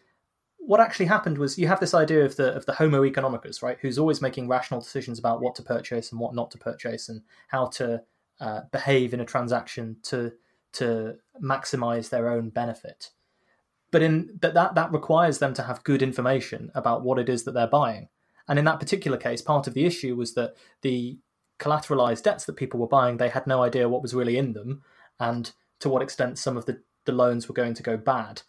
what 0.68 0.82
actually 0.82 1.06
happened 1.06 1.38
was 1.38 1.58
you 1.58 1.68
have 1.70 1.80
this 1.80 1.94
idea 1.94 2.26
of 2.26 2.36
the 2.36 2.54
of 2.54 2.66
the 2.66 2.74
Homo 2.74 3.04
economicus, 3.04 3.64
right? 3.64 3.78
Who's 3.82 3.98
always 3.98 4.22
making 4.22 4.50
rational 4.50 4.82
decisions 4.82 5.18
about 5.18 5.42
what 5.42 5.56
to 5.56 5.64
purchase 5.64 6.12
and 6.12 6.20
what 6.20 6.36
not 6.36 6.52
to 6.52 6.58
purchase, 6.58 7.08
and 7.08 7.22
how 7.48 7.68
to 7.68 8.04
uh, 8.42 8.62
behave 8.72 9.14
in 9.14 9.22
a 9.22 9.26
transaction 9.26 9.96
to 10.04 10.34
to 10.74 11.16
maximize 11.42 12.10
their 12.10 12.30
own 12.30 12.50
benefit. 12.50 13.12
But 13.92 14.02
in 14.02 14.38
but 14.42 14.54
that 14.56 14.76
that 14.76 14.92
requires 14.92 15.40
them 15.40 15.54
to 15.54 15.64
have 15.64 15.86
good 15.86 16.02
information 16.02 16.70
about 16.76 17.02
what 17.02 17.18
it 17.18 17.30
is 17.30 17.46
that 17.46 17.54
they're 17.54 17.66
buying. 17.66 18.10
And 18.50 18.60
in 18.60 18.66
that 18.66 18.82
particular 18.82 19.18
case, 19.18 19.42
part 19.42 19.68
of 19.68 19.74
the 19.74 19.86
issue 19.86 20.18
was 20.18 20.34
that 20.34 20.56
the 20.82 21.18
collateralized 21.60 22.24
debts 22.24 22.44
that 22.46 22.58
people 22.58 22.80
were 22.80 22.88
buying, 22.88 23.18
they 23.18 23.30
had 23.30 23.48
no 23.48 23.64
idea 23.64 23.90
what 23.90 24.02
was 24.02 24.14
really 24.14 24.38
in 24.38 24.52
them, 24.52 24.84
and 25.18 25.54
to 25.80 25.88
what 25.88 26.02
extent 26.02 26.38
some 26.38 26.58
of 26.58 26.66
the, 26.66 26.82
the 27.06 27.12
loans 27.14 27.48
were 27.48 27.54
going 27.54 27.74
to 27.74 27.84
go 27.84 27.96
bad. 27.96 28.42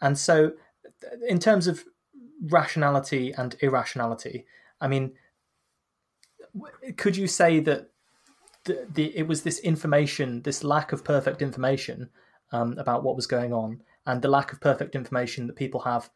And 0.00 0.18
so 0.18 0.52
in 1.28 1.38
terms 1.38 1.66
of 1.66 1.84
rationality 2.42 3.32
and 3.32 3.56
irrationality, 3.60 4.46
I 4.80 4.88
mean, 4.88 5.12
could 6.96 7.16
you 7.16 7.26
say 7.26 7.60
that 7.60 7.90
the, 8.64 8.86
the 8.92 9.16
it 9.16 9.26
was 9.26 9.42
this 9.42 9.58
information, 9.60 10.42
this 10.42 10.64
lack 10.64 10.92
of 10.92 11.04
perfect 11.04 11.42
information 11.42 12.10
um, 12.52 12.78
about 12.78 13.02
what 13.02 13.16
was 13.16 13.26
going 13.26 13.52
on, 13.52 13.82
and 14.06 14.22
the 14.22 14.28
lack 14.28 14.52
of 14.52 14.60
perfect 14.60 14.94
information 14.94 15.46
that 15.46 15.56
people 15.56 15.80
have 15.80 16.10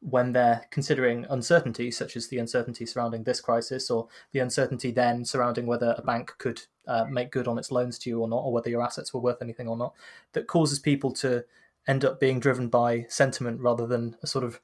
when 0.00 0.32
they're 0.32 0.66
considering 0.70 1.26
uncertainty, 1.28 1.90
such 1.90 2.16
as 2.16 2.28
the 2.28 2.38
uncertainty 2.38 2.86
surrounding 2.86 3.22
this 3.22 3.40
crisis, 3.40 3.90
or 3.90 4.08
the 4.32 4.38
uncertainty 4.38 4.90
then 4.90 5.24
surrounding 5.24 5.66
whether 5.66 5.94
a 5.98 6.02
bank 6.02 6.32
could 6.38 6.62
uh, 6.88 7.04
make 7.04 7.30
good 7.30 7.46
on 7.46 7.58
its 7.58 7.70
loans 7.70 7.98
to 7.98 8.08
you 8.08 8.20
or 8.20 8.28
not, 8.28 8.38
or 8.38 8.52
whether 8.52 8.70
your 8.70 8.82
assets 8.82 9.12
were 9.12 9.20
worth 9.20 9.42
anything 9.42 9.68
or 9.68 9.76
not, 9.76 9.92
that 10.32 10.46
causes 10.46 10.78
people 10.78 11.12
to 11.12 11.44
end 11.90 12.04
up 12.04 12.20
being 12.20 12.38
driven 12.38 12.68
by 12.68 13.04
sentiment 13.08 13.60
rather 13.60 13.84
than 13.84 14.16
a 14.22 14.26
sort 14.26 14.44
of 14.44 14.60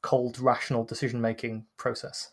cold, 0.00 0.40
rational 0.40 0.82
decision 0.82 1.20
making 1.20 1.66
process. 1.76 2.30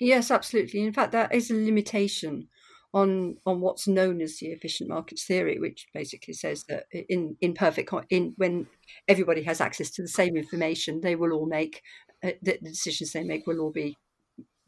Yes, 0.00 0.30
absolutely. 0.30 0.80
In 0.80 0.94
fact, 0.94 1.12
that 1.12 1.34
is 1.34 1.50
a 1.50 1.54
limitation 1.54 2.48
on 2.94 3.36
on 3.44 3.60
what's 3.60 3.86
known 3.86 4.22
as 4.22 4.38
the 4.38 4.46
efficient 4.46 4.88
markets 4.88 5.24
theory, 5.24 5.58
which 5.58 5.88
basically 5.92 6.32
says 6.32 6.64
that 6.68 6.84
in 6.90 7.36
in 7.42 7.52
perfect 7.52 7.92
in 8.08 8.32
when 8.38 8.66
everybody 9.08 9.42
has 9.42 9.60
access 9.60 9.90
to 9.90 10.02
the 10.02 10.08
same 10.08 10.36
information, 10.36 11.02
they 11.02 11.14
will 11.14 11.32
all 11.32 11.46
make 11.46 11.82
uh, 12.24 12.30
the, 12.40 12.58
the, 12.62 12.70
decisions 12.70 13.12
they 13.12 13.24
make 13.24 13.46
will 13.46 13.60
all 13.60 13.72
be 13.72 13.94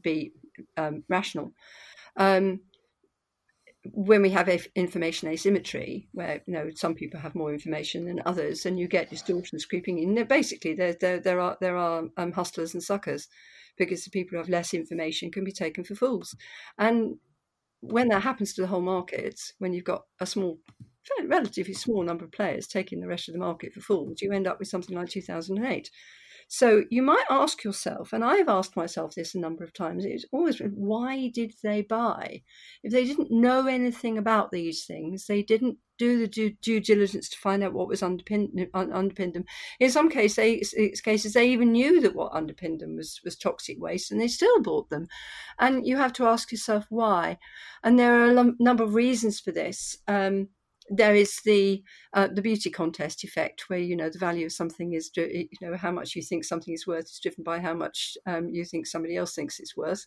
be 0.03 0.33
um, 0.77 1.03
rational. 1.09 1.53
Um, 2.17 2.61
when 3.93 4.23
we 4.23 4.31
have 4.31 4.49
information 4.75 5.29
asymmetry, 5.29 6.09
where 6.13 6.43
you 6.47 6.55
know 6.55 6.71
some 6.75 6.95
people 6.95 7.21
have 7.21 7.35
more 7.35 7.53
information 7.53 8.05
than 8.05 8.23
others, 8.27 8.67
and 8.67 8.79
you 8.79 8.89
get 8.89 9.11
distortions 9.11 9.65
creeping 9.65 9.99
in, 9.99 10.25
basically 10.27 10.75
there 10.75 10.95
there, 11.01 11.21
there 11.21 11.41
are 11.41 11.57
there 11.61 11.77
are 11.77 12.05
um, 12.17 12.33
hustlers 12.33 12.75
and 12.75 12.83
suckers, 12.83 13.29
because 13.77 14.05
the 14.05 14.11
people 14.11 14.33
who 14.33 14.39
have 14.39 14.49
less 14.49 14.75
information 14.75 15.31
can 15.31 15.45
be 15.45 15.53
taken 15.53 15.85
for 15.85 15.95
fools, 15.95 16.37
and 16.79 17.17
when 17.81 18.09
that 18.09 18.23
happens 18.23 18.53
to 18.55 18.61
the 18.61 18.67
whole 18.67 18.81
market, 18.81 19.41
when 19.59 19.73
you've 19.73 19.85
got 19.85 20.03
a 20.21 20.27
small, 20.27 20.59
relatively 21.27 21.75
small 21.75 22.03
number 22.03 22.25
of 22.25 22.33
players 22.33 22.67
taking 22.67 23.01
the 23.01 23.07
rest 23.07 23.29
of 23.29 23.35
the 23.35 23.41
market 23.41 23.73
for 23.73 23.81
fools, 23.81 24.21
you 24.21 24.33
end 24.33 24.47
up 24.47 24.59
with 24.59 24.69
something 24.69 24.97
like 24.97 25.09
2008. 25.09 25.91
So 26.51 26.85
you 26.91 27.03
might 27.03 27.27
ask 27.29 27.63
yourself, 27.63 28.15
and 28.15 28.25
I've 28.25 28.49
asked 28.49 28.75
myself 28.75 29.15
this 29.15 29.35
a 29.35 29.39
number 29.39 29.65
of 29.65 29.75
times, 29.75 30.07
it's 30.07 30.25
always 30.33 30.59
why 30.61 31.29
did 31.29 31.53
they 31.63 31.83
buy? 31.83 32.43
If 32.83 32.91
they 32.91 33.05
didn't 33.05 33.31
know 33.31 33.67
anything 33.67 34.17
about 34.17 34.51
these 34.51 34.87
things, 34.87 35.27
they 35.27 35.43
didn't 35.43 35.77
do 35.99 36.19
the 36.19 36.27
due, 36.27 36.55
due 36.63 36.81
diligence 36.81 37.29
to 37.29 37.39
find 37.39 37.63
out 37.63 37.75
what 37.75 37.89
was 37.89 38.03
underpinned, 38.03 38.67
underpinned 38.73 39.35
them. 39.35 39.45
In 39.79 39.91
some 39.91 40.09
cases, 40.09 40.37
they, 40.73 40.93
cases, 41.05 41.35
they 41.35 41.51
even 41.51 41.73
knew 41.73 42.01
that 42.01 42.15
what 42.15 42.33
underpinned 42.33 42.81
them 42.81 42.97
was, 42.97 43.21
was 43.25 43.37
toxic 43.37 43.79
waste, 43.79 44.11
and 44.11 44.19
they 44.19 44.29
still 44.29 44.63
bought 44.63 44.89
them. 44.89 45.07
And 45.59 45.87
you 45.87 45.99
have 45.99 46.15
to 46.15 46.27
ask 46.27 46.51
yourself 46.51 46.87
why. 46.89 47.37
And 47.85 47.99
there 47.99 48.23
are 48.23 48.31
a 48.31 48.53
number 48.59 48.85
of 48.85 48.95
reasons 48.95 49.39
for 49.39 49.53
this. 49.53 49.99
Um, 50.09 50.49
there 50.91 51.15
is 51.15 51.41
the 51.45 51.83
uh, 52.15 52.29
the 52.33 52.43
beauty 52.43 52.71
contest 52.71 53.25
effect, 53.25 53.69
where 53.69 53.79
you 53.79 53.97
know 53.97 54.11
the 54.11 54.19
value 54.19 54.47
of 54.47 54.53
something 54.53 54.93
is 54.93 55.11
you 55.17 55.49
know 55.61 55.77
how 55.77 55.91
much 55.91 56.15
you 56.17 56.23
think 56.23 56.45
something 56.45 56.75
is 56.75 56.87
worth 56.87 57.05
is 57.07 57.21
driven 57.23 57.45
by 57.45 57.61
how 57.61 57.75
much 57.75 58.17
um, 58.27 58.49
you 58.49 58.65
think 58.65 58.87
somebody 58.87 59.17
else 59.17 59.35
thinks 59.35 59.61
it's 59.61 59.77
worth. 59.77 60.07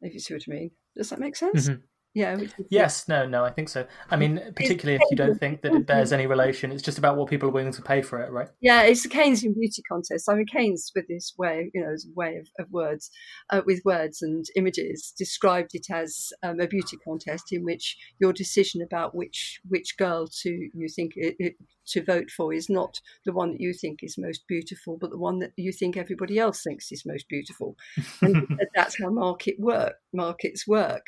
If 0.00 0.14
you 0.14 0.20
see 0.20 0.34
what 0.34 0.44
I 0.48 0.50
mean, 0.50 0.70
does 0.96 1.10
that 1.10 1.20
make 1.20 1.36
sense? 1.36 1.68
Mm-hmm. 1.68 1.82
Yeah. 2.14 2.38
Yes. 2.68 3.08
No. 3.08 3.26
No. 3.26 3.44
I 3.44 3.50
think 3.50 3.68
so. 3.68 3.86
I 4.10 4.16
mean, 4.16 4.40
particularly 4.54 4.96
if 4.96 5.10
you 5.10 5.16
don't 5.16 5.38
think 5.38 5.62
that 5.62 5.72
it 5.72 5.86
bears 5.86 6.12
any 6.12 6.26
relation, 6.26 6.70
it's 6.70 6.82
just 6.82 6.98
about 6.98 7.16
what 7.16 7.30
people 7.30 7.48
are 7.48 7.52
willing 7.52 7.72
to 7.72 7.82
pay 7.82 8.02
for 8.02 8.20
it, 8.20 8.30
right? 8.30 8.48
Yeah, 8.60 8.82
it's 8.82 9.02
the 9.02 9.08
Keynesian 9.08 9.54
beauty 9.54 9.82
contest. 9.90 10.28
I 10.28 10.34
mean, 10.34 10.46
Keynes, 10.46 10.92
with 10.94 11.08
this 11.08 11.32
way, 11.38 11.70
you 11.72 11.80
know, 11.80 11.94
way 12.14 12.36
of, 12.36 12.48
of 12.58 12.70
words, 12.70 13.10
uh, 13.50 13.62
with 13.64 13.80
words 13.84 14.20
and 14.22 14.44
images, 14.56 15.12
described 15.16 15.70
it 15.74 15.86
as 15.90 16.32
um, 16.42 16.60
a 16.60 16.66
beauty 16.66 16.98
contest 17.04 17.52
in 17.52 17.64
which 17.64 17.96
your 18.20 18.32
decision 18.32 18.82
about 18.82 19.14
which 19.14 19.60
which 19.68 19.96
girl 19.96 20.26
to 20.42 20.50
you 20.74 20.88
think 20.88 21.12
it, 21.16 21.36
it, 21.38 21.54
to 21.86 22.04
vote 22.04 22.30
for 22.30 22.52
is 22.52 22.68
not 22.68 23.00
the 23.24 23.32
one 23.32 23.52
that 23.52 23.60
you 23.60 23.72
think 23.72 24.00
is 24.02 24.16
most 24.18 24.46
beautiful, 24.46 24.96
but 25.00 25.10
the 25.10 25.18
one 25.18 25.38
that 25.40 25.52
you 25.56 25.72
think 25.72 25.96
everybody 25.96 26.38
else 26.38 26.62
thinks 26.62 26.92
is 26.92 27.04
most 27.06 27.28
beautiful. 27.28 27.76
And 28.20 28.46
that's 28.74 29.00
how 29.00 29.10
market 29.10 29.56
work 29.58 29.94
markets 30.12 30.66
work. 30.66 31.06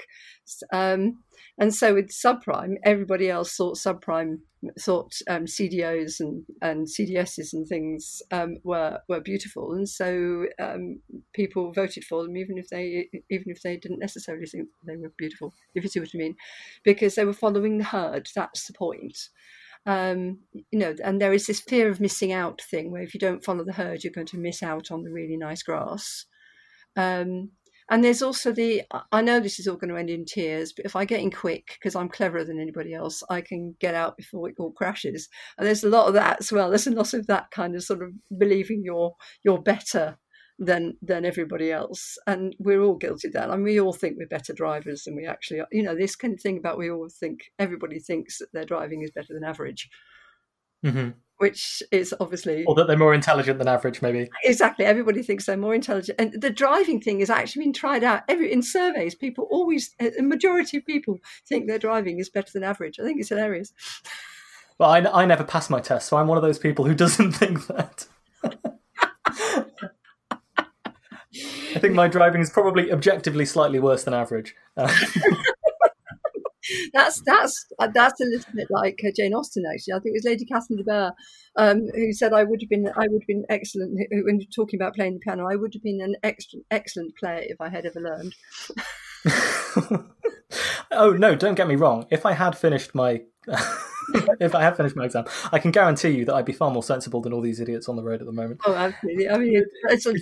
Um, 0.73 0.94
and 1.59 1.75
so 1.75 1.95
with 1.95 2.09
subprime, 2.09 2.75
everybody 2.85 3.31
else 3.31 3.57
thought 3.57 3.77
subprime 3.77 4.39
thought 4.81 5.13
um, 5.29 5.45
CDOs 5.45 6.21
and, 6.21 6.45
and 6.63 6.87
CDSs 6.87 7.53
and 7.53 7.69
things 7.69 8.23
um, 8.31 8.57
were 8.65 8.99
were 9.09 9.21
beautiful, 9.21 9.73
and 9.73 9.89
so 9.89 10.47
um, 10.59 11.01
people 11.33 11.73
voted 11.73 12.05
for 12.05 12.23
them 12.23 12.37
even 12.37 12.59
if 12.59 12.69
they 12.69 13.09
even 13.31 13.51
if 13.51 13.63
they 13.63 13.77
didn't 13.77 14.01
necessarily 14.01 14.47
think 14.47 14.69
they 14.87 14.97
were 14.97 15.13
beautiful. 15.17 15.53
If 15.75 15.85
you 15.85 15.91
see 15.91 16.01
what 16.01 16.11
I 16.15 16.19
mean, 16.19 16.37
because 16.85 17.15
they 17.15 17.25
were 17.25 17.33
following 17.33 17.79
the 17.79 17.85
herd. 17.85 18.29
That's 18.35 18.67
the 18.67 18.73
point 18.73 19.29
um, 19.87 20.39
you 20.71 20.79
know, 20.79 20.95
and 21.05 21.21
there 21.21 21.33
is 21.33 21.47
this 21.47 21.61
fear 21.61 21.91
of 21.91 22.01
missing 22.01 22.33
out 22.33 22.63
thing 22.63 22.91
where 22.91 23.03
if 23.03 23.13
you 23.13 23.21
don't 23.21 23.45
follow 23.45 23.65
the 23.65 23.73
herd, 23.73 24.03
you're 24.03 24.13
going 24.13 24.27
to 24.29 24.39
miss 24.39 24.63
out 24.63 24.91
on 24.91 25.03
the 25.03 25.11
really 25.11 25.37
nice 25.37 25.63
grass. 25.63 26.25
Um, 26.97 27.51
and 27.91 28.03
there's 28.03 28.23
also 28.23 28.51
the 28.51 28.83
I 29.13 29.21
know 29.21 29.41
this 29.41 29.59
is 29.59 29.69
all 29.69 29.77
going 29.77 29.91
to 29.91 29.99
end 29.99 30.11
in 30.11 30.25
tears, 30.25 30.73
but 30.73 30.87
if 30.87 30.97
I 30.97 31.05
get 31.05 31.21
in 31.21 31.31
quick 31.31 31.77
because 31.79 31.95
I'm 31.95 32.09
cleverer 32.09 32.45
than 32.45 32.59
anybody 32.61 32.95
else, 32.95 33.23
I 33.29 33.43
can 33.43 33.77
get 33.79 33.95
out 33.95 34.17
before 34.17 34.49
it 34.49 34.57
all 34.59 34.73
crashes. 34.73 35.29
And 35.59 35.67
there's 35.67 35.85
a 35.85 35.91
lot 35.91 36.09
of 36.09 36.15
that 36.15 36.39
as 36.41 36.51
well. 36.51 36.71
There's 36.71 36.87
a 36.87 36.93
lot 36.93 37.13
of 37.13 37.27
that 37.27 37.51
kind 37.51 37.75
of 37.75 37.85
sort 37.85 38.03
of 38.03 38.11
believing 38.39 38.83
you're 38.85 39.15
you're 39.45 39.61
better 39.61 40.19
than 40.59 40.97
than 41.03 41.25
everybody 41.25 41.73
else 41.73 42.17
and 42.29 42.55
we're 42.61 42.81
all 42.81 42.95
guilty 42.95 43.27
of 43.27 43.35
that 43.35 43.51
and 43.51 43.65
we 43.65 43.81
all 43.81 43.93
think 43.93 44.17
we're 44.17 44.27
better 44.29 44.53
drivers 44.53 45.03
than 45.03 45.17
we 45.17 45.27
actually 45.27 45.59
are 45.59 45.67
you 45.73 45.83
know 45.83 45.97
this 45.97 46.15
kind 46.15 46.33
of 46.33 46.41
thing 46.41 46.57
about 46.57 46.79
we 46.79 46.89
all 46.89 47.09
think 47.09 47.51
everybody 47.59 47.99
thinks 47.99 48.39
that 48.39 48.47
their 48.53 48.65
driving 48.65 49.03
is 49.03 49.11
better 49.11 49.35
than 49.35 49.43
average 49.43 49.89
mm-hmm. 50.87 51.11
Which 51.39 51.83
is 51.91 52.15
obviously 52.21 52.65
or 52.65 52.75
that 52.75 52.87
they're 52.87 52.97
more 52.97 53.15
intelligent 53.15 53.59
than 53.59 53.69
average 53.69 54.03
maybe. 54.03 54.31
Exactly 54.45 54.85
everybody 54.85 55.23
thinks 55.23 55.47
they're 55.47 55.57
more 55.57 55.75
intelligent. 55.75 56.21
And 56.21 56.41
the 56.41 56.51
driving 56.51 57.01
thing 57.01 57.21
has 57.21 57.31
actually 57.31 57.65
been 57.65 57.73
tried 57.73 58.05
out. 58.05 58.23
Every 58.29 58.53
in 58.53 58.63
surveys 58.63 59.15
people 59.15 59.47
always 59.51 59.95
a 60.01 60.23
majority 60.23 60.79
of 60.79 60.87
people 60.87 61.19
think 61.47 61.67
their 61.67 61.79
driving 61.79 62.19
is 62.19 62.31
better 62.31 62.51
than 62.53 62.65
average. 62.65 62.99
I 62.99 63.05
think 63.05 63.21
it's 63.21 63.29
hilarious. 63.29 63.73
Well 64.77 64.91
i, 64.91 64.99
I 64.99 65.25
never 65.25 65.45
pass 65.45 65.71
my 65.71 65.79
test 65.79 66.09
so 66.09 66.17
i'm 66.17 66.27
one 66.27 66.37
of 66.37 66.43
those 66.43 66.59
people 66.59 66.85
who 66.85 66.97
doesn't 66.97 67.31
think 67.41 67.69
that. 67.69 68.09
I 71.75 71.79
think 71.81 71.95
my 71.95 72.09
driving 72.09 72.41
is 72.41 72.51
probably 72.51 72.93
objectively 72.93 73.45
slightly 73.45 73.81
worse 73.81 74.05
than 74.05 74.15
average. 74.15 74.55
Uh, 74.77 74.93
that's 76.93 77.21
that's 77.27 77.67
uh, 77.79 77.89
that's 77.95 78.21
a 78.21 78.25
little 78.25 78.53
bit 78.55 78.69
like 78.71 79.01
uh, 79.07 79.11
Jane 79.17 79.35
Austen. 79.35 79.65
Actually, 79.73 79.95
I 79.95 79.99
think 80.01 80.15
it 80.15 80.19
was 80.19 80.25
Lady 80.25 80.45
Catherine 80.45 80.79
de 80.79 80.85
Bourgh 80.85 81.13
um, 81.57 81.89
who 81.95 82.13
said 82.13 82.33
I 82.33 82.45
would 82.45 82.61
have 82.61 82.69
been 82.69 82.89
I 82.89 83.07
would 83.09 83.23
have 83.23 83.29
been 83.29 83.45
excellent 83.49 83.99
when 84.11 84.41
talking 84.55 84.81
about 84.81 84.95
playing 84.95 85.15
the 85.15 85.21
piano. 85.21 85.47
I 85.51 85.57
would 85.57 85.75
have 85.75 85.83
been 85.83 86.01
an 86.01 86.17
excellent 86.23 86.67
excellent 86.71 87.17
player 87.17 87.43
if 87.43 87.61
I 87.61 87.69
had 87.69 87.87
ever 87.87 88.01
learned. 88.01 88.35
oh 90.91 91.11
no! 91.13 91.35
Don't 91.35 91.55
get 91.55 91.69
me 91.69 91.77
wrong. 91.77 92.07
If 92.11 92.27
I 92.27 92.33
had 92.33 92.57
finished 92.57 92.95
my 92.95 93.23
if 94.41 94.55
I 94.55 94.63
had 94.63 94.77
finished 94.77 94.97
my 94.97 95.05
exam, 95.05 95.25
I 95.53 95.59
can 95.59 95.71
guarantee 95.71 96.11
you 96.11 96.25
that 96.25 96.35
I'd 96.35 96.45
be 96.45 96.53
far 96.53 96.71
more 96.71 96.83
sensible 96.83 97.21
than 97.21 97.33
all 97.33 97.41
these 97.41 97.61
idiots 97.61 97.89
on 97.89 97.97
the 97.97 98.03
road 98.03 98.21
at 98.21 98.27
the 98.27 98.33
moment. 98.33 98.61
Oh, 98.67 98.75
absolutely. 98.75 99.29
I 99.29 99.39
mean, 99.39 99.63
as, 99.89 100.07
as 100.07 100.15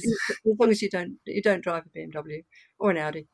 long 0.59 0.71
as 0.71 0.83
you 0.83 0.91
don't 0.91 1.17
you 1.27 1.43
don't 1.43 1.63
drive 1.63 1.85
a 1.87 1.99
BMW 1.99 2.45
or 2.79 2.91
an 2.91 2.99
Audi. 2.99 3.27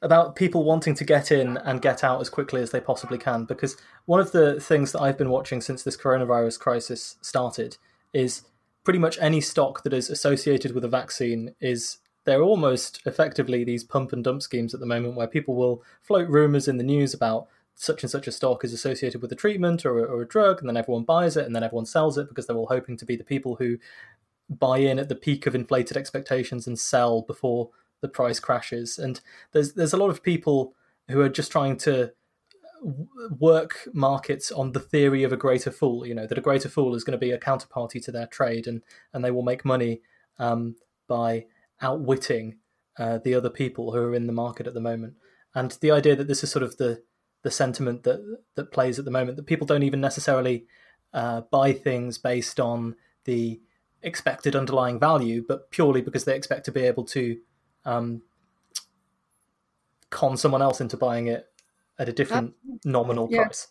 About 0.00 0.36
people 0.36 0.62
wanting 0.62 0.94
to 0.94 1.04
get 1.04 1.32
in 1.32 1.56
and 1.56 1.82
get 1.82 2.04
out 2.04 2.20
as 2.20 2.30
quickly 2.30 2.62
as 2.62 2.70
they 2.70 2.80
possibly 2.80 3.18
can, 3.18 3.44
because 3.44 3.76
one 4.06 4.20
of 4.20 4.30
the 4.32 4.60
things 4.60 4.92
that 4.92 5.00
I've 5.00 5.18
been 5.18 5.30
watching 5.30 5.60
since 5.60 5.82
this 5.82 5.96
coronavirus 5.96 6.60
crisis 6.60 7.16
started 7.20 7.76
is 8.12 8.42
pretty 8.84 9.00
much 9.00 9.18
any 9.20 9.40
stock 9.40 9.82
that 9.82 9.92
is 9.92 10.08
associated 10.08 10.72
with 10.72 10.84
a 10.84 10.88
vaccine 10.88 11.54
is 11.60 11.98
they're 12.24 12.42
almost 12.42 13.00
effectively 13.06 13.64
these 13.64 13.82
pump 13.82 14.12
and 14.12 14.22
dump 14.22 14.42
schemes 14.42 14.72
at 14.72 14.80
the 14.80 14.86
moment 14.86 15.14
where 15.14 15.26
people 15.26 15.54
will 15.54 15.82
float 16.02 16.28
rumors 16.28 16.68
in 16.68 16.76
the 16.76 16.84
news 16.84 17.12
about 17.12 17.48
such 17.74 18.02
and 18.02 18.10
such 18.10 18.26
a 18.26 18.32
stock 18.32 18.64
is 18.64 18.72
associated 18.72 19.22
with 19.22 19.32
a 19.32 19.36
treatment 19.36 19.86
or, 19.86 19.98
or 20.06 20.22
a 20.22 20.28
drug, 20.28 20.60
and 20.60 20.68
then 20.68 20.76
everyone 20.76 21.04
buys 21.04 21.36
it, 21.36 21.46
and 21.46 21.54
then 21.54 21.62
everyone 21.62 21.86
sells 21.86 22.18
it 22.18 22.28
because 22.28 22.46
they're 22.46 22.56
all 22.56 22.66
hoping 22.66 22.96
to 22.96 23.04
be 23.04 23.16
the 23.16 23.24
people 23.24 23.56
who 23.56 23.78
buy 24.50 24.78
in 24.78 24.98
at 24.98 25.08
the 25.08 25.14
peak 25.14 25.46
of 25.46 25.54
inflated 25.54 25.96
expectations 25.96 26.66
and 26.66 26.78
sell 26.78 27.22
before 27.22 27.70
the 28.00 28.08
price 28.08 28.40
crashes. 28.40 28.98
And 28.98 29.20
there's 29.52 29.74
there's 29.74 29.92
a 29.92 29.98
lot 29.98 30.10
of 30.10 30.22
people 30.22 30.74
who 31.08 31.20
are 31.20 31.28
just 31.28 31.52
trying 31.52 31.76
to 31.78 32.12
work 33.40 33.88
markets 33.92 34.52
on 34.52 34.72
the 34.72 34.80
theory 34.80 35.24
of 35.24 35.32
a 35.32 35.36
greater 35.36 35.70
fool. 35.70 36.06
You 36.06 36.14
know 36.14 36.26
that 36.26 36.38
a 36.38 36.42
greater 36.42 36.68
fool 36.68 36.94
is 36.94 37.04
going 37.04 37.18
to 37.18 37.26
be 37.26 37.32
a 37.32 37.38
counterparty 37.38 38.02
to 38.04 38.12
their 38.12 38.26
trade, 38.26 38.66
and 38.66 38.82
and 39.12 39.24
they 39.24 39.30
will 39.30 39.42
make 39.42 39.64
money 39.64 40.02
um, 40.38 40.76
by 41.06 41.46
outwitting 41.80 42.58
uh, 42.98 43.18
the 43.18 43.34
other 43.34 43.50
people 43.50 43.92
who 43.92 43.98
are 43.98 44.14
in 44.14 44.26
the 44.26 44.32
market 44.32 44.66
at 44.66 44.74
the 44.74 44.80
moment. 44.80 45.14
And 45.54 45.72
the 45.80 45.90
idea 45.90 46.16
that 46.16 46.28
this 46.28 46.44
is 46.44 46.50
sort 46.50 46.62
of 46.62 46.76
the 46.76 47.02
the 47.42 47.50
sentiment 47.50 48.02
that 48.04 48.38
that 48.54 48.72
plays 48.72 48.98
at 48.98 49.04
the 49.04 49.10
moment 49.10 49.36
that 49.36 49.46
people 49.46 49.66
don't 49.66 49.82
even 49.82 50.00
necessarily 50.00 50.66
uh, 51.12 51.42
buy 51.50 51.72
things 51.72 52.18
based 52.18 52.60
on 52.60 52.96
the 53.24 53.60
expected 54.02 54.54
underlying 54.54 54.98
value, 54.98 55.44
but 55.46 55.70
purely 55.70 56.00
because 56.00 56.24
they 56.24 56.36
expect 56.36 56.64
to 56.64 56.72
be 56.72 56.82
able 56.82 57.04
to 57.04 57.38
um, 57.84 58.22
con 60.10 60.36
someone 60.36 60.62
else 60.62 60.80
into 60.80 60.96
buying 60.96 61.28
it 61.28 61.46
at 61.98 62.08
a 62.08 62.12
different 62.12 62.54
nominal 62.84 63.28
yeah. 63.30 63.44
price. 63.44 63.68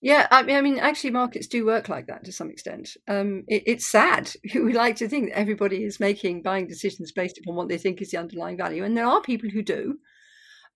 Yeah, 0.00 0.26
I 0.30 0.42
mean, 0.42 0.56
I 0.56 0.60
mean, 0.60 0.78
actually, 0.78 1.12
markets 1.12 1.46
do 1.46 1.64
work 1.64 1.88
like 1.88 2.08
that 2.08 2.24
to 2.24 2.32
some 2.32 2.50
extent. 2.50 2.90
Um, 3.08 3.44
it, 3.48 3.62
it's 3.66 3.86
sad. 3.86 4.30
We 4.54 4.74
like 4.74 4.96
to 4.96 5.08
think 5.08 5.30
that 5.30 5.38
everybody 5.38 5.82
is 5.82 5.98
making 5.98 6.42
buying 6.42 6.66
decisions 6.66 7.10
based 7.10 7.38
upon 7.38 7.56
what 7.56 7.68
they 7.68 7.78
think 7.78 8.02
is 8.02 8.10
the 8.10 8.18
underlying 8.18 8.58
value, 8.58 8.84
and 8.84 8.94
there 8.94 9.06
are 9.06 9.22
people 9.22 9.48
who 9.48 9.62
do. 9.62 9.98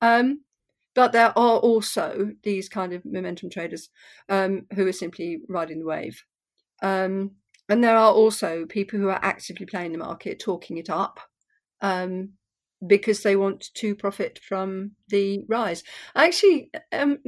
Um, 0.01 0.45
but 0.95 1.13
there 1.13 1.39
are 1.39 1.59
also 1.59 2.31
these 2.43 2.69
kind 2.69 2.95
of 2.95 3.05
momentum 3.05 3.51
traders 3.51 3.91
um, 4.31 4.67
who 4.73 4.87
are 4.87 4.93
simply 4.93 5.41
riding 5.49 5.81
the 5.81 5.87
wave. 5.87 6.25
Um, 6.83 7.33
and 7.69 7.85
there 7.85 7.97
are 7.97 8.13
also 8.13 8.65
people 8.65 8.99
who 8.99 9.09
are 9.09 9.21
actively 9.23 9.67
playing 9.67 9.93
the 9.93 9.99
market, 9.99 10.41
talking 10.41 10.79
it 10.79 10.89
up, 10.89 11.21
um, 11.81 12.31
because 12.87 13.23
they 13.23 13.35
want 13.35 13.67
to 13.75 13.95
profit 13.95 14.39
from 14.39 14.93
the 15.09 15.43
rise. 15.49 15.83
Actually, 16.15 16.71
um, 16.93 17.19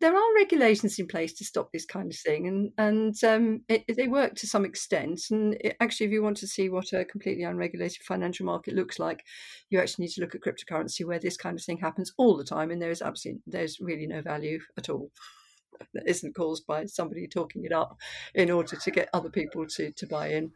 there 0.00 0.14
are 0.14 0.34
regulations 0.34 0.98
in 0.98 1.06
place 1.06 1.32
to 1.34 1.44
stop 1.44 1.70
this 1.72 1.86
kind 1.86 2.12
of 2.12 2.18
thing, 2.18 2.46
and 2.46 2.72
and 2.76 3.24
um, 3.24 3.62
it, 3.68 3.84
they 3.96 4.08
work 4.08 4.34
to 4.34 4.46
some 4.46 4.64
extent. 4.64 5.22
And 5.30 5.54
it, 5.60 5.76
actually, 5.80 6.06
if 6.06 6.12
you 6.12 6.22
want 6.22 6.36
to 6.38 6.46
see 6.46 6.68
what 6.68 6.92
a 6.92 7.04
completely 7.04 7.44
unregulated 7.44 8.02
financial 8.02 8.44
market 8.44 8.74
looks 8.74 8.98
like, 8.98 9.24
you 9.70 9.80
actually 9.80 10.04
need 10.04 10.12
to 10.12 10.20
look 10.20 10.34
at 10.34 10.42
cryptocurrency, 10.42 11.06
where 11.06 11.20
this 11.20 11.36
kind 11.36 11.58
of 11.58 11.64
thing 11.64 11.78
happens 11.78 12.12
all 12.18 12.36
the 12.36 12.44
time, 12.44 12.70
and 12.70 12.82
there 12.82 12.90
is 12.90 13.02
absolutely 13.02 13.42
there's 13.46 13.80
really 13.80 14.06
no 14.06 14.20
value 14.20 14.58
at 14.76 14.90
all 14.90 15.10
that 15.94 16.06
isn't 16.06 16.36
caused 16.36 16.66
by 16.66 16.84
somebody 16.84 17.26
talking 17.26 17.64
it 17.64 17.72
up 17.72 17.96
in 18.34 18.50
order 18.50 18.76
to 18.76 18.90
get 18.90 19.08
other 19.14 19.30
people 19.30 19.66
to 19.66 19.92
to 19.92 20.06
buy 20.06 20.28
in. 20.28 20.52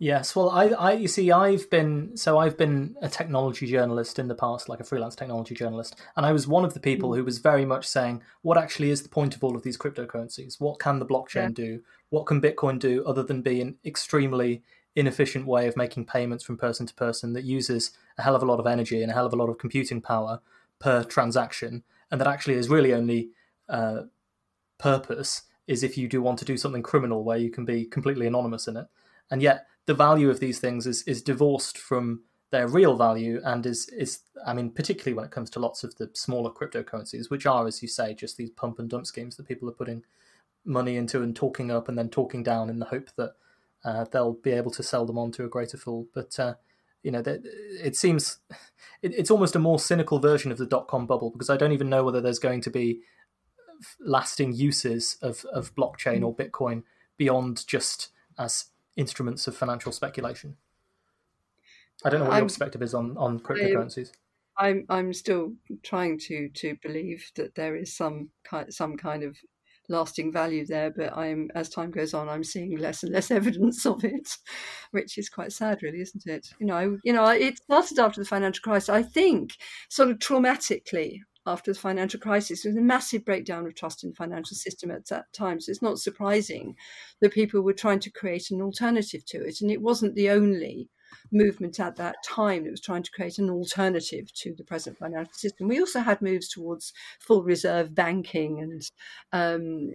Yes, 0.00 0.36
well, 0.36 0.50
I, 0.50 0.66
I, 0.66 0.92
you 0.92 1.08
see, 1.08 1.32
I've 1.32 1.68
been 1.70 2.16
so 2.16 2.38
I've 2.38 2.56
been 2.56 2.96
a 3.02 3.08
technology 3.08 3.66
journalist 3.66 4.20
in 4.20 4.28
the 4.28 4.34
past, 4.34 4.68
like 4.68 4.78
a 4.78 4.84
freelance 4.84 5.16
technology 5.16 5.56
journalist, 5.56 5.96
and 6.16 6.24
I 6.24 6.30
was 6.30 6.46
one 6.46 6.64
of 6.64 6.72
the 6.72 6.78
people 6.78 7.10
mm. 7.10 7.16
who 7.16 7.24
was 7.24 7.38
very 7.38 7.64
much 7.64 7.84
saying, 7.84 8.22
"What 8.42 8.56
actually 8.56 8.90
is 8.90 9.02
the 9.02 9.08
point 9.08 9.34
of 9.34 9.42
all 9.42 9.56
of 9.56 9.64
these 9.64 9.76
cryptocurrencies? 9.76 10.60
What 10.60 10.78
can 10.78 11.00
the 11.00 11.06
blockchain 11.06 11.48
yeah. 11.48 11.64
do? 11.64 11.82
What 12.10 12.26
can 12.26 12.40
Bitcoin 12.40 12.78
do 12.78 13.04
other 13.06 13.24
than 13.24 13.42
be 13.42 13.60
an 13.60 13.76
extremely 13.84 14.62
inefficient 14.94 15.46
way 15.46 15.66
of 15.66 15.76
making 15.76 16.04
payments 16.06 16.44
from 16.44 16.56
person 16.56 16.86
to 16.86 16.94
person 16.94 17.32
that 17.32 17.44
uses 17.44 17.90
a 18.18 18.22
hell 18.22 18.36
of 18.36 18.42
a 18.42 18.46
lot 18.46 18.60
of 18.60 18.68
energy 18.68 19.02
and 19.02 19.10
a 19.10 19.14
hell 19.14 19.26
of 19.26 19.32
a 19.32 19.36
lot 19.36 19.48
of 19.48 19.58
computing 19.58 20.00
power 20.00 20.40
per 20.78 21.02
transaction, 21.02 21.82
and 22.08 22.20
that 22.20 22.28
actually 22.28 22.54
is 22.54 22.68
really 22.68 22.94
only 22.94 23.30
uh, 23.68 24.02
purpose 24.78 25.42
is 25.66 25.82
if 25.82 25.98
you 25.98 26.06
do 26.06 26.22
want 26.22 26.38
to 26.38 26.44
do 26.44 26.56
something 26.56 26.84
criminal 26.84 27.24
where 27.24 27.36
you 27.36 27.50
can 27.50 27.64
be 27.64 27.84
completely 27.84 28.28
anonymous 28.28 28.68
in 28.68 28.76
it." 28.76 28.86
And 29.30 29.42
yet, 29.42 29.66
the 29.86 29.94
value 29.94 30.30
of 30.30 30.40
these 30.40 30.58
things 30.58 30.86
is 30.86 31.02
is 31.02 31.22
divorced 31.22 31.78
from 31.78 32.22
their 32.50 32.68
real 32.68 32.96
value 32.96 33.40
and 33.44 33.66
is 33.66 33.88
is 33.90 34.20
I 34.46 34.54
mean 34.54 34.70
particularly 34.70 35.14
when 35.14 35.24
it 35.24 35.30
comes 35.30 35.50
to 35.50 35.60
lots 35.60 35.84
of 35.84 35.94
the 35.96 36.10
smaller 36.14 36.50
cryptocurrencies 36.50 37.30
which 37.30 37.46
are 37.46 37.66
as 37.66 37.82
you 37.82 37.88
say 37.88 38.14
just 38.14 38.36
these 38.36 38.50
pump 38.50 38.78
and 38.78 38.88
dump 38.88 39.06
schemes 39.06 39.36
that 39.36 39.48
people 39.48 39.68
are 39.68 39.72
putting 39.72 40.02
money 40.64 40.96
into 40.96 41.22
and 41.22 41.34
talking 41.34 41.70
up 41.70 41.88
and 41.88 41.98
then 41.98 42.08
talking 42.08 42.42
down 42.42 42.70
in 42.70 42.78
the 42.78 42.86
hope 42.86 43.08
that 43.16 43.32
uh, 43.84 44.04
they'll 44.10 44.34
be 44.34 44.50
able 44.50 44.70
to 44.70 44.82
sell 44.82 45.06
them 45.06 45.18
on 45.18 45.30
to 45.32 45.44
a 45.44 45.48
greater 45.48 45.76
fool. 45.76 46.06
But 46.14 46.38
uh, 46.38 46.54
you 47.02 47.10
know 47.10 47.22
it 47.26 47.96
seems 47.96 48.38
it, 49.02 49.14
it's 49.14 49.30
almost 49.30 49.56
a 49.56 49.60
more 49.60 49.78
cynical 49.78 50.18
version 50.18 50.52
of 50.52 50.58
the 50.58 50.66
dot 50.66 50.88
com 50.88 51.06
bubble 51.06 51.30
because 51.30 51.50
I 51.50 51.56
don't 51.56 51.72
even 51.72 51.88
know 51.88 52.04
whether 52.04 52.20
there's 52.20 52.38
going 52.38 52.60
to 52.62 52.70
be 52.70 53.00
lasting 54.00 54.54
uses 54.54 55.16
of, 55.22 55.44
of 55.52 55.74
blockchain 55.74 56.24
or 56.24 56.34
Bitcoin 56.34 56.82
beyond 57.16 57.66
just 57.66 58.08
as 58.36 58.66
instruments 58.98 59.46
of 59.46 59.56
financial 59.56 59.92
speculation. 59.92 60.56
I 62.04 62.10
don't 62.10 62.20
know 62.20 62.26
what 62.26 62.34
I'm, 62.34 62.40
your 62.40 62.48
perspective 62.48 62.82
is 62.82 62.94
on, 62.94 63.16
on 63.16 63.40
cryptocurrencies. 63.40 64.10
I'm 64.58 64.84
I'm 64.88 65.12
still 65.12 65.52
trying 65.82 66.18
to 66.26 66.48
to 66.48 66.76
believe 66.82 67.30
that 67.36 67.54
there 67.54 67.76
is 67.76 67.96
some 67.96 68.30
kind 68.44 68.72
some 68.74 68.96
kind 68.96 69.22
of 69.22 69.36
lasting 69.88 70.32
value 70.32 70.66
there, 70.66 70.90
but 70.90 71.16
I'm 71.16 71.48
as 71.54 71.70
time 71.70 71.90
goes 71.90 72.12
on, 72.12 72.28
I'm 72.28 72.44
seeing 72.44 72.76
less 72.76 73.02
and 73.02 73.12
less 73.12 73.30
evidence 73.40 73.86
of 73.86 74.04
it, 74.04 74.28
which 74.90 75.16
is 75.16 75.28
quite 75.28 75.52
sad, 75.52 75.82
really, 75.82 76.00
isn't 76.00 76.26
it? 76.26 76.48
You 76.58 76.66
know, 76.66 76.98
you 77.04 77.12
know, 77.12 77.26
it 77.28 77.58
started 77.58 77.98
after 77.98 78.20
the 78.20 78.28
financial 78.28 78.62
crisis. 78.62 78.88
I 78.88 79.02
think 79.02 79.56
sort 79.88 80.10
of 80.10 80.18
traumatically 80.18 81.20
after 81.48 81.72
the 81.72 81.78
financial 81.78 82.20
crisis. 82.20 82.62
There 82.62 82.70
was 82.70 82.78
a 82.78 82.82
massive 82.82 83.24
breakdown 83.24 83.66
of 83.66 83.74
trust 83.74 84.04
in 84.04 84.10
the 84.10 84.16
financial 84.16 84.56
system 84.56 84.90
at 84.90 85.06
that 85.06 85.32
time. 85.32 85.60
So 85.60 85.70
it's 85.70 85.82
not 85.82 85.98
surprising 85.98 86.76
that 87.20 87.32
people 87.32 87.62
were 87.62 87.72
trying 87.72 88.00
to 88.00 88.10
create 88.10 88.50
an 88.50 88.62
alternative 88.62 89.24
to 89.26 89.44
it. 89.44 89.60
And 89.60 89.70
it 89.70 89.82
wasn't 89.82 90.14
the 90.14 90.30
only 90.30 90.88
movement 91.32 91.80
at 91.80 91.96
that 91.96 92.16
time 92.24 92.64
that 92.64 92.70
was 92.70 92.80
trying 92.80 93.02
to 93.02 93.10
create 93.10 93.38
an 93.38 93.50
alternative 93.50 94.32
to 94.34 94.54
the 94.54 94.64
present 94.64 94.98
financial 94.98 95.32
system. 95.32 95.68
We 95.68 95.80
also 95.80 96.00
had 96.00 96.22
moves 96.22 96.48
towards 96.48 96.92
full 97.18 97.42
reserve 97.42 97.94
banking 97.94 98.60
and 98.60 98.82
um, 99.32 99.94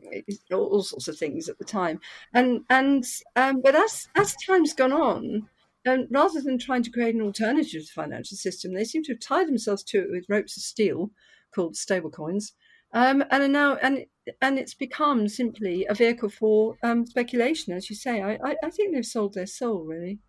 all 0.51 0.83
sorts 0.83 1.07
of 1.07 1.17
things 1.17 1.49
at 1.49 1.57
the 1.57 1.65
time. 1.65 1.99
And 2.33 2.61
and 2.69 3.03
um, 3.35 3.61
but 3.61 3.75
as 3.75 4.07
as 4.15 4.35
time's 4.45 4.73
gone 4.73 4.93
on, 4.93 5.49
and 5.85 6.07
rather 6.11 6.41
than 6.41 6.57
trying 6.57 6.83
to 6.83 6.91
create 6.91 7.15
an 7.15 7.21
alternative 7.21 7.81
to 7.81 7.87
the 7.87 8.01
financial 8.01 8.37
system, 8.37 8.73
they 8.73 8.85
seem 8.85 9.03
to 9.03 9.13
have 9.13 9.19
tied 9.19 9.47
themselves 9.47 9.83
to 9.83 9.99
it 9.99 10.11
with 10.11 10.29
ropes 10.29 10.57
of 10.57 10.63
steel 10.63 11.11
called 11.53 11.75
stablecoins, 11.75 12.51
um, 12.93 13.23
and 13.31 13.43
are 13.43 13.47
now 13.47 13.75
and 13.75 14.05
and 14.41 14.57
it's 14.57 14.73
become 14.73 15.27
simply 15.27 15.85
a 15.87 15.93
vehicle 15.93 16.29
for 16.29 16.75
um, 16.83 17.05
speculation, 17.05 17.73
as 17.73 17.89
you 17.89 17.95
say. 17.95 18.21
I, 18.21 18.33
I, 18.43 18.55
I 18.63 18.69
think 18.69 18.93
they've 18.93 19.05
sold 19.05 19.33
their 19.33 19.47
soul, 19.47 19.83
really. 19.83 20.19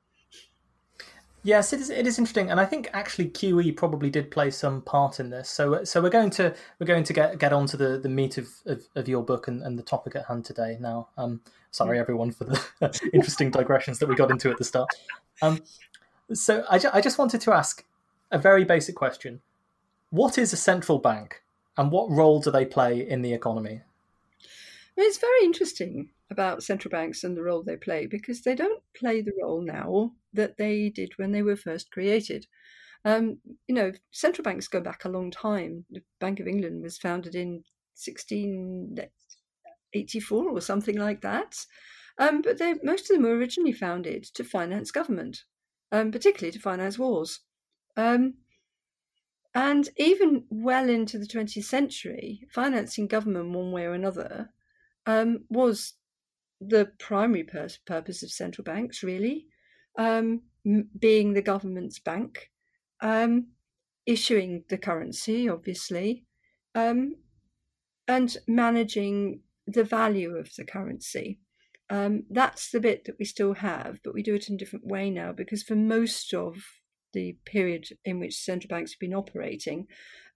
Yes, 1.47 1.75
it 1.75 1.81
is. 1.81 1.91
It 1.91 2.07
is 2.07 2.19
interesting, 2.19 2.51
and 2.51 2.59
I 2.59 2.65
think 2.65 2.89
actually 2.95 3.29
QE 3.29 3.77
probably 3.77 4.09
did 4.09 4.31
play 4.31 4.51
some 4.51 4.81
part 4.81 5.21
in 5.21 5.29
this. 5.29 5.51
So, 5.51 5.85
so 5.85 6.01
we're 6.01 6.09
going 6.09 6.31
to 6.31 6.55
we're 6.81 6.87
going 6.87 7.05
to 7.05 7.13
get 7.13 7.39
get 7.39 7.53
onto 7.53 7.77
the, 7.77 7.99
the 7.99 8.09
meat 8.09 8.39
of, 8.39 8.49
of, 8.65 8.83
of 8.97 9.09
your 9.09 9.23
book 9.23 9.47
and, 9.47 9.63
and 9.63 9.79
the 9.79 9.83
topic 9.83 10.17
at 10.17 10.25
hand 10.25 10.47
today. 10.47 10.79
Now, 10.81 11.11
um, 11.19 11.43
sorry 11.71 11.99
everyone 11.99 12.31
for 12.31 12.45
the 12.45 13.11
interesting 13.13 13.51
digressions 13.51 13.99
that 13.99 14.09
we 14.09 14.15
got 14.15 14.31
into 14.31 14.51
at 14.51 14.57
the 14.57 14.65
start. 14.65 14.89
Um, 15.43 15.61
so 16.33 16.65
I, 16.71 16.79
ju- 16.79 16.91
I 16.95 17.03
just 17.03 17.19
wanted 17.19 17.43
to 17.43 17.53
ask 17.53 17.85
a 18.31 18.39
very 18.39 18.65
basic 18.65 18.95
question: 18.95 19.43
what 20.15 20.39
is 20.39 20.53
a 20.53 20.57
central 20.57 20.99
bank 20.99 21.43
and 21.77 21.91
what 21.91 22.09
role 22.09 22.39
do 22.39 22.53
they 22.53 22.65
play 22.65 23.01
in 23.01 23.23
the 23.23 23.35
economy? 23.35 23.81
It's 24.97 25.19
very 25.19 25.43
interesting 25.43 26.11
about 26.31 26.63
central 26.63 26.91
banks 26.91 27.25
and 27.25 27.37
the 27.37 27.43
role 27.43 27.65
they 27.65 27.75
play 27.75 28.07
because 28.07 28.43
they 28.43 28.55
don't 28.55 28.81
play 28.97 29.23
the 29.23 29.33
role 29.43 29.61
now 29.61 30.13
that 30.33 30.57
they 30.57 30.89
did 30.89 31.15
when 31.17 31.33
they 31.33 31.43
were 31.43 31.57
first 31.57 31.91
created. 31.91 32.47
Um, 33.05 33.39
you 33.67 33.75
know, 33.75 33.91
central 34.13 34.45
banks 34.45 34.69
go 34.69 34.81
back 34.81 35.05
a 35.05 35.09
long 35.09 35.33
time. 35.33 35.85
The 35.91 36.05
Bank 36.21 36.39
of 36.39 36.47
England 36.47 36.85
was 36.85 36.97
founded 36.97 37.35
in 37.35 37.65
1684 37.97 40.49
or 40.49 40.61
something 40.61 40.97
like 40.97 41.23
that. 41.23 41.57
Um, 42.19 42.41
but 42.41 42.59
they, 42.59 42.75
most 42.85 43.11
of 43.11 43.17
them 43.17 43.25
were 43.25 43.37
originally 43.37 43.73
founded 43.73 44.23
to 44.35 44.45
finance 44.45 44.93
government, 44.93 45.43
um, 45.91 46.13
particularly 46.13 46.53
to 46.53 46.61
finance 46.61 47.01
wars. 47.01 47.41
Um, 47.97 48.35
and 49.55 49.89
even 49.97 50.45
well 50.51 50.89
into 50.89 51.19
the 51.19 51.27
20th 51.27 51.65
century, 51.65 52.47
financing 52.51 53.07
government 53.07 53.51
one 53.51 53.71
way 53.71 53.85
or 53.85 53.93
another 53.95 54.51
um, 55.07 55.45
was 55.49 55.95
the 56.61 56.91
primary 56.99 57.45
pur- 57.45 57.69
purpose 57.87 58.23
of 58.23 58.31
central 58.33 58.65
banks, 58.65 59.03
really, 59.03 59.47
um, 59.97 60.43
m- 60.67 60.89
being 60.99 61.35
the 61.35 61.43
government's 61.43 62.01
bank, 62.01 62.51
um, 63.01 63.49
issuing 64.07 64.65
the 64.69 64.79
currency, 64.79 65.49
obviously, 65.49 66.25
um, 66.75 67.15
and 68.09 68.37
managing 68.49 69.41
the 69.67 69.85
value 69.85 70.37
of 70.37 70.55
the 70.57 70.65
currency. 70.65 71.39
Um, 71.91 72.25
that's 72.31 72.71
the 72.71 72.81
bit 72.81 73.05
that 73.05 73.17
we 73.19 73.25
still 73.25 73.55
have, 73.55 74.01
but 74.03 74.15
we 74.15 74.23
do 74.23 74.35
it 74.35 74.49
in 74.49 74.57
a 74.57 74.59
different 74.59 74.87
way 74.87 75.11
now 75.11 75.33
because 75.33 75.63
for 75.63 75.77
most 75.77 76.33
of 76.35 76.57
the 77.15 77.37
period 77.47 77.89
in 78.05 78.21
which 78.21 78.37
central 78.37 78.69
banks 78.69 78.93
have 78.93 79.01
been 79.01 79.15
operating, 79.15 79.87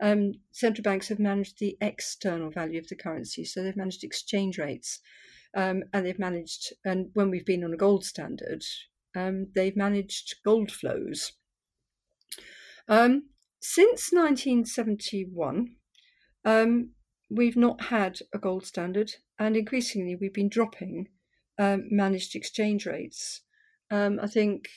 um, 0.00 0.32
central 0.52 0.82
banks 0.82 1.08
have 1.08 1.18
managed 1.18 1.58
the 1.58 1.76
external 1.80 2.50
value 2.50 2.78
of 2.78 2.88
the 2.88 2.96
currency. 2.96 3.44
So 3.44 3.62
they've 3.62 3.76
managed 3.76 4.04
exchange 4.04 4.58
rates, 4.58 5.00
um, 5.54 5.82
and 5.92 6.06
they've 6.06 6.18
managed, 6.18 6.72
and 6.84 7.10
when 7.14 7.30
we've 7.30 7.44
been 7.44 7.64
on 7.64 7.74
a 7.74 7.76
gold 7.76 8.04
standard, 8.04 8.62
um, 9.16 9.48
they've 9.54 9.76
managed 9.76 10.36
gold 10.44 10.70
flows. 10.70 11.32
Um, 12.88 13.30
since 13.60 14.12
1971, 14.12 15.76
um, 16.44 16.90
we've 17.28 17.56
not 17.56 17.82
had 17.86 18.20
a 18.32 18.38
gold 18.38 18.64
standard, 18.64 19.12
and 19.38 19.56
increasingly 19.56 20.16
we've 20.16 20.32
been 20.32 20.48
dropping 20.48 21.08
um, 21.58 21.88
managed 21.90 22.34
exchange 22.34 22.86
rates. 22.86 23.42
I 23.90 24.26
think 24.26 24.68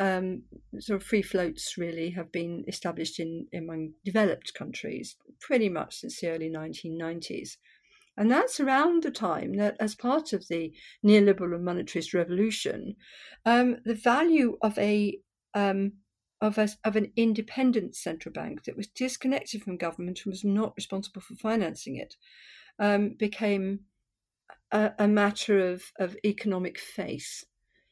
um, 0.00 0.42
sort 0.78 1.00
of 1.00 1.06
free 1.06 1.22
floats 1.22 1.76
really 1.76 2.10
have 2.10 2.32
been 2.32 2.64
established 2.66 3.20
in 3.20 3.46
among 3.54 3.92
developed 4.04 4.54
countries 4.54 5.16
pretty 5.40 5.68
much 5.68 5.98
since 6.00 6.20
the 6.20 6.30
early 6.30 6.50
1990s. 6.50 7.58
And 8.16 8.30
that's 8.30 8.60
around 8.60 9.02
the 9.02 9.10
time 9.10 9.54
that, 9.58 9.76
as 9.78 9.94
part 9.94 10.32
of 10.32 10.48
the 10.48 10.72
neoliberal 11.04 11.54
and 11.54 11.66
monetarist 11.66 12.14
revolution, 12.14 12.96
um, 13.44 13.76
the 13.84 13.94
value 13.94 14.58
of 14.62 14.76
a 14.78 15.18
um, 15.54 15.92
of, 16.40 16.56
a, 16.56 16.68
of 16.84 16.96
an 16.96 17.12
independent 17.16 17.94
central 17.94 18.32
bank 18.32 18.64
that 18.64 18.76
was 18.76 18.86
disconnected 18.88 19.62
from 19.62 19.76
government 19.76 20.22
and 20.24 20.32
was 20.32 20.44
not 20.44 20.72
responsible 20.74 21.20
for 21.20 21.34
financing 21.34 21.96
it 21.96 22.16
um, 22.78 23.14
became 23.18 23.80
a, 24.72 24.92
a, 24.98 25.06
matter 25.06 25.58
of, 25.70 25.82
of 25.98 26.16
economic 26.24 26.78
faith. 26.78 27.44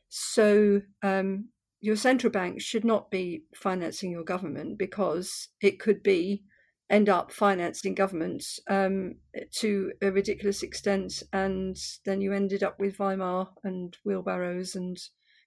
So 0.09 0.81
um, 1.03 1.49
your 1.81 1.97
central 1.97 2.31
bank 2.31 2.61
should 2.61 2.85
not 2.85 3.11
be 3.11 3.45
financing 3.55 4.11
your 4.11 4.25
government 4.25 4.79
because 4.79 5.49
it 5.61 5.79
could 5.79 6.03
be 6.03 6.43
end 6.91 7.09
up 7.09 7.31
financing 7.31 7.95
governments 7.95 8.59
um, 8.69 9.15
to 9.53 9.93
a 10.03 10.11
ridiculous 10.11 10.63
extent, 10.63 11.23
and 11.33 11.77
then 12.05 12.21
you 12.21 12.33
ended 12.33 12.63
up 12.63 12.81
with 12.81 12.99
Weimar 12.99 13.49
and 13.63 13.97
wheelbarrows 14.05 14.75
and 14.75 14.97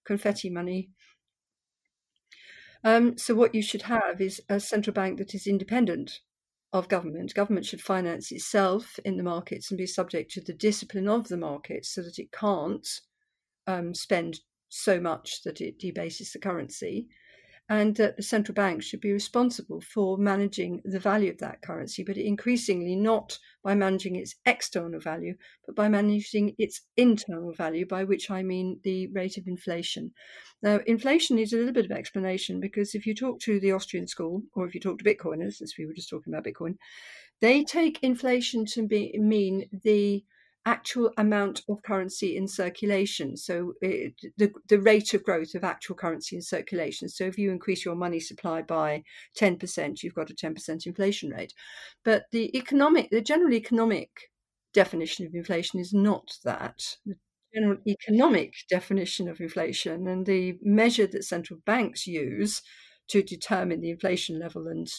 confetti 0.06 0.50
money. 0.50 0.91
Um, 2.84 3.17
so 3.17 3.36
what 3.36 3.54
you 3.54 3.62
should 3.62 3.84
have 3.84 4.22
is 4.22 4.41
a 4.50 4.60
central 4.60 4.94
bank 4.94 5.17
that 5.17 5.36
is 5.36 5.48
independent 5.48 6.20
of 6.74 6.88
government. 6.88 7.34
Government 7.34 7.65
should 7.65 7.82
finance 7.82 8.32
itself 8.32 8.98
in 9.04 9.17
the 9.17 9.24
markets 9.24 9.70
and 9.70 9.78
be 9.78 9.86
subject 9.86 10.32
to 10.32 10.41
the 10.41 10.54
discipline 10.54 11.08
of 11.08 11.28
the 11.28 11.38
markets 11.38 11.94
so 11.94 12.02
that 12.02 12.17
it 12.17 12.32
can't 12.32 12.88
um, 13.67 13.94
spend 13.94 14.39
so 14.72 15.00
much 15.00 15.44
that 15.44 15.62
it 15.62 15.78
debases 15.78 16.32
the 16.32 16.40
currency 16.40 17.08
and 17.70 17.96
that 17.96 18.18
the 18.18 18.24
central 18.24 18.54
bank 18.54 18.82
should 18.84 19.00
be 19.00 19.14
responsible 19.14 19.80
for 19.80 20.18
managing 20.18 20.82
the 20.84 21.00
value 21.00 21.30
of 21.30 21.38
that 21.38 21.62
currency, 21.62 22.04
but 22.04 22.18
increasingly 22.18 22.96
not 22.96 23.38
by 23.64 23.74
managing 23.74 24.16
its 24.16 24.36
external 24.46 25.00
value, 25.00 25.36
but 25.66 25.76
by 25.76 25.88
managing 25.88 26.54
its 26.58 26.82
internal 26.98 27.54
value, 27.54 27.86
by 27.86 28.04
which 28.04 28.30
I 28.30 28.44
mean 28.44 28.80
the 28.84 29.08
rate 29.08 29.38
of 29.38 29.48
inflation. 29.48 30.12
Now, 30.62 30.80
inflation 30.86 31.38
needs 31.38 31.54
a 31.54 31.58
little 31.58 31.74
bit 31.74 31.86
of 31.86 31.92
explanation 31.92 32.60
because 32.60 32.94
if 32.94 33.06
you 33.06 33.16
talk 33.16 33.40
to 33.42 33.60
the 33.60 33.72
Austrian 33.72 34.08
school, 34.08 34.42
or 34.54 34.68
if 34.68 34.74
you 34.74 34.82
talk 34.82 35.00
to 35.00 35.06
Bitcoiners, 35.06 35.62
as 35.62 35.76
we 35.78 35.86
were 35.86 35.94
just 35.94 36.10
talking 36.10 36.34
about 36.34 36.46
Bitcoin, 36.46 36.76
they 37.40 37.64
take 37.64 38.04
inflation 38.04 38.66
to 38.66 38.86
be, 38.86 39.18
mean 39.18 39.70
the 39.84 40.24
actual 40.65 41.12
amount 41.17 41.62
of 41.69 41.82
currency 41.84 42.38
in 42.38 42.47
circulation. 42.47 43.36
So 43.36 43.74
it, 43.82 44.13
the 44.38 44.52
the 44.67 44.80
rate 44.80 45.13
of 45.13 45.24
growth 45.24 45.56
of 45.56 45.63
actual 45.63 45.95
currency 45.95 46.36
in 46.36 46.41
circulation. 46.41 47.10
So 47.10 47.26
if 47.26 47.38
you 47.38 47.52
increase 47.52 47.84
your 47.86 47.95
money 47.95 48.19
supply 48.19 48.62
by 48.62 49.04
ten 49.36 49.58
percent, 49.58 50.04
you've 50.04 50.15
got 50.15 50.30
a 50.30 50.36
ten 50.36 50.54
percent 50.54 50.86
inflation 50.86 51.32
rate. 51.32 51.54
But 52.04 52.26
the 52.32 52.56
economic, 52.56 53.10
the 53.10 53.21
general 53.21 53.54
economic 53.54 54.10
definition 54.74 55.26
of 55.26 55.34
inflation 55.34 55.80
is 55.80 55.93
not 55.93 56.38
that. 56.43 56.80
The 57.06 57.15
general 57.54 57.78
economic 57.88 58.54
definition 58.69 59.28
of 59.28 59.41
inflation 59.41 60.08
and 60.08 60.26
the 60.26 60.58
measure 60.62 61.08
that 61.08 61.26
central 61.26 61.60
banks 61.65 62.08
use 62.08 62.62
to 63.12 63.21
determine 63.21 63.82
the 63.82 63.89
inflation 63.89 64.39
level 64.39 64.67
and 64.67 64.89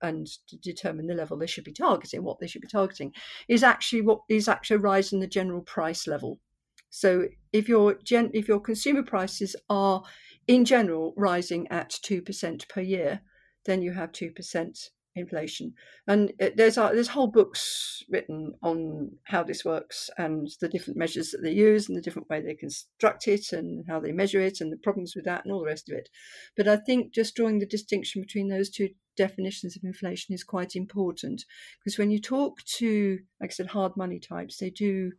and 0.00 0.26
to 0.48 0.56
determine 0.56 1.06
the 1.06 1.14
level 1.14 1.36
they 1.36 1.46
should 1.46 1.64
be 1.64 1.72
targeting, 1.72 2.24
what 2.24 2.38
they 2.38 2.46
should 2.46 2.62
be 2.62 2.68
targeting, 2.68 3.12
is 3.46 3.62
actually 3.62 4.00
what 4.00 4.20
is 4.30 4.48
actually 4.48 4.76
a 4.76 4.80
rise 4.80 5.12
in 5.12 5.20
the 5.20 5.26
general 5.26 5.60
price 5.60 6.06
level. 6.06 6.40
So 6.88 7.28
if 7.52 7.68
your 7.68 7.94
gen, 8.02 8.30
if 8.32 8.48
your 8.48 8.60
consumer 8.60 9.02
prices 9.02 9.54
are 9.68 10.02
in 10.46 10.64
general 10.64 11.12
rising 11.14 11.68
at 11.68 11.90
two 11.90 12.22
percent 12.22 12.66
per 12.70 12.80
year, 12.80 13.20
then 13.66 13.82
you 13.82 13.92
have 13.92 14.12
two 14.12 14.30
percent 14.30 14.88
inflation. 15.18 15.74
And 16.06 16.32
there's 16.56 16.78
uh, 16.78 16.92
there's 16.92 17.08
whole 17.08 17.26
books 17.26 18.02
written 18.08 18.54
on 18.62 19.12
how 19.24 19.42
this 19.42 19.64
works 19.64 20.10
and 20.18 20.48
the 20.60 20.68
different 20.68 20.98
measures 20.98 21.30
that 21.30 21.42
they 21.42 21.52
use 21.52 21.88
and 21.88 21.96
the 21.96 22.02
different 22.02 22.28
way 22.28 22.40
they 22.40 22.54
construct 22.54 23.28
it 23.28 23.52
and 23.52 23.84
how 23.88 24.00
they 24.00 24.12
measure 24.12 24.40
it 24.40 24.60
and 24.60 24.72
the 24.72 24.76
problems 24.76 25.14
with 25.14 25.24
that 25.24 25.44
and 25.44 25.52
all 25.52 25.60
the 25.60 25.66
rest 25.66 25.88
of 25.88 25.96
it. 25.96 26.08
But 26.56 26.68
I 26.68 26.76
think 26.76 27.12
just 27.12 27.34
drawing 27.34 27.58
the 27.58 27.66
distinction 27.66 28.22
between 28.22 28.48
those 28.48 28.70
two 28.70 28.88
definitions 29.16 29.76
of 29.76 29.82
inflation 29.84 30.34
is 30.34 30.44
quite 30.44 30.76
important 30.76 31.44
because 31.78 31.98
when 31.98 32.10
you 32.10 32.20
talk 32.20 32.58
to, 32.78 33.18
like 33.40 33.50
I 33.50 33.52
said, 33.52 33.66
hard 33.66 33.92
money 33.96 34.20
types, 34.20 34.58
they 34.58 34.70
do 34.70 35.12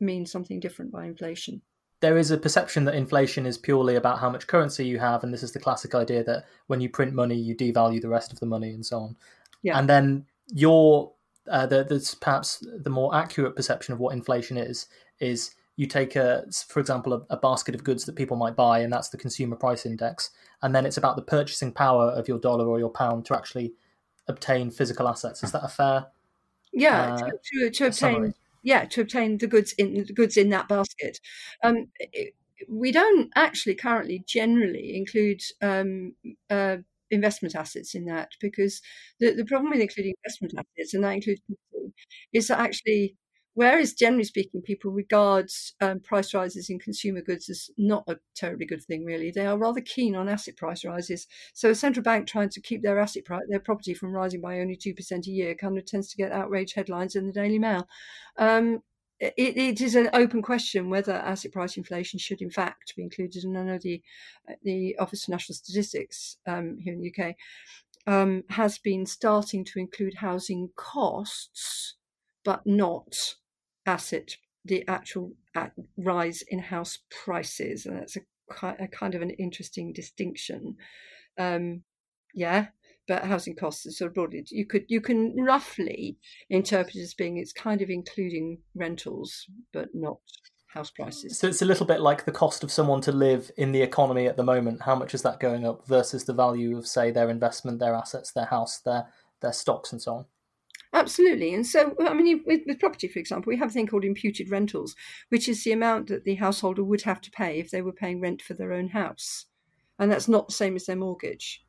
mean 0.00 0.26
something 0.26 0.60
different 0.60 0.92
by 0.92 1.06
inflation 1.06 1.62
there 2.04 2.18
is 2.18 2.30
a 2.30 2.36
perception 2.36 2.84
that 2.84 2.94
inflation 2.94 3.46
is 3.46 3.56
purely 3.56 3.96
about 3.96 4.18
how 4.18 4.28
much 4.28 4.46
currency 4.46 4.86
you 4.86 4.98
have, 4.98 5.24
and 5.24 5.32
this 5.32 5.42
is 5.42 5.52
the 5.52 5.58
classic 5.58 5.94
idea 5.94 6.22
that 6.22 6.44
when 6.66 6.82
you 6.82 6.90
print 6.90 7.14
money, 7.14 7.34
you 7.34 7.56
devalue 7.56 7.98
the 7.98 8.10
rest 8.10 8.30
of 8.30 8.38
the 8.40 8.46
money, 8.46 8.72
and 8.74 8.84
so 8.84 8.98
on. 8.98 9.16
Yeah. 9.62 9.78
And 9.78 9.88
then 9.88 10.26
your 10.52 11.14
uh, 11.50 11.64
the, 11.64 11.82
there's 11.82 12.14
perhaps 12.14 12.62
the 12.82 12.90
more 12.90 13.14
accurate 13.14 13.56
perception 13.56 13.94
of 13.94 14.00
what 14.00 14.14
inflation 14.14 14.58
is 14.58 14.86
is 15.18 15.54
you 15.76 15.86
take 15.86 16.14
a 16.14 16.44
for 16.68 16.78
example 16.78 17.14
a, 17.14 17.22
a, 17.30 17.36
basket 17.38 17.74
of 17.74 17.84
goods 17.84 18.04
that 18.04 18.16
people 18.16 18.36
might 18.36 18.54
buy 18.54 18.80
and 18.80 18.92
that's 18.92 19.08
the 19.08 19.16
consumer 19.16 19.56
price 19.56 19.84
index 19.84 20.30
and 20.62 20.74
then 20.74 20.86
it's 20.86 20.96
about 20.96 21.16
the 21.16 21.22
purchasing 21.22 21.70
power 21.72 22.10
of 22.10 22.28
your 22.28 22.38
dollar 22.38 22.66
or 22.66 22.78
your 22.78 22.88
pound 22.88 23.26
to 23.26 23.36
actually 23.36 23.74
obtain 24.28 24.70
physical 24.70 25.06
assets 25.06 25.42
is 25.42 25.52
that 25.52 25.64
a 25.64 25.68
fair 25.68 26.06
yeah 26.72 27.14
uh, 27.14 27.18
to, 27.18 27.30
to, 27.42 27.70
to 27.70 27.86
obtain 27.86 27.92
summary? 27.92 28.34
Yeah 28.64 28.84
to 28.86 29.00
obtain 29.02 29.38
the 29.38 29.46
goods 29.46 29.72
in 29.78 30.04
the 30.04 30.12
goods 30.12 30.36
in 30.36 30.50
that 30.50 30.68
basket. 30.68 31.20
Um, 31.62 31.88
it, 31.98 32.34
we 32.68 32.92
don't 32.92 33.30
actually 33.36 33.74
currently 33.74 34.24
generally 34.26 34.96
include 34.96 35.42
um, 35.62 36.14
uh, 36.50 36.78
investment 37.10 37.54
assets 37.54 37.94
in 37.94 38.06
that 38.06 38.30
because 38.40 38.80
the, 39.20 39.32
the 39.34 39.44
problem 39.44 39.70
with 39.70 39.80
including 39.80 40.14
investment 40.24 40.54
assets 40.56 40.94
and 40.94 41.04
that 41.04 41.14
includes 41.14 41.40
is 42.32 42.48
that 42.48 42.60
actually 42.60 43.16
Whereas, 43.54 43.92
generally 43.92 44.24
speaking, 44.24 44.62
people 44.62 44.90
regard 44.90 45.48
um, 45.80 46.00
price 46.00 46.34
rises 46.34 46.70
in 46.70 46.80
consumer 46.80 47.20
goods 47.20 47.48
as 47.48 47.70
not 47.78 48.02
a 48.08 48.18
terribly 48.34 48.66
good 48.66 48.82
thing, 48.82 49.04
really. 49.04 49.30
They 49.30 49.46
are 49.46 49.56
rather 49.56 49.80
keen 49.80 50.16
on 50.16 50.28
asset 50.28 50.56
price 50.56 50.84
rises. 50.84 51.28
So, 51.52 51.70
a 51.70 51.74
central 51.74 52.02
bank 52.02 52.26
trying 52.26 52.48
to 52.50 52.60
keep 52.60 52.82
their 52.82 52.98
asset 52.98 53.24
price, 53.24 53.44
their 53.48 53.60
property 53.60 53.94
from 53.94 54.12
rising 54.12 54.40
by 54.40 54.58
only 54.58 54.76
2% 54.76 55.26
a 55.26 55.30
year 55.30 55.54
kind 55.54 55.78
of 55.78 55.86
tends 55.86 56.08
to 56.10 56.16
get 56.16 56.32
outrage 56.32 56.74
headlines 56.74 57.14
in 57.14 57.26
the 57.26 57.32
Daily 57.32 57.60
Mail. 57.60 57.86
Um, 58.36 58.82
it, 59.20 59.56
it 59.56 59.80
is 59.80 59.94
an 59.94 60.10
open 60.12 60.42
question 60.42 60.90
whether 60.90 61.12
asset 61.12 61.52
price 61.52 61.76
inflation 61.76 62.18
should, 62.18 62.42
in 62.42 62.50
fact, 62.50 62.94
be 62.96 63.02
included. 63.02 63.44
And 63.44 63.56
I 63.56 63.62
know 63.62 63.78
the, 63.78 64.02
the 64.64 64.96
Office 64.98 65.24
of 65.24 65.28
National 65.30 65.54
Statistics 65.54 66.38
um, 66.46 66.78
here 66.80 66.92
in 66.92 67.00
the 67.00 67.14
UK 67.16 67.36
um, 68.06 68.42
has 68.50 68.78
been 68.78 69.06
starting 69.06 69.64
to 69.66 69.78
include 69.78 70.14
housing 70.14 70.70
costs, 70.76 71.94
but 72.44 72.66
not 72.66 73.36
asset, 73.86 74.36
the 74.64 74.86
actual 74.88 75.32
rise 75.96 76.42
in 76.48 76.58
house 76.58 76.98
prices, 77.10 77.86
and 77.86 77.98
that's 77.98 78.16
a, 78.16 78.22
a 78.78 78.88
kind 78.88 79.14
of 79.14 79.22
an 79.22 79.30
interesting 79.30 79.92
distinction. 79.92 80.76
Um, 81.38 81.82
yeah, 82.34 82.68
but 83.06 83.24
housing 83.24 83.54
costs 83.54 83.86
are 83.86 83.90
sort 83.90 84.08
of 84.08 84.14
broadly 84.14 84.44
you 84.48 84.66
could 84.66 84.84
you 84.88 85.00
can 85.00 85.34
roughly 85.36 86.16
interpret 86.50 86.96
as 86.96 87.14
being 87.14 87.36
it's 87.36 87.52
kind 87.52 87.82
of 87.82 87.90
including 87.90 88.58
rentals, 88.74 89.46
but 89.72 89.88
not 89.94 90.18
house 90.74 90.90
prices. 90.90 91.38
So 91.38 91.46
it's 91.46 91.62
a 91.62 91.66
little 91.66 91.86
bit 91.86 92.00
like 92.00 92.24
the 92.24 92.32
cost 92.32 92.64
of 92.64 92.72
someone 92.72 93.00
to 93.02 93.12
live 93.12 93.50
in 93.56 93.72
the 93.72 93.82
economy 93.82 94.26
at 94.26 94.36
the 94.36 94.42
moment. 94.42 94.82
How 94.82 94.96
much 94.96 95.14
is 95.14 95.22
that 95.22 95.38
going 95.38 95.64
up 95.64 95.86
versus 95.86 96.24
the 96.24 96.32
value 96.32 96.76
of, 96.76 96.86
say, 96.86 97.12
their 97.12 97.30
investment, 97.30 97.78
their 97.78 97.94
assets, 97.94 98.32
their 98.32 98.46
house, 98.46 98.80
their 98.80 99.06
their 99.40 99.52
stocks, 99.52 99.92
and 99.92 100.02
so 100.02 100.14
on? 100.14 100.24
Absolutely. 100.94 101.52
And 101.52 101.66
so, 101.66 101.96
I 102.00 102.14
mean, 102.14 102.42
with, 102.46 102.60
with, 102.66 102.78
property, 102.78 103.08
for 103.08 103.18
example, 103.18 103.50
we 103.50 103.58
have 103.58 103.70
a 103.70 103.72
thing 103.72 103.88
called 103.88 104.04
imputed 104.04 104.48
rentals, 104.48 104.94
which 105.28 105.48
is 105.48 105.64
the 105.64 105.72
amount 105.72 106.06
that 106.06 106.22
the 106.22 106.36
householder 106.36 106.84
would 106.84 107.02
have 107.02 107.20
to 107.22 107.32
pay 107.32 107.58
if 107.58 107.72
they 107.72 107.82
were 107.82 107.92
paying 107.92 108.20
rent 108.20 108.40
for 108.40 108.54
their 108.54 108.72
own 108.72 108.88
house. 108.88 109.46
And 109.98 110.10
that's 110.10 110.28
not 110.28 110.46
the 110.46 110.54
same 110.54 110.76
as 110.76 110.86
their 110.86 110.96
mortgage. 110.96 111.64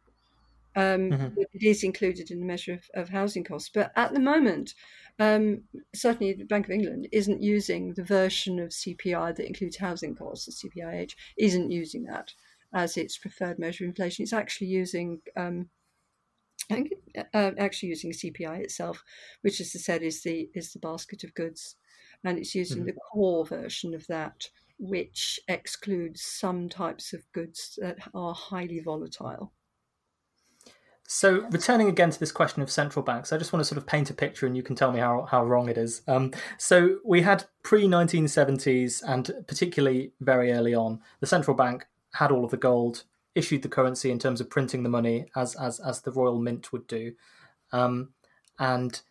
Um, 0.75 1.09
mm-hmm. 1.09 1.41
It 1.53 1.63
is 1.63 1.83
included 1.83 2.29
in 2.29 2.39
the 2.39 2.45
measure 2.45 2.73
of, 2.73 2.83
of 2.93 3.09
housing 3.09 3.43
costs. 3.43 3.71
But 3.73 3.91
at 3.95 4.13
the 4.13 4.19
moment, 4.19 4.75
um, 5.17 5.63
certainly 5.95 6.33
the 6.33 6.43
Bank 6.43 6.65
of 6.65 6.71
England 6.71 7.07
isn't 7.11 7.41
using 7.41 7.93
the 7.93 8.03
version 8.03 8.59
of 8.59 8.69
CPI 8.69 9.35
that 9.35 9.47
includes 9.47 9.77
housing 9.77 10.15
costs, 10.15 10.61
the 10.61 10.69
CPIH, 10.69 11.13
isn't 11.37 11.71
using 11.71 12.03
that 12.03 12.31
as 12.73 12.95
its 12.95 13.17
preferred 13.17 13.57
measure 13.57 13.85
of 13.85 13.89
inflation. 13.89 14.21
It's 14.21 14.33
actually 14.33 14.67
using 14.67 15.21
um, 15.35 15.69
uh, 16.71 17.51
actually 17.57 17.89
using 17.89 18.11
CPI 18.11 18.61
itself, 18.61 19.03
which, 19.41 19.61
as 19.61 19.71
I 19.75 19.79
said, 19.79 20.03
is 20.03 20.23
the 20.23 20.49
is 20.53 20.73
the 20.73 20.79
basket 20.79 21.23
of 21.23 21.33
goods, 21.33 21.75
and 22.23 22.37
it's 22.37 22.55
using 22.55 22.79
mm-hmm. 22.79 22.87
the 22.87 22.93
core 22.93 23.45
version 23.45 23.93
of 23.93 24.05
that, 24.07 24.49
which 24.79 25.39
excludes 25.47 26.21
some 26.21 26.69
types 26.69 27.13
of 27.13 27.21
goods 27.33 27.77
that 27.81 27.97
are 28.13 28.33
highly 28.33 28.79
volatile. 28.79 29.51
So, 31.07 31.47
returning 31.51 31.87
again 31.87 32.09
to 32.09 32.19
this 32.19 32.31
question 32.31 32.63
of 32.63 32.71
central 32.71 33.05
banks, 33.05 33.31
I 33.31 33.37
just 33.37 33.53
want 33.53 33.61
to 33.61 33.67
sort 33.67 33.77
of 33.77 33.85
paint 33.85 34.09
a 34.09 34.13
picture, 34.13 34.47
and 34.47 34.57
you 34.57 34.63
can 34.63 34.75
tell 34.75 34.91
me 34.91 34.99
how, 34.99 35.27
how 35.29 35.45
wrong 35.45 35.69
it 35.69 35.77
is. 35.77 36.01
Um, 36.07 36.31
so, 36.57 36.97
we 37.05 37.21
had 37.21 37.45
pre 37.61 37.85
1970s, 37.85 39.03
and 39.07 39.31
particularly 39.47 40.13
very 40.19 40.51
early 40.51 40.73
on, 40.73 41.01
the 41.19 41.27
central 41.27 41.55
bank 41.55 41.85
had 42.15 42.31
all 42.31 42.43
of 42.43 42.49
the 42.49 42.57
gold, 42.57 43.03
issued 43.35 43.61
the 43.61 43.69
currency 43.69 44.09
in 44.09 44.19
terms 44.19 44.41
of 44.41 44.49
printing 44.49 44.83
the 44.83 44.89
money 44.89 45.27
as 45.35 45.55
as 45.55 45.79
as 45.79 46.01
the 46.01 46.11
Royal 46.11 46.39
Mint 46.39 46.71
would 46.71 46.87
do, 46.87 47.13
um, 47.71 48.09
and 48.57 49.01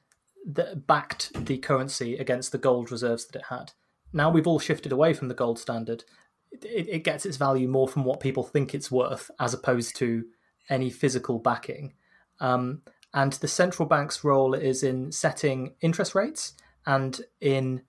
backed 0.86 1.46
the 1.46 1.58
currency 1.58 2.16
against 2.16 2.52
the 2.52 2.58
gold 2.58 2.90
reserves 2.90 3.26
that 3.26 3.38
it 3.38 3.46
had. 3.48 3.72
Now 4.12 4.30
we've 4.30 4.46
all 4.46 4.58
shifted 4.58 4.92
away 4.92 5.14
from 5.14 5.28
the 5.28 5.34
gold 5.34 5.58
standard. 5.58 6.04
It, 6.52 6.88
it 6.88 7.04
gets 7.04 7.26
its 7.26 7.36
value 7.36 7.68
more 7.68 7.88
from 7.88 8.04
what 8.04 8.20
people 8.20 8.44
think 8.44 8.74
it's 8.74 8.90
worth, 8.90 9.30
as 9.40 9.54
opposed 9.54 9.96
to 9.96 10.24
any 10.68 10.90
physical 10.90 11.38
backing. 11.38 11.94
Um, 12.40 12.82
and 13.12 13.32
the 13.34 13.48
central 13.48 13.88
bank's 13.88 14.24
role 14.24 14.54
is 14.54 14.82
in 14.82 15.12
setting 15.12 15.74
interest 15.80 16.14
rates 16.14 16.54
and 16.86 17.20
in 17.40 17.82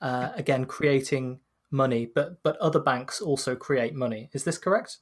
uh, 0.00 0.30
again 0.34 0.64
creating 0.64 1.40
money, 1.70 2.06
but 2.14 2.42
but 2.42 2.56
other 2.58 2.80
banks 2.80 3.20
also 3.20 3.56
create 3.56 3.94
money. 3.94 4.28
Is 4.32 4.44
this 4.44 4.58
correct? 4.58 4.98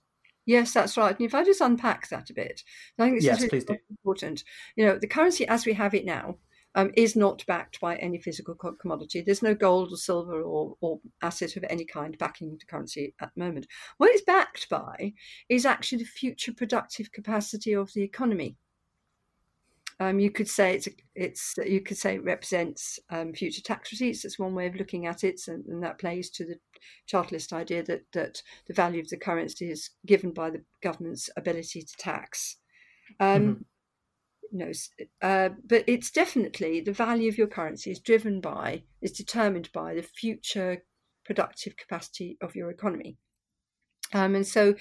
Yes, 0.47 0.73
that's 0.73 0.97
right. 0.97 1.17
And 1.17 1.27
if 1.27 1.35
I 1.35 1.45
just 1.45 1.61
unpack 1.61 2.09
that 2.09 2.31
a 2.31 2.35
bit, 2.35 2.63
I 2.99 3.05
think 3.05 3.17
this 3.17 3.25
yes, 3.25 3.43
is 3.43 3.53
really 3.53 3.81
important. 3.91 4.45
You 4.77 4.87
know, 4.87 4.99
the 4.99 5.07
currency 5.07 5.47
as 5.47 5.67
we 5.67 5.73
have 5.75 5.95
it 5.95 6.05
now 6.05 6.37
um, 6.75 6.93
is 6.97 7.17
not 7.17 7.45
backed 7.47 7.81
by 7.81 7.97
any 7.97 8.19
physical 8.19 8.55
commodity. 8.55 9.21
There's 9.21 9.43
no 9.43 9.55
gold 9.55 9.93
or 9.93 9.97
silver 9.97 10.43
or, 10.43 10.77
or 10.81 11.01
asset 11.23 11.57
of 11.57 11.65
any 11.69 11.85
kind 11.85 12.17
backing 12.19 12.57
the 12.59 12.67
currency 12.67 13.15
at 13.21 13.31
the 13.35 13.45
moment. 13.45 13.67
What 13.99 14.11
it's 14.11 14.23
backed 14.23 14.69
by 14.69 15.13
is 15.49 15.67
actually 15.67 15.99
the 15.99 16.05
future 16.05 16.53
productive 16.53 17.13
capacity 17.13 17.75
of 17.75 17.93
the 17.93 18.03
economy. 18.03 18.57
Um, 20.01 20.19
you 20.19 20.31
could 20.31 20.49
say 20.49 20.75
it's 20.75 20.89
it's 21.15 21.55
you 21.65 21.83
could 21.83 21.99
say 21.99 22.15
it 22.15 22.25
represents 22.25 22.99
um, 23.11 23.35
future 23.35 23.61
tax 23.61 23.93
receipts. 23.93 24.23
That's 24.23 24.39
one 24.39 24.55
way 24.55 24.67
of 24.67 24.75
looking 24.75 25.07
at 25.07 25.25
it, 25.25 25.43
and, 25.47 25.65
and, 25.67 25.83
that 25.83 25.99
plays 25.99 26.31
to 26.31 26.45
the 26.47 26.59
chartalist 27.07 27.53
idea 27.53 27.83
that 27.83 28.05
that 28.15 28.43
the 28.67 28.73
value 28.73 29.03
of 29.03 29.11
the 29.11 29.19
currency 29.19 29.71
is 29.71 29.91
given 30.07 30.33
by 30.33 30.49
the 30.49 30.65
government's 30.83 31.29
ability 31.37 31.83
to 31.83 31.97
tax. 31.99 32.57
Um, 33.21 33.43
mm-hmm. 33.43 33.63
You 34.53 34.59
know, 34.59 34.73
uh, 35.21 35.51
but 35.67 35.85
it's 35.87 36.11
definitely 36.11 36.81
the 36.81 36.93
value 36.93 37.29
of 37.29 37.37
your 37.37 37.47
currency 37.47 37.91
is 37.91 38.01
driven 38.01 38.41
by 38.41 38.85
is 39.03 39.13
determined 39.13 39.71
by 39.73 39.93
the 39.95 40.03
future 40.03 40.83
productive 41.27 41.77
capacity 41.77 42.39
of 42.41 42.57
your 42.57 42.71
economy. 42.71 43.19
Um, 44.13 44.35
and 44.35 44.47
so, 44.47 44.75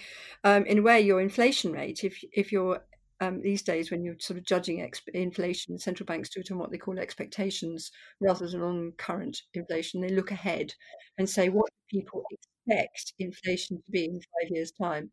um, 0.43 0.65
in 0.65 0.79
a 0.79 0.81
way, 0.81 1.01
your 1.01 1.21
inflation 1.21 1.73
rate, 1.73 2.05
if 2.05 2.23
if 2.31 2.53
your 2.53 2.83
um, 3.21 3.41
these 3.41 3.61
days 3.61 3.91
when 3.91 4.03
you're 4.03 4.15
sort 4.19 4.37
of 4.37 4.45
judging 4.45 4.87
inflation, 5.13 5.77
central 5.77 6.05
banks 6.05 6.29
do 6.29 6.39
it 6.39 6.51
on 6.51 6.57
what 6.57 6.71
they 6.71 6.77
call 6.77 6.97
expectations 6.99 7.91
rather 8.21 8.47
than 8.47 8.61
on 8.61 8.93
current 8.97 9.41
inflation. 9.53 10.01
They 10.01 10.09
look 10.09 10.31
ahead 10.31 10.73
and 11.17 11.29
say 11.29 11.49
what 11.49 11.69
people 11.89 12.23
expect 12.31 13.13
inflation 13.19 13.77
to 13.77 13.91
be 13.91 14.05
in 14.05 14.13
five 14.13 14.49
years' 14.49 14.71
time. 14.71 15.11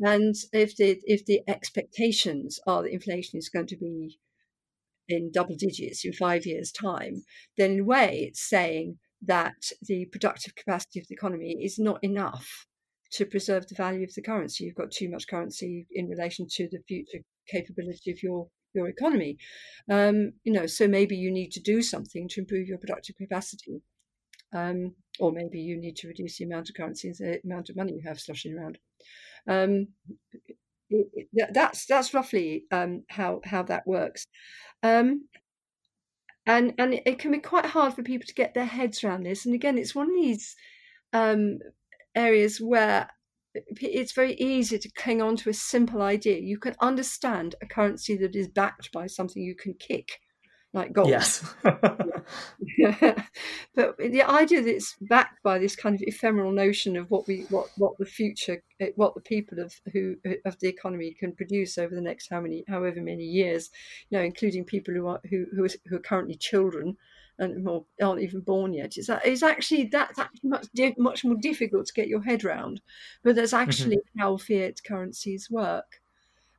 And 0.00 0.34
if 0.52 0.76
the 0.76 0.98
if 1.04 1.26
the 1.26 1.42
expectations 1.46 2.58
are 2.66 2.82
that 2.82 2.92
inflation 2.92 3.38
is 3.38 3.50
going 3.50 3.66
to 3.66 3.76
be 3.76 4.18
in 5.08 5.30
double 5.30 5.56
digits 5.56 6.04
in 6.04 6.12
five 6.12 6.46
years' 6.46 6.72
time, 6.72 7.24
then 7.56 7.72
in 7.72 7.80
a 7.80 7.84
way 7.84 8.26
it's 8.28 8.48
saying 8.48 8.98
that 9.22 9.70
the 9.82 10.06
productive 10.06 10.54
capacity 10.54 10.98
of 11.00 11.06
the 11.08 11.14
economy 11.14 11.58
is 11.62 11.78
not 11.78 12.02
enough 12.02 12.66
to 13.12 13.26
preserve 13.26 13.66
the 13.66 13.74
value 13.74 14.04
of 14.04 14.14
the 14.14 14.22
currency. 14.22 14.64
You've 14.64 14.76
got 14.76 14.90
too 14.90 15.10
much 15.10 15.26
currency 15.28 15.86
in 15.90 16.08
relation 16.08 16.46
to 16.52 16.68
the 16.70 16.78
future 16.86 17.18
capability 17.48 18.10
of 18.12 18.22
your 18.22 18.48
your 18.72 18.88
economy. 18.88 19.36
Um, 19.90 20.32
you 20.44 20.52
know, 20.52 20.66
so 20.66 20.86
maybe 20.86 21.16
you 21.16 21.32
need 21.32 21.50
to 21.52 21.60
do 21.60 21.82
something 21.82 22.28
to 22.28 22.40
improve 22.40 22.68
your 22.68 22.78
productive 22.78 23.16
capacity, 23.16 23.82
um, 24.54 24.94
or 25.18 25.32
maybe 25.32 25.58
you 25.58 25.76
need 25.76 25.96
to 25.96 26.08
reduce 26.08 26.38
the 26.38 26.44
amount 26.44 26.68
of 26.70 26.76
currency 26.76 27.12
the 27.18 27.40
amount 27.44 27.68
of 27.68 27.76
money 27.76 27.94
you 27.94 28.02
have 28.06 28.20
sloshing 28.20 28.56
around. 28.56 28.78
Um, 29.48 29.88
it, 30.90 31.28
it, 31.32 31.48
that's 31.52 31.86
that's 31.86 32.14
roughly 32.14 32.64
um, 32.70 33.04
how 33.08 33.40
how 33.44 33.62
that 33.64 33.86
works. 33.86 34.26
Um, 34.82 35.28
and 36.46 36.74
and 36.78 36.94
it 37.04 37.18
can 37.18 37.32
be 37.32 37.38
quite 37.38 37.66
hard 37.66 37.94
for 37.94 38.02
people 38.02 38.26
to 38.26 38.34
get 38.34 38.54
their 38.54 38.64
heads 38.64 39.04
around 39.04 39.24
this. 39.24 39.46
And 39.46 39.54
again, 39.54 39.78
it's 39.78 39.94
one 39.94 40.06
of 40.06 40.14
these 40.14 40.56
um, 41.12 41.58
areas 42.14 42.60
where 42.60 43.08
it's 43.54 44.12
very 44.12 44.34
easy 44.34 44.78
to 44.78 44.90
cling 44.92 45.20
on 45.20 45.36
to 45.36 45.50
a 45.50 45.54
simple 45.54 46.02
idea. 46.02 46.38
You 46.38 46.58
can 46.58 46.76
understand 46.80 47.56
a 47.62 47.66
currency 47.66 48.16
that 48.18 48.36
is 48.36 48.48
backed 48.48 48.92
by 48.92 49.06
something 49.06 49.42
you 49.42 49.56
can 49.56 49.74
kick, 49.74 50.20
like 50.72 50.92
gold. 50.92 51.08
Yes. 51.08 51.54
but 53.74 53.96
the 53.98 54.22
idea 54.22 54.62
that 54.62 54.74
it's 54.74 54.94
backed 55.00 55.42
by 55.42 55.58
this 55.58 55.74
kind 55.74 55.96
of 55.96 56.02
ephemeral 56.04 56.52
notion 56.52 56.96
of 56.96 57.10
what 57.10 57.26
we 57.26 57.46
what 57.50 57.68
what 57.76 57.98
the 57.98 58.06
future 58.06 58.62
what 58.94 59.14
the 59.14 59.20
people 59.20 59.58
of 59.58 59.74
who 59.92 60.14
of 60.44 60.58
the 60.60 60.68
economy 60.68 61.16
can 61.18 61.34
produce 61.34 61.76
over 61.76 61.94
the 61.94 62.00
next 62.00 62.28
how 62.30 62.40
many 62.40 62.64
however 62.68 63.00
many 63.00 63.24
years, 63.24 63.70
you 64.10 64.18
know, 64.18 64.24
including 64.24 64.64
people 64.64 64.94
who 64.94 65.08
are 65.08 65.20
who 65.28 65.46
who, 65.56 65.66
who 65.86 65.96
are 65.96 66.00
currently 66.00 66.36
children 66.36 66.96
and 67.40 67.64
more 67.64 67.84
aren't 68.00 68.20
even 68.20 68.40
born 68.40 68.72
yet. 68.72 68.96
It's, 68.96 69.08
it's 69.08 69.42
actually 69.42 69.84
that's 69.84 70.18
actually 70.18 70.50
much 70.50 70.68
much 70.98 71.24
more 71.24 71.36
difficult 71.40 71.86
to 71.86 71.94
get 71.94 72.08
your 72.08 72.22
head 72.22 72.44
around, 72.44 72.80
but 73.24 73.34
that's 73.34 73.52
mm-hmm. 73.52 73.68
actually 73.68 73.96
mm-hmm. 73.96 74.20
how 74.20 74.36
fiat 74.36 74.80
currencies 74.84 75.50
work. 75.50 76.00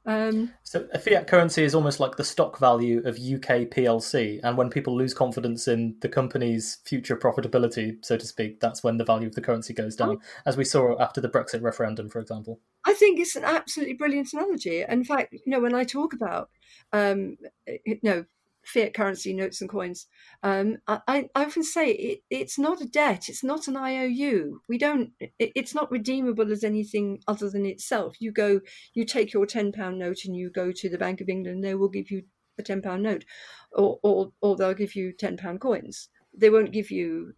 Um, 0.04 0.52
so 0.64 0.88
a 0.92 0.98
fiat 0.98 1.28
currency 1.28 1.64
is 1.64 1.76
almost 1.76 2.00
like 2.00 2.16
the 2.16 2.24
stock 2.24 2.58
value 2.58 3.04
of 3.06 3.18
UK 3.18 3.70
PLC, 3.70 4.40
and 4.44 4.58
when 4.58 4.72
people 4.72 4.98
lose 4.98 5.14
confidence 5.14 5.68
in 5.68 5.96
the 6.02 6.10
company's 6.10 6.80
future 6.86 7.16
profitability, 7.16 8.04
so 8.04 8.18
to 8.18 8.26
speak, 8.26 8.60
that's 8.60 8.84
when 8.84 8.98
the 8.98 9.06
value 9.06 9.28
of 9.28 9.36
the 9.36 9.42
currency 9.42 9.76
goes 9.76 9.96
down, 9.96 10.18
oh. 10.20 10.22
as 10.48 10.58
we 10.58 10.66
saw 10.66 11.00
after 11.00 11.22
the 11.22 11.30
Brexit 11.30 11.62
referendum, 11.62 12.10
for 12.10 12.20
example. 12.20 12.60
I 12.84 12.94
think 12.94 13.20
it's 13.20 13.36
an 13.36 13.44
absolutely 13.44 13.94
brilliant 13.94 14.34
analogy. 14.34 14.84
In 14.90 15.04
fact, 15.04 15.34
you 15.34 15.42
know, 15.46 15.60
when 15.60 15.76
I 15.76 15.84
talk 15.84 16.14
about 16.14 16.50
um, 16.92 17.38
you 17.86 18.00
know 18.02 18.26
fiat 18.64 18.94
currency 18.94 19.34
notes 19.34 19.62
and 19.62 19.70
coins. 19.70 20.08
Um, 20.44 20.78
I, 20.88 21.00
I, 21.08 21.30
often 21.36 21.64
say 21.64 21.92
it, 21.92 22.20
it's 22.30 22.60
not 22.60 22.82
a 22.82 22.86
debt. 22.86 23.30
It's 23.30 23.44
not 23.44 23.68
an 23.68 23.78
IOU. 23.78 24.62
We 24.68 24.78
don't. 24.78 25.12
It, 25.20 25.34
it's 25.40 25.76
not 25.76 25.92
redeemable 25.92 26.52
as 26.52 26.64
anything 26.64 27.22
other 27.28 27.50
than 27.50 27.66
itself. 27.66 28.16
You 28.20 28.32
go, 28.32 28.62
you 28.94 29.06
take 29.06 29.34
your 29.34 29.46
ten 29.46 29.72
pound 29.72 30.00
note 30.00 30.26
and 30.26 30.36
you 30.36 30.50
go 30.50 30.72
to 30.72 30.90
the 30.90 30.98
Bank 30.98 31.22
of 31.22 31.30
England. 31.30 31.64
They 31.64 31.76
will 31.76 31.90
give 31.90 32.12
you 32.12 32.24
a 32.60 32.64
ten 32.64 32.82
pound 32.82 33.04
note, 33.04 33.26
or, 33.74 34.00
or 34.04 34.32
or 34.42 34.56
they'll 34.56 34.74
give 34.74 34.96
you 34.96 35.12
ten 35.12 35.38
pound 35.38 35.62
coins. 35.62 36.10
They 36.34 36.50
won't 36.50 36.72
give 36.72 36.92
you 36.92 37.34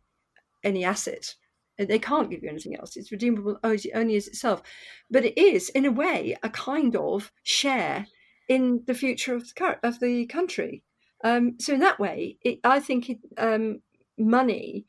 any 0.64 0.84
asset. 0.84 1.36
They 1.78 2.00
can't 2.00 2.30
give 2.30 2.44
you 2.44 2.50
anything 2.50 2.76
else. 2.78 2.96
It's 2.96 3.12
redeemable 3.12 3.58
only 3.64 4.16
as 4.16 4.28
itself. 4.28 4.62
But 5.10 5.26
it 5.26 5.38
is, 5.38 5.70
in 5.70 5.86
a 5.86 5.92
way, 5.92 6.38
a 6.44 6.50
kind 6.50 6.96
of 6.96 7.32
share 7.42 8.06
in 8.48 8.84
the 8.86 8.94
future 8.94 9.36
of 9.36 9.48
the, 9.48 9.80
of 9.82 10.00
the 10.00 10.28
country. 10.28 10.84
Um, 11.24 11.56
so 11.60 11.74
in 11.74 11.80
that 11.80 12.00
way, 12.00 12.38
it, 12.42 12.60
I 12.64 12.80
think 12.80 13.10
it, 13.10 13.20
um, 13.38 13.82
money, 14.18 14.86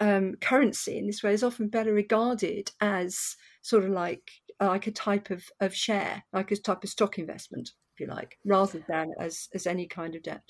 um, 0.00 0.34
currency 0.40 0.98
in 0.98 1.06
this 1.06 1.22
way 1.22 1.34
is 1.34 1.42
often 1.44 1.68
better 1.68 1.92
regarded 1.92 2.70
as 2.80 3.36
sort 3.62 3.84
of 3.84 3.90
like 3.90 4.30
like 4.60 4.86
a 4.86 4.92
type 4.92 5.30
of, 5.30 5.44
of 5.60 5.74
share, 5.74 6.22
like 6.32 6.52
a 6.52 6.56
type 6.56 6.84
of 6.84 6.90
stock 6.90 7.18
investment, 7.18 7.72
if 7.92 8.00
you 8.00 8.06
like, 8.06 8.38
rather 8.44 8.84
than 8.88 9.12
as 9.18 9.48
as 9.52 9.66
any 9.66 9.86
kind 9.86 10.14
of 10.14 10.22
debt. 10.22 10.42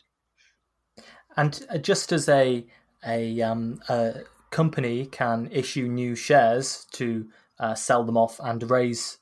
And 1.36 1.66
uh, 1.70 1.78
just 1.78 2.12
as 2.12 2.28
a 2.28 2.66
a, 3.06 3.40
um, 3.42 3.80
a 3.88 4.20
company 4.50 5.06
can 5.06 5.48
issue 5.50 5.88
new 5.88 6.14
shares 6.14 6.86
to 6.92 7.28
uh, 7.58 7.74
sell 7.74 8.04
them 8.04 8.16
off 8.16 8.40
and 8.42 8.70
raise 8.70 9.18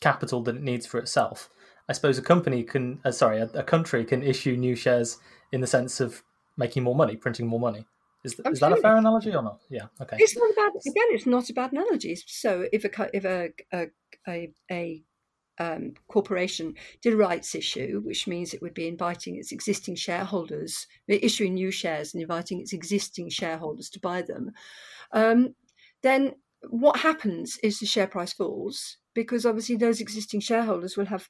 capital 0.00 0.42
that 0.42 0.56
it 0.56 0.62
needs 0.62 0.86
for 0.86 0.98
itself, 0.98 1.50
I 1.88 1.92
suppose 1.92 2.18
a 2.18 2.22
company 2.22 2.62
can, 2.62 3.00
uh, 3.04 3.10
sorry, 3.10 3.38
a, 3.38 3.46
a, 3.54 3.62
country 3.62 4.04
can 4.04 4.22
issue 4.22 4.56
new 4.56 4.76
shares 4.76 5.18
in 5.52 5.60
the 5.60 5.66
sense 5.66 6.00
of 6.00 6.22
making 6.56 6.82
more 6.82 6.94
money, 6.94 7.16
printing 7.16 7.46
more 7.46 7.60
money. 7.60 7.86
Is, 8.24 8.34
th- 8.34 8.46
is 8.50 8.60
that 8.60 8.72
a 8.72 8.76
fair 8.76 8.96
analogy 8.96 9.34
or 9.34 9.42
not? 9.42 9.60
Yeah. 9.70 9.86
Okay. 10.00 10.16
It's 10.18 10.36
not 10.36 10.50
a 10.50 10.54
bad. 10.54 10.72
Again, 10.86 11.06
it's 11.10 11.26
not 11.26 11.48
a 11.48 11.52
bad 11.54 11.72
analogy. 11.72 12.18
So 12.26 12.66
if 12.72 12.84
a 12.84 13.10
if 13.14 13.24
a 13.24 13.50
a 13.72 13.86
a, 14.28 14.50
a 14.70 15.02
um, 15.60 15.94
corporation 16.08 16.74
did 17.00 17.14
a 17.14 17.16
rights 17.16 17.54
issue, 17.54 18.02
which 18.04 18.26
means 18.26 18.52
it 18.52 18.62
would 18.62 18.74
be 18.74 18.88
inviting 18.88 19.36
its 19.36 19.52
existing 19.52 19.94
shareholders, 19.94 20.86
issuing 21.06 21.54
new 21.54 21.70
shares 21.70 22.12
and 22.12 22.22
inviting 22.22 22.60
its 22.60 22.72
existing 22.72 23.28
shareholders 23.28 23.88
to 23.90 24.00
buy 24.00 24.22
them, 24.22 24.52
um, 25.12 25.54
then 26.02 26.34
what 26.68 27.00
happens 27.00 27.58
is 27.62 27.78
the 27.78 27.86
share 27.86 28.06
price 28.06 28.32
falls 28.32 28.98
because 29.14 29.46
obviously 29.46 29.76
those 29.76 30.00
existing 30.00 30.40
shareholders 30.40 30.96
will 30.96 31.06
have 31.06 31.28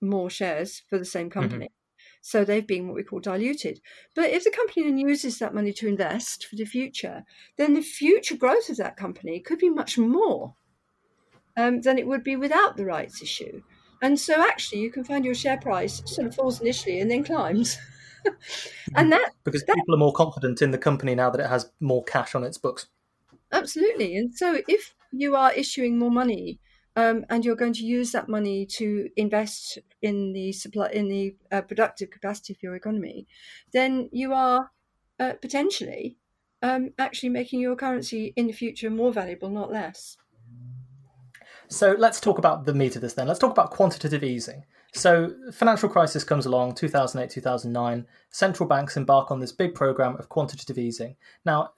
more 0.00 0.30
shares 0.30 0.82
for 0.88 0.98
the 0.98 1.04
same 1.04 1.28
mm-hmm. 1.28 1.40
company. 1.40 1.64
Mm-hmm. 1.66 1.74
So 2.20 2.44
they've 2.44 2.66
been 2.66 2.86
what 2.86 2.96
we 2.96 3.04
call 3.04 3.20
diluted. 3.20 3.80
But 4.14 4.30
if 4.30 4.44
the 4.44 4.50
company 4.50 4.84
then 4.84 4.98
uses 4.98 5.38
that 5.38 5.54
money 5.54 5.72
to 5.74 5.88
invest 5.88 6.46
for 6.46 6.56
the 6.56 6.64
future, 6.64 7.24
then 7.56 7.74
the 7.74 7.80
future 7.80 8.36
growth 8.36 8.68
of 8.68 8.76
that 8.78 8.96
company 8.96 9.40
could 9.40 9.58
be 9.58 9.70
much 9.70 9.96
more 9.98 10.54
um, 11.56 11.80
than 11.80 11.98
it 11.98 12.06
would 12.06 12.24
be 12.24 12.36
without 12.36 12.76
the 12.76 12.84
rights 12.84 13.22
issue. 13.22 13.62
And 14.02 14.18
so 14.18 14.40
actually, 14.40 14.80
you 14.80 14.90
can 14.90 15.04
find 15.04 15.24
your 15.24 15.34
share 15.34 15.58
price 15.58 16.02
sort 16.06 16.26
of 16.26 16.34
falls 16.34 16.60
initially 16.60 17.00
and 17.00 17.10
then 17.10 17.24
climbs. 17.24 17.78
and 18.94 19.12
that 19.12 19.30
because 19.44 19.64
that, 19.64 19.74
people 19.74 19.94
are 19.94 19.98
more 19.98 20.12
confident 20.12 20.62
in 20.62 20.70
the 20.70 20.78
company 20.78 21.14
now 21.14 21.30
that 21.30 21.40
it 21.40 21.48
has 21.48 21.70
more 21.80 22.04
cash 22.04 22.34
on 22.34 22.44
its 22.44 22.58
books. 22.58 22.86
Absolutely. 23.52 24.16
And 24.16 24.34
so 24.34 24.60
if 24.68 24.94
you 25.10 25.34
are 25.34 25.52
issuing 25.52 25.98
more 25.98 26.10
money 26.10 26.60
um, 26.98 27.24
and 27.30 27.44
you're 27.44 27.54
going 27.54 27.74
to 27.74 27.84
use 27.84 28.10
that 28.10 28.28
money 28.28 28.66
to 28.66 29.08
invest 29.16 29.78
in 30.02 30.32
the 30.32 30.50
supply 30.50 30.88
in 30.92 31.08
the 31.08 31.36
uh, 31.52 31.60
productive 31.60 32.10
capacity 32.10 32.52
of 32.52 32.60
your 32.60 32.74
economy, 32.74 33.24
then 33.72 34.08
you 34.10 34.34
are 34.34 34.72
uh, 35.20 35.34
potentially 35.40 36.16
um, 36.60 36.90
actually 36.98 37.28
making 37.28 37.60
your 37.60 37.76
currency 37.76 38.32
in 38.34 38.48
the 38.48 38.52
future 38.52 38.90
more 38.90 39.12
valuable, 39.12 39.48
not 39.48 39.70
less. 39.70 40.16
So 41.68 41.94
let's 41.96 42.18
talk 42.18 42.38
about 42.38 42.64
the 42.64 42.74
meat 42.74 42.96
of 42.96 43.02
this 43.02 43.14
then. 43.14 43.28
Let's 43.28 43.38
talk 43.38 43.52
about 43.52 43.70
quantitative 43.70 44.24
easing. 44.24 44.64
So, 44.92 45.34
financial 45.52 45.90
crisis 45.90 46.24
comes 46.24 46.46
along, 46.46 46.74
2008, 46.76 47.30
2009. 47.30 48.06
Central 48.30 48.68
banks 48.68 48.96
embark 48.96 49.30
on 49.30 49.38
this 49.38 49.52
big 49.52 49.74
program 49.74 50.16
of 50.16 50.30
quantitative 50.30 50.78
easing. 50.78 51.14
Now, 51.44 51.74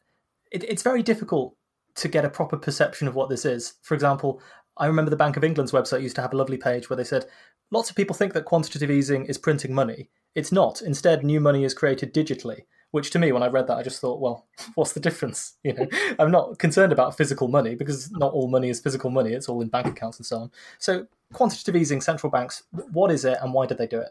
it, 0.53 0.63
it's 0.65 0.85
very 0.85 1.03
difficult 1.03 1.57
to 1.97 2.09
get 2.09 2.25
a 2.25 2.31
proper 2.31 2.57
perception 2.57 3.09
of 3.09 3.15
what 3.15 3.29
this 3.29 3.45
is. 3.45 3.75
For 3.83 3.95
example, 3.95 4.41
I 4.81 4.87
remember 4.87 5.11
the 5.11 5.17
Bank 5.17 5.37
of 5.37 5.45
England's 5.45 5.73
website 5.73 6.03
used 6.03 6.17
to 6.17 6.23
have 6.23 6.33
a 6.33 6.37
lovely 6.37 6.57
page 6.57 6.89
where 6.89 6.97
they 6.97 7.05
said 7.05 7.27
lots 7.71 7.91
of 7.91 7.97
people 7.97 8.17
think 8.17 8.33
that 8.33 8.47
quantitative 8.47 8.91
easing 8.91 9.27
is 9.27 9.37
printing 9.37 9.75
money. 9.75 10.09
It's 10.35 10.51
not. 10.51 10.81
Instead, 10.81 11.23
new 11.23 11.39
money 11.39 11.65
is 11.65 11.75
created 11.75 12.15
digitally. 12.15 12.63
Which 12.93 13.11
to 13.11 13.21
me, 13.21 13.31
when 13.31 13.43
I 13.43 13.49
read 13.49 13.69
that, 13.69 13.77
I 13.77 13.83
just 13.83 14.01
thought, 14.01 14.21
well, 14.21 14.47
what's 14.75 14.95
the 14.95 15.01
difference? 15.01 15.59
You 15.65 15.75
know, 15.75 15.87
I'm 16.19 16.31
not 16.31 16.59
concerned 16.59 16.93
about 16.93 17.17
physical 17.17 17.47
money 17.47 17.75
because 17.75 18.11
not 18.13 18.33
all 18.33 18.49
money 18.49 18.71
is 18.71 18.81
physical 18.81 19.11
money. 19.11 19.35
It's 19.35 19.49
all 19.49 19.61
in 19.61 19.69
bank 19.69 19.87
accounts 19.87 20.19
and 20.19 20.27
so 20.27 20.39
on. 20.39 20.51
So, 20.79 21.07
quantitative 21.35 21.77
easing, 21.77 22.01
central 22.01 22.31
banks, 22.31 22.63
what 22.93 23.11
is 23.13 23.25
it, 23.27 23.39
and 23.43 23.53
why 23.53 23.67
did 23.67 23.79
they 23.79 23.87
do 23.87 24.03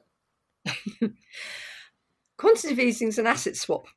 it? 1.02 1.12
quantitative 2.38 2.80
easing 2.80 3.08
is 3.08 3.18
an 3.18 3.28
asset 3.28 3.58
swap. 3.58 3.88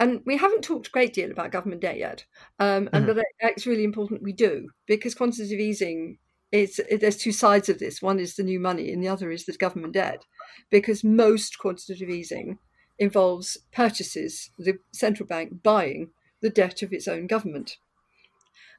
And 0.00 0.20
we 0.24 0.36
haven't 0.36 0.62
talked 0.62 0.88
a 0.88 0.90
great 0.90 1.12
deal 1.12 1.30
about 1.30 1.50
government 1.50 1.82
debt 1.82 1.98
yet, 1.98 2.24
um, 2.58 2.88
and 2.92 3.06
mm-hmm. 3.06 3.16
but 3.16 3.24
it's 3.40 3.66
really 3.66 3.84
important 3.84 4.22
we 4.22 4.32
do 4.32 4.68
because 4.86 5.14
quantitative 5.14 5.58
easing 5.58 6.18
is 6.52 6.80
there's 7.00 7.16
two 7.16 7.32
sides 7.32 7.68
of 7.68 7.78
this. 7.78 8.00
One 8.00 8.20
is 8.20 8.36
the 8.36 8.42
new 8.42 8.60
money, 8.60 8.92
and 8.92 9.02
the 9.02 9.08
other 9.08 9.30
is 9.30 9.44
the 9.44 9.52
government 9.52 9.94
debt, 9.94 10.24
because 10.70 11.02
most 11.04 11.58
quantitative 11.58 12.08
easing 12.08 12.58
involves 12.98 13.58
purchases, 13.72 14.50
the 14.58 14.78
central 14.92 15.26
bank 15.26 15.62
buying 15.62 16.10
the 16.40 16.50
debt 16.50 16.82
of 16.82 16.92
its 16.92 17.08
own 17.08 17.26
government. 17.26 17.78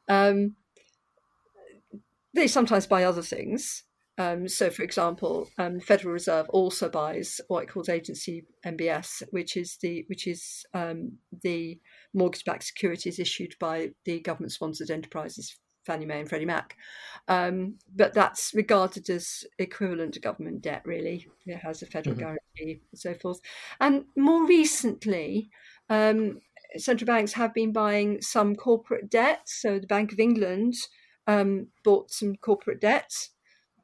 Um, 0.08 0.56
they 2.34 2.48
sometimes 2.48 2.88
buy 2.88 3.04
other 3.04 3.22
things, 3.22 3.84
um, 4.20 4.50
so, 4.50 4.70
for 4.70 4.84
example, 4.84 5.50
um, 5.58 5.76
the 5.76 5.82
Federal 5.82 6.14
Reserve 6.14 6.50
also 6.50 6.90
buys 6.90 7.40
what 7.48 7.64
it 7.64 7.70
calls 7.70 7.88
agency 7.88 8.44
MBS, 8.66 9.24
which 9.32 9.56
is 9.56 9.78
the 9.82 10.04
which 10.08 10.28
is 10.28 10.66
um, 10.74 11.14
the 11.42 11.80
mortgage-backed 12.14 12.66
securities 12.66 13.18
issued 13.18 13.56
by 13.60 13.92
the 14.04 14.20
government-sponsored 14.20 14.92
enterprises 14.92 15.56
Fannie 15.86 16.06
Mae 16.06 16.20
and 16.20 16.30
Freddie 16.30 16.46
Mac. 16.46 16.76
Um, 17.30 17.76
but 17.96 18.14
that's 18.14 18.52
regarded 18.54 19.10
as 19.10 19.46
equivalent 19.58 20.16
to 20.16 20.20
government 20.20 20.62
debt, 20.62 20.82
really. 20.86 21.26
It 21.46 21.58
has 21.58 21.82
a 21.82 21.86
federal 21.86 22.16
mm-hmm. 22.16 22.26
guarantee 22.26 22.82
and 22.92 23.00
so 23.00 23.14
forth. 23.14 23.40
And 23.80 24.04
more 24.18 24.46
recently, 24.46 25.50
um, 25.90 26.42
central 26.78 27.08
banks 27.08 27.34
have 27.34 27.54
been 27.54 27.72
buying 27.72 28.22
some 28.22 28.56
corporate 28.56 29.10
debt. 29.10 29.44
So 29.46 29.80
the 29.80 29.88
Bank 29.88 30.12
of 30.12 30.20
England 30.20 30.76
um, 31.26 31.68
bought 31.84 32.12
some 32.12 32.36
corporate 32.36 32.82
debts. 32.82 33.32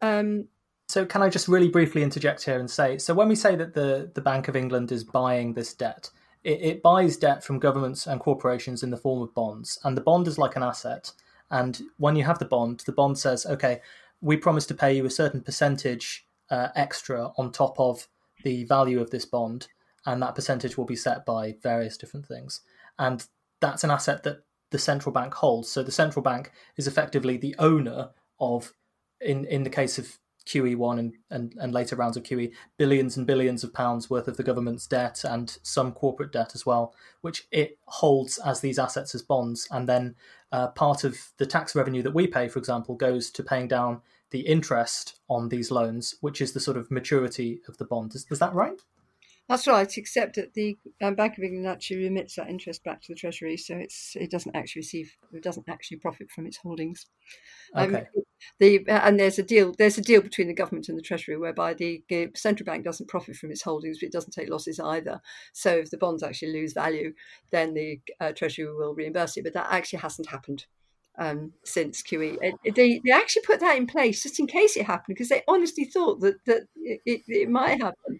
Um, 0.01 0.47
so 0.87 1.05
can 1.05 1.21
I 1.21 1.29
just 1.29 1.47
really 1.47 1.69
briefly 1.69 2.03
interject 2.03 2.45
here 2.45 2.59
and 2.59 2.69
say, 2.69 2.97
so 2.97 3.13
when 3.13 3.27
we 3.27 3.35
say 3.35 3.55
that 3.55 3.73
the, 3.73 4.11
the 4.13 4.21
Bank 4.21 4.47
of 4.47 4.55
England 4.55 4.91
is 4.91 5.03
buying 5.03 5.53
this 5.53 5.73
debt, 5.73 6.11
it, 6.43 6.61
it 6.61 6.83
buys 6.83 7.17
debt 7.17 7.43
from 7.43 7.59
governments 7.59 8.05
and 8.07 8.19
corporations 8.19 8.83
in 8.83 8.91
the 8.91 8.97
form 8.97 9.21
of 9.21 9.33
bonds, 9.33 9.79
and 9.83 9.97
the 9.97 10.01
bond 10.01 10.27
is 10.27 10.37
like 10.37 10.55
an 10.55 10.63
asset. 10.63 11.11
And 11.51 11.81
when 11.97 12.15
you 12.15 12.23
have 12.23 12.39
the 12.39 12.45
bond, 12.45 12.83
the 12.85 12.91
bond 12.91 13.17
says, 13.17 13.45
okay, 13.45 13.81
we 14.21 14.37
promise 14.37 14.65
to 14.67 14.73
pay 14.73 14.95
you 14.95 15.05
a 15.05 15.09
certain 15.09 15.41
percentage 15.41 16.27
uh, 16.49 16.69
extra 16.75 17.31
on 17.37 17.51
top 17.51 17.79
of 17.79 18.07
the 18.43 18.63
value 18.65 19.01
of 19.01 19.09
this 19.09 19.25
bond, 19.25 19.67
and 20.05 20.21
that 20.21 20.35
percentage 20.35 20.77
will 20.77 20.85
be 20.85 20.95
set 20.95 21.25
by 21.25 21.55
various 21.61 21.97
different 21.97 22.27
things. 22.27 22.61
And 22.99 23.25
that's 23.59 23.83
an 23.83 23.91
asset 23.91 24.23
that 24.23 24.43
the 24.71 24.79
central 24.79 25.13
bank 25.13 25.33
holds. 25.33 25.69
So 25.69 25.81
the 25.83 25.91
central 25.91 26.21
bank 26.21 26.51
is 26.77 26.87
effectively 26.87 27.37
the 27.37 27.55
owner 27.57 28.09
of 28.39 28.73
in 29.21 29.45
in 29.45 29.63
the 29.63 29.69
case 29.69 29.97
of 29.97 30.17
QE1 30.45 30.99
and, 30.99 31.13
and, 31.29 31.55
and 31.59 31.73
later 31.73 31.95
rounds 31.95 32.17
of 32.17 32.23
QE, 32.23 32.51
billions 32.77 33.17
and 33.17 33.25
billions 33.25 33.63
of 33.63 33.73
pounds 33.73 34.09
worth 34.09 34.27
of 34.27 34.37
the 34.37 34.43
government's 34.43 34.85
debt 34.85 35.23
and 35.23 35.57
some 35.63 35.91
corporate 35.91 36.31
debt 36.31 36.53
as 36.53 36.65
well, 36.65 36.93
which 37.21 37.47
it 37.51 37.79
holds 37.85 38.37
as 38.45 38.61
these 38.61 38.77
assets 38.77 39.15
as 39.15 39.23
bonds. 39.23 39.67
And 39.71 39.89
then 39.89 40.15
uh, 40.51 40.67
part 40.67 41.03
of 41.03 41.31
the 41.37 41.45
tax 41.45 41.75
revenue 41.75 42.03
that 42.03 42.13
we 42.13 42.27
pay, 42.27 42.47
for 42.47 42.59
example, 42.59 42.95
goes 42.95 43.31
to 43.31 43.43
paying 43.43 43.67
down 43.67 44.01
the 44.31 44.41
interest 44.41 45.19
on 45.29 45.49
these 45.49 45.71
loans, 45.71 46.15
which 46.21 46.41
is 46.41 46.53
the 46.53 46.59
sort 46.59 46.77
of 46.77 46.91
maturity 46.91 47.61
of 47.67 47.77
the 47.77 47.85
bond. 47.85 48.13
Is, 48.15 48.25
is 48.29 48.39
that 48.39 48.53
right? 48.53 48.79
That's 49.47 49.67
right, 49.67 49.97
except 49.97 50.37
that 50.37 50.55
the 50.55 50.75
um, 51.03 51.13
Bank 51.13 51.37
of 51.37 51.43
England 51.43 51.67
actually 51.67 51.97
remits 51.97 52.35
that 52.35 52.49
interest 52.49 52.83
back 52.83 53.01
to 53.01 53.13
the 53.13 53.15
Treasury, 53.15 53.57
so 53.57 53.75
it's 53.75 54.15
it 54.15 54.31
doesn't 54.31 54.55
actually 54.55 54.79
receive, 54.79 55.15
it 55.33 55.43
doesn't 55.43 55.69
actually 55.69 55.97
profit 55.97 56.31
from 56.31 56.47
its 56.47 56.57
holdings. 56.57 57.05
Um, 57.75 57.95
okay. 57.95 58.05
Um, 58.15 58.23
the 58.59 58.85
and 58.87 59.19
there's 59.19 59.37
a 59.37 59.43
deal 59.43 59.73
there's 59.77 59.99
a 59.99 60.01
deal 60.01 60.21
between 60.21 60.47
the 60.47 60.53
government 60.55 60.89
and 60.89 60.97
the 60.97 61.03
Treasury 61.03 61.37
whereby 61.37 61.75
the, 61.75 62.03
the 62.09 62.31
central 62.35 62.65
bank 62.65 62.83
doesn't 62.83 63.09
profit 63.09 63.35
from 63.35 63.51
its 63.51 63.61
holdings, 63.61 63.99
but 63.99 64.07
it 64.07 64.13
doesn't 64.13 64.31
take 64.31 64.49
losses 64.49 64.79
either. 64.79 65.21
So 65.53 65.71
if 65.77 65.91
the 65.91 65.97
bonds 65.97 66.23
actually 66.23 66.53
lose 66.53 66.73
value, 66.73 67.13
then 67.51 67.75
the 67.75 68.01
uh, 68.19 68.31
Treasury 68.31 68.65
will 68.65 68.95
reimburse 68.95 69.37
it. 69.37 69.43
But 69.43 69.53
that 69.53 69.67
actually 69.69 69.99
hasn't 69.99 70.29
happened 70.29 70.65
um, 71.17 71.53
since 71.63 72.01
QE. 72.01 72.37
It, 72.41 72.75
they, 72.75 73.01
they 73.03 73.11
actually 73.11 73.43
put 73.43 73.59
that 73.59 73.77
in 73.77 73.87
place 73.87 74.23
just 74.23 74.39
in 74.39 74.47
case 74.47 74.75
it 74.75 74.85
happened 74.85 75.15
because 75.15 75.29
they 75.29 75.43
honestly 75.47 75.85
thought 75.85 76.19
that, 76.21 76.43
that 76.45 76.63
it, 76.75 77.01
it, 77.05 77.21
it, 77.27 77.49
might 77.49 77.81
happen. 77.81 78.19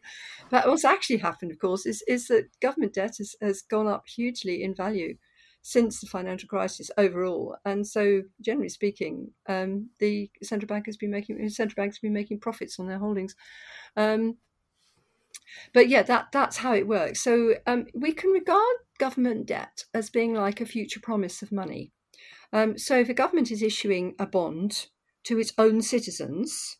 But 0.49 0.67
what's 0.67 0.85
actually 0.85 1.17
happened, 1.17 1.51
of 1.51 1.59
course, 1.59 1.85
is, 1.85 2.03
is 2.07 2.27
that 2.27 2.49
government 2.61 2.93
debt 2.93 3.17
has, 3.17 3.35
has 3.41 3.61
gone 3.61 3.87
up 3.87 4.07
hugely 4.07 4.63
in 4.63 4.73
value 4.73 5.17
since 5.61 5.99
the 5.99 6.05
financial 6.05 6.47
crisis 6.47 6.91
overall. 6.95 7.57
And 7.65 7.87
so, 7.87 8.21
generally 8.39 8.69
speaking, 8.69 9.31
um, 9.47 9.89
the 9.99 10.29
central 10.43 10.67
bank 10.67 10.85
has 10.85 10.95
been 10.95 11.09
making 11.09 11.49
central 11.49 11.81
banks 11.81 11.97
have 11.97 12.03
been 12.03 12.13
making 12.13 12.39
profits 12.39 12.79
on 12.79 12.87
their 12.87 12.99
holdings. 12.99 13.35
Um, 13.97 14.37
but 15.73 15.89
yeah, 15.89 16.03
that 16.03 16.31
that's 16.31 16.57
how 16.57 16.73
it 16.73 16.87
works. 16.87 17.21
So 17.21 17.55
um, 17.65 17.87
we 17.93 18.13
can 18.13 18.29
regard 18.29 18.75
government 18.99 19.47
debt 19.47 19.85
as 19.93 20.09
being 20.09 20.33
like 20.33 20.61
a 20.61 20.65
future 20.65 20.99
promise 20.99 21.41
of 21.41 21.51
money. 21.51 21.91
Um, 22.55 22.77
so 22.77 22.97
if 22.97 23.09
a 23.09 23.13
government 23.13 23.51
is 23.51 23.61
issuing 23.61 24.15
a 24.17 24.25
bond 24.25 24.87
to 25.25 25.37
its 25.37 25.51
own 25.57 25.81
citizens, 25.81 26.77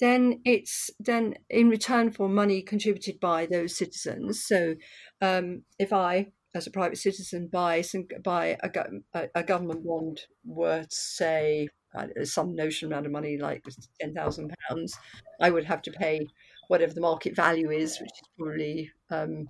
then 0.00 0.40
it's 0.44 0.90
then 0.98 1.36
in 1.48 1.68
return 1.68 2.10
for 2.10 2.28
money 2.28 2.62
contributed 2.62 3.20
by 3.20 3.46
those 3.46 3.76
citizens. 3.76 4.44
So 4.44 4.74
um, 5.22 5.62
if 5.78 5.92
I, 5.92 6.32
as 6.52 6.66
a 6.66 6.72
private 6.72 6.98
citizen, 6.98 7.46
buy 7.46 7.82
some 7.82 8.08
buy 8.24 8.58
a, 8.60 9.28
a, 9.36 9.44
government 9.44 9.86
bond 9.86 10.22
worth 10.44 10.92
say 10.92 11.68
some 12.24 12.56
notion 12.56 12.88
amount 12.88 13.06
of 13.06 13.12
money 13.12 13.38
like 13.38 13.62
ten 14.00 14.14
thousand 14.14 14.52
pounds, 14.68 14.98
I 15.40 15.50
would 15.50 15.64
have 15.64 15.82
to 15.82 15.92
pay 15.92 16.26
whatever 16.66 16.92
the 16.92 17.00
market 17.00 17.36
value 17.36 17.70
is, 17.70 18.00
which 18.00 18.10
is 18.10 18.28
probably 18.36 18.90
um, 19.12 19.48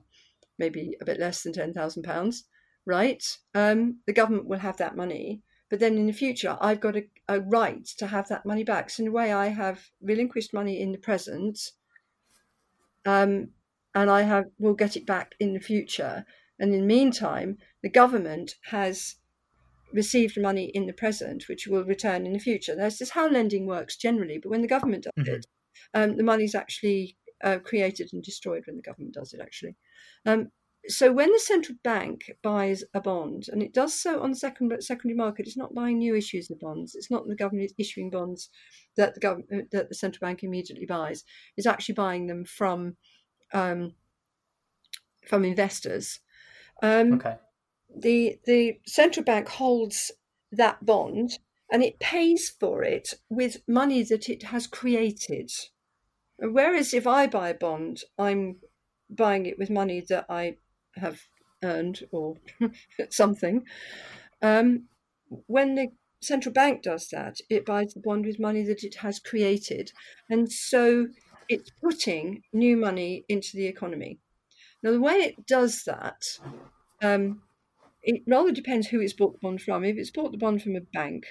maybe 0.58 0.94
a 1.00 1.06
bit 1.06 1.18
less 1.18 1.42
than 1.42 1.54
ten 1.54 1.72
thousand 1.72 2.02
pounds. 2.02 2.44
Right? 2.84 3.24
Um, 3.54 4.00
the 4.06 4.12
government 4.12 4.46
will 4.46 4.58
have 4.58 4.76
that 4.76 4.94
money 4.94 5.40
but 5.74 5.80
then 5.80 5.98
in 5.98 6.06
the 6.06 6.12
future, 6.12 6.56
I've 6.60 6.80
got 6.80 6.94
a, 6.94 7.02
a 7.26 7.40
right 7.40 7.84
to 7.98 8.06
have 8.06 8.28
that 8.28 8.46
money 8.46 8.62
back. 8.62 8.90
So 8.90 9.02
in 9.02 9.08
a 9.08 9.10
way, 9.10 9.32
I 9.32 9.48
have 9.48 9.90
relinquished 10.00 10.54
money 10.54 10.80
in 10.80 10.92
the 10.92 10.98
present, 10.98 11.72
um, 13.04 13.48
and 13.92 14.08
I 14.08 14.22
have 14.22 14.44
will 14.60 14.74
get 14.74 14.96
it 14.96 15.04
back 15.04 15.34
in 15.40 15.52
the 15.52 15.58
future. 15.58 16.26
And 16.60 16.72
in 16.72 16.82
the 16.82 16.86
meantime, 16.86 17.58
the 17.82 17.88
government 17.88 18.54
has 18.70 19.16
received 19.92 20.40
money 20.40 20.66
in 20.66 20.86
the 20.86 20.92
present, 20.92 21.48
which 21.48 21.66
will 21.66 21.82
return 21.82 22.24
in 22.24 22.34
the 22.34 22.38
future. 22.38 22.76
That's 22.76 22.98
just 22.98 23.10
how 23.10 23.28
lending 23.28 23.66
works 23.66 23.96
generally. 23.96 24.38
But 24.40 24.50
when 24.50 24.62
the 24.62 24.68
government 24.68 25.02
does 25.02 25.24
mm-hmm. 25.26 25.34
it, 25.34 25.46
um, 25.92 26.16
the 26.16 26.22
money's 26.22 26.54
actually 26.54 27.16
uh, 27.42 27.58
created 27.58 28.10
and 28.12 28.22
destroyed 28.22 28.62
when 28.68 28.76
the 28.76 28.82
government 28.82 29.14
does 29.14 29.34
it. 29.34 29.40
Actually, 29.40 29.74
um, 30.24 30.52
so 30.88 31.12
when 31.12 31.32
the 31.32 31.38
central 31.38 31.76
bank 31.82 32.30
buys 32.42 32.84
a 32.94 33.00
bond, 33.00 33.46
and 33.50 33.62
it 33.62 33.72
does 33.72 33.94
so 33.94 34.22
on 34.22 34.30
the 34.30 34.36
second, 34.36 34.72
secondary 34.80 35.16
market, 35.16 35.46
it's 35.46 35.56
not 35.56 35.74
buying 35.74 35.98
new 35.98 36.14
issues 36.14 36.50
of 36.50 36.60
bonds. 36.60 36.94
It's 36.94 37.10
not 37.10 37.26
the 37.26 37.36
government 37.36 37.72
issuing 37.78 38.10
bonds 38.10 38.50
that 38.96 39.14
the 39.14 39.20
government 39.20 39.70
that 39.72 39.88
the 39.88 39.94
central 39.94 40.26
bank 40.26 40.42
immediately 40.42 40.86
buys. 40.86 41.24
It's 41.56 41.66
actually 41.66 41.94
buying 41.94 42.26
them 42.26 42.44
from 42.44 42.96
um, 43.52 43.94
from 45.26 45.44
investors. 45.44 46.20
Um, 46.82 47.14
okay. 47.14 47.36
The 47.96 48.38
the 48.44 48.78
central 48.86 49.24
bank 49.24 49.48
holds 49.48 50.10
that 50.52 50.84
bond 50.84 51.38
and 51.70 51.82
it 51.82 51.98
pays 51.98 52.48
for 52.48 52.82
it 52.82 53.14
with 53.28 53.62
money 53.66 54.02
that 54.02 54.28
it 54.28 54.44
has 54.44 54.66
created. 54.66 55.50
Whereas 56.38 56.92
if 56.92 57.06
I 57.06 57.26
buy 57.26 57.50
a 57.50 57.54
bond, 57.54 58.02
I'm 58.18 58.56
buying 59.08 59.46
it 59.46 59.58
with 59.58 59.70
money 59.70 60.04
that 60.08 60.26
I 60.28 60.56
have 60.96 61.20
earned 61.62 62.00
or 62.10 62.36
something. 63.10 63.64
Um, 64.42 64.88
when 65.46 65.74
the 65.74 65.88
central 66.20 66.52
bank 66.52 66.82
does 66.82 67.08
that, 67.08 67.38
it 67.48 67.66
buys 67.66 67.94
the 67.94 68.00
bond 68.00 68.26
with 68.26 68.40
money 68.40 68.62
that 68.64 68.82
it 68.82 68.96
has 68.96 69.18
created. 69.18 69.92
And 70.30 70.50
so 70.50 71.08
it's 71.48 71.70
putting 71.82 72.42
new 72.52 72.76
money 72.76 73.24
into 73.28 73.56
the 73.56 73.66
economy. 73.66 74.18
Now, 74.82 74.92
the 74.92 75.00
way 75.00 75.14
it 75.14 75.46
does 75.46 75.84
that, 75.84 76.22
um, 77.02 77.42
it 78.02 78.22
rather 78.26 78.52
depends 78.52 78.88
who 78.88 79.00
it's 79.00 79.14
bought 79.14 79.32
the 79.32 79.38
bond 79.42 79.62
from. 79.62 79.84
If 79.84 79.96
it's 79.96 80.10
bought 80.10 80.32
the 80.32 80.38
bond 80.38 80.62
from 80.62 80.76
a 80.76 80.80
bank, 80.80 81.24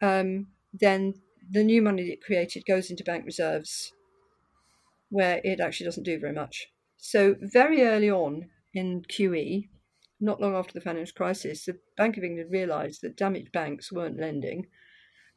um, 0.00 0.48
then 0.72 1.14
the 1.50 1.64
new 1.64 1.82
money 1.82 2.04
that 2.04 2.12
it 2.12 2.24
created 2.24 2.64
goes 2.66 2.90
into 2.90 3.04
bank 3.04 3.24
reserves 3.24 3.92
where 5.10 5.40
it 5.44 5.60
actually 5.60 5.86
doesn't 5.86 6.02
do 6.04 6.18
very 6.18 6.32
much. 6.32 6.68
So, 6.96 7.36
very 7.40 7.82
early 7.82 8.10
on 8.10 8.50
in 8.78 9.02
QE, 9.02 9.68
not 10.20 10.40
long 10.40 10.54
after 10.54 10.72
the 10.72 10.80
financial 10.80 11.14
crisis, 11.14 11.64
the 11.64 11.78
Bank 11.96 12.16
of 12.16 12.24
England 12.24 12.50
realised 12.50 13.02
that 13.02 13.16
damaged 13.16 13.52
banks 13.52 13.92
weren't 13.92 14.20
lending, 14.20 14.66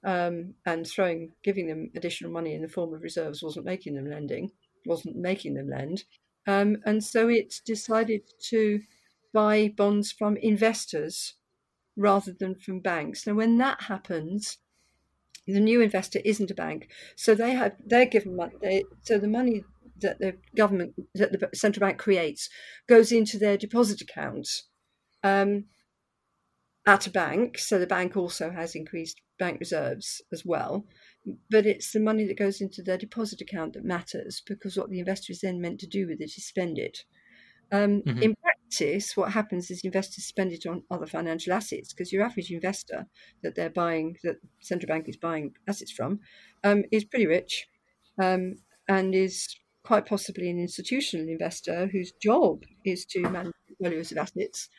um, 0.04 0.56
and 0.66 0.88
throwing, 0.88 1.32
giving 1.44 1.68
them 1.68 1.92
additional 1.96 2.32
money 2.32 2.54
in 2.56 2.62
the 2.62 2.68
form 2.68 2.94
of 2.94 3.02
reserves 3.02 3.44
wasn't 3.44 3.66
making 3.66 3.96
them 3.96 4.10
lending, 4.10 4.52
wasn't 4.86 5.16
making 5.16 5.54
them 5.54 5.70
lend, 5.70 6.04
um, 6.48 6.78
and 6.86 7.04
so 7.04 7.30
it 7.30 7.54
decided 7.66 8.22
to 8.50 8.82
buy 9.34 9.74
bonds 9.78 10.12
from 10.12 10.38
investors 10.38 11.36
rather 11.96 12.34
than 12.40 12.56
from 12.56 12.80
banks. 12.80 13.28
Now, 13.28 13.34
when 13.34 13.58
that 13.60 13.84
happens, 13.84 14.58
the 15.48 15.60
new 15.60 15.82
investor 15.82 16.20
isn't 16.26 16.52
a 16.52 16.56
bank, 16.56 16.90
so 17.16 17.36
they 17.36 17.52
have 17.52 17.76
they're 17.86 18.06
given 18.06 18.36
money. 18.36 18.54
They, 18.62 18.84
so 19.02 19.18
the 19.18 19.28
money 19.28 19.64
that 20.02 20.20
the 20.20 20.38
government 20.56 20.94
that 21.16 21.32
the 21.32 21.50
central 21.54 21.86
bank 21.86 21.98
creates 21.98 22.50
goes 22.88 23.12
into 23.12 23.38
their 23.38 23.58
deposit 23.58 24.02
accounts 24.02 24.68
um, 25.24 25.66
at 26.86 27.08
a 27.08 27.12
bank. 27.12 27.58
So 27.58 27.80
the 27.80 27.88
bank 27.88 28.18
also 28.18 28.52
has 28.52 28.76
increased 28.76 29.22
bank 29.40 29.60
reserves 29.60 30.22
as 30.32 30.44
well. 30.46 30.86
But 31.50 31.66
it's 31.66 31.92
the 31.92 32.00
money 32.00 32.26
that 32.26 32.38
goes 32.38 32.62
into 32.62 32.82
their 32.82 32.98
deposit 32.98 33.42
account 33.42 33.74
that 33.74 33.86
matters 33.86 34.42
because 34.48 34.76
what 34.76 34.90
the 34.90 35.00
investor 35.00 35.32
is 35.32 35.42
then 35.42 35.62
meant 35.62 35.80
to 35.82 35.88
do 35.88 36.08
with 36.08 36.20
it 36.20 36.32
is 36.38 36.48
spend 36.48 36.78
it. 36.78 37.00
Um, 37.72 38.02
mm-hmm. 38.02 38.22
In 38.22 38.36
practice, 38.36 39.16
what 39.16 39.32
happens 39.32 39.70
is 39.72 39.82
investors 39.84 40.26
spend 40.26 40.52
it 40.52 40.66
on 40.66 40.84
other 40.90 41.06
financial 41.06 41.54
assets 41.54 41.94
because 41.94 42.12
your 42.12 42.24
average 42.24 42.52
investor 42.52 43.06
that 43.44 43.56
they're 43.56 43.70
buying, 43.70 44.18
that 44.24 44.38
central 44.62 44.88
bank 44.88 45.08
is 45.08 45.18
buying 45.18 45.54
assets 45.68 45.92
from, 45.92 46.20
um, 46.64 46.84
is 46.92 47.06
pretty 47.06 47.28
rich 47.28 47.68
um, 48.22 48.56
and 48.88 49.16
is 49.16 49.56
quite 49.84 50.06
possibly 50.06 50.50
an 50.50 50.60
institutional 50.60 51.28
investor 51.28 51.88
whose 51.88 52.12
job 52.22 52.64
is 52.86 53.06
to 53.06 53.22
manage 53.22 53.54
portfolios 53.68 54.12
of 54.12 54.18
assets. 54.18 54.70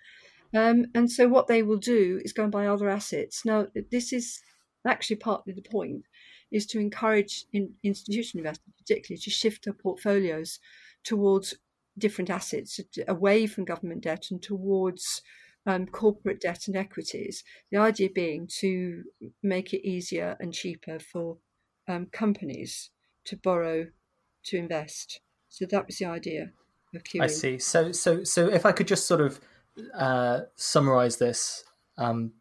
Um, 0.55 0.87
and 0.95 1.11
so 1.11 1.29
what 1.29 1.47
they 1.47 1.63
will 1.63 1.79
do 1.79 2.21
is 2.25 2.33
go 2.33 2.45
and 2.45 2.53
buy 2.53 2.67
other 2.67 2.89
assets. 2.89 3.45
Now, 3.45 3.67
this 3.91 4.13
is 4.13 4.41
actually 4.87 5.17
partly 5.17 5.53
the 5.55 5.63
point, 5.63 6.05
is 6.51 6.67
to 6.67 6.79
encourage 6.79 7.47
in, 7.53 7.75
institutional 7.83 8.45
investors, 8.45 8.75
particularly, 8.79 9.21
to 9.23 9.31
shift 9.31 9.65
their 9.65 9.75
portfolios 9.75 10.59
towards 11.05 11.55
different 11.99 12.31
assets 12.31 12.81
away 13.09 13.47
from 13.47 13.65
government 13.65 14.03
debt 14.03 14.27
and 14.31 14.43
towards 14.43 15.23
um, 15.67 15.87
corporate 15.87 16.41
debt 16.41 16.67
and 16.67 16.77
equities. 16.77 17.45
The 17.71 17.79
idea 17.79 18.11
being 18.11 18.49
to 18.61 19.05
make 19.43 19.73
it 19.73 19.87
easier 19.87 20.37
and 20.41 20.53
cheaper 20.53 20.99
for 20.99 21.39
um, 21.89 22.07
companies 22.13 22.91
to 23.27 23.37
borrow 23.37 23.87
to 24.45 24.57
invest. 24.57 25.21
So 25.49 25.67
that 25.67 25.87
was 25.87 25.99
the 25.99 26.07
idea 26.07 26.51
of 26.95 27.05
QE. 27.05 27.23
I 27.23 27.27
see. 27.27 27.59
So, 27.59 27.93
so, 27.93 28.25
so 28.25 28.49
if 28.49 28.67
I 28.67 28.73
could 28.73 28.89
just 28.89 29.07
sort 29.07 29.21
of 29.21 29.41
uh, 29.95 30.41
summarize 30.57 31.17
this 31.17 31.65
um, 31.99 32.33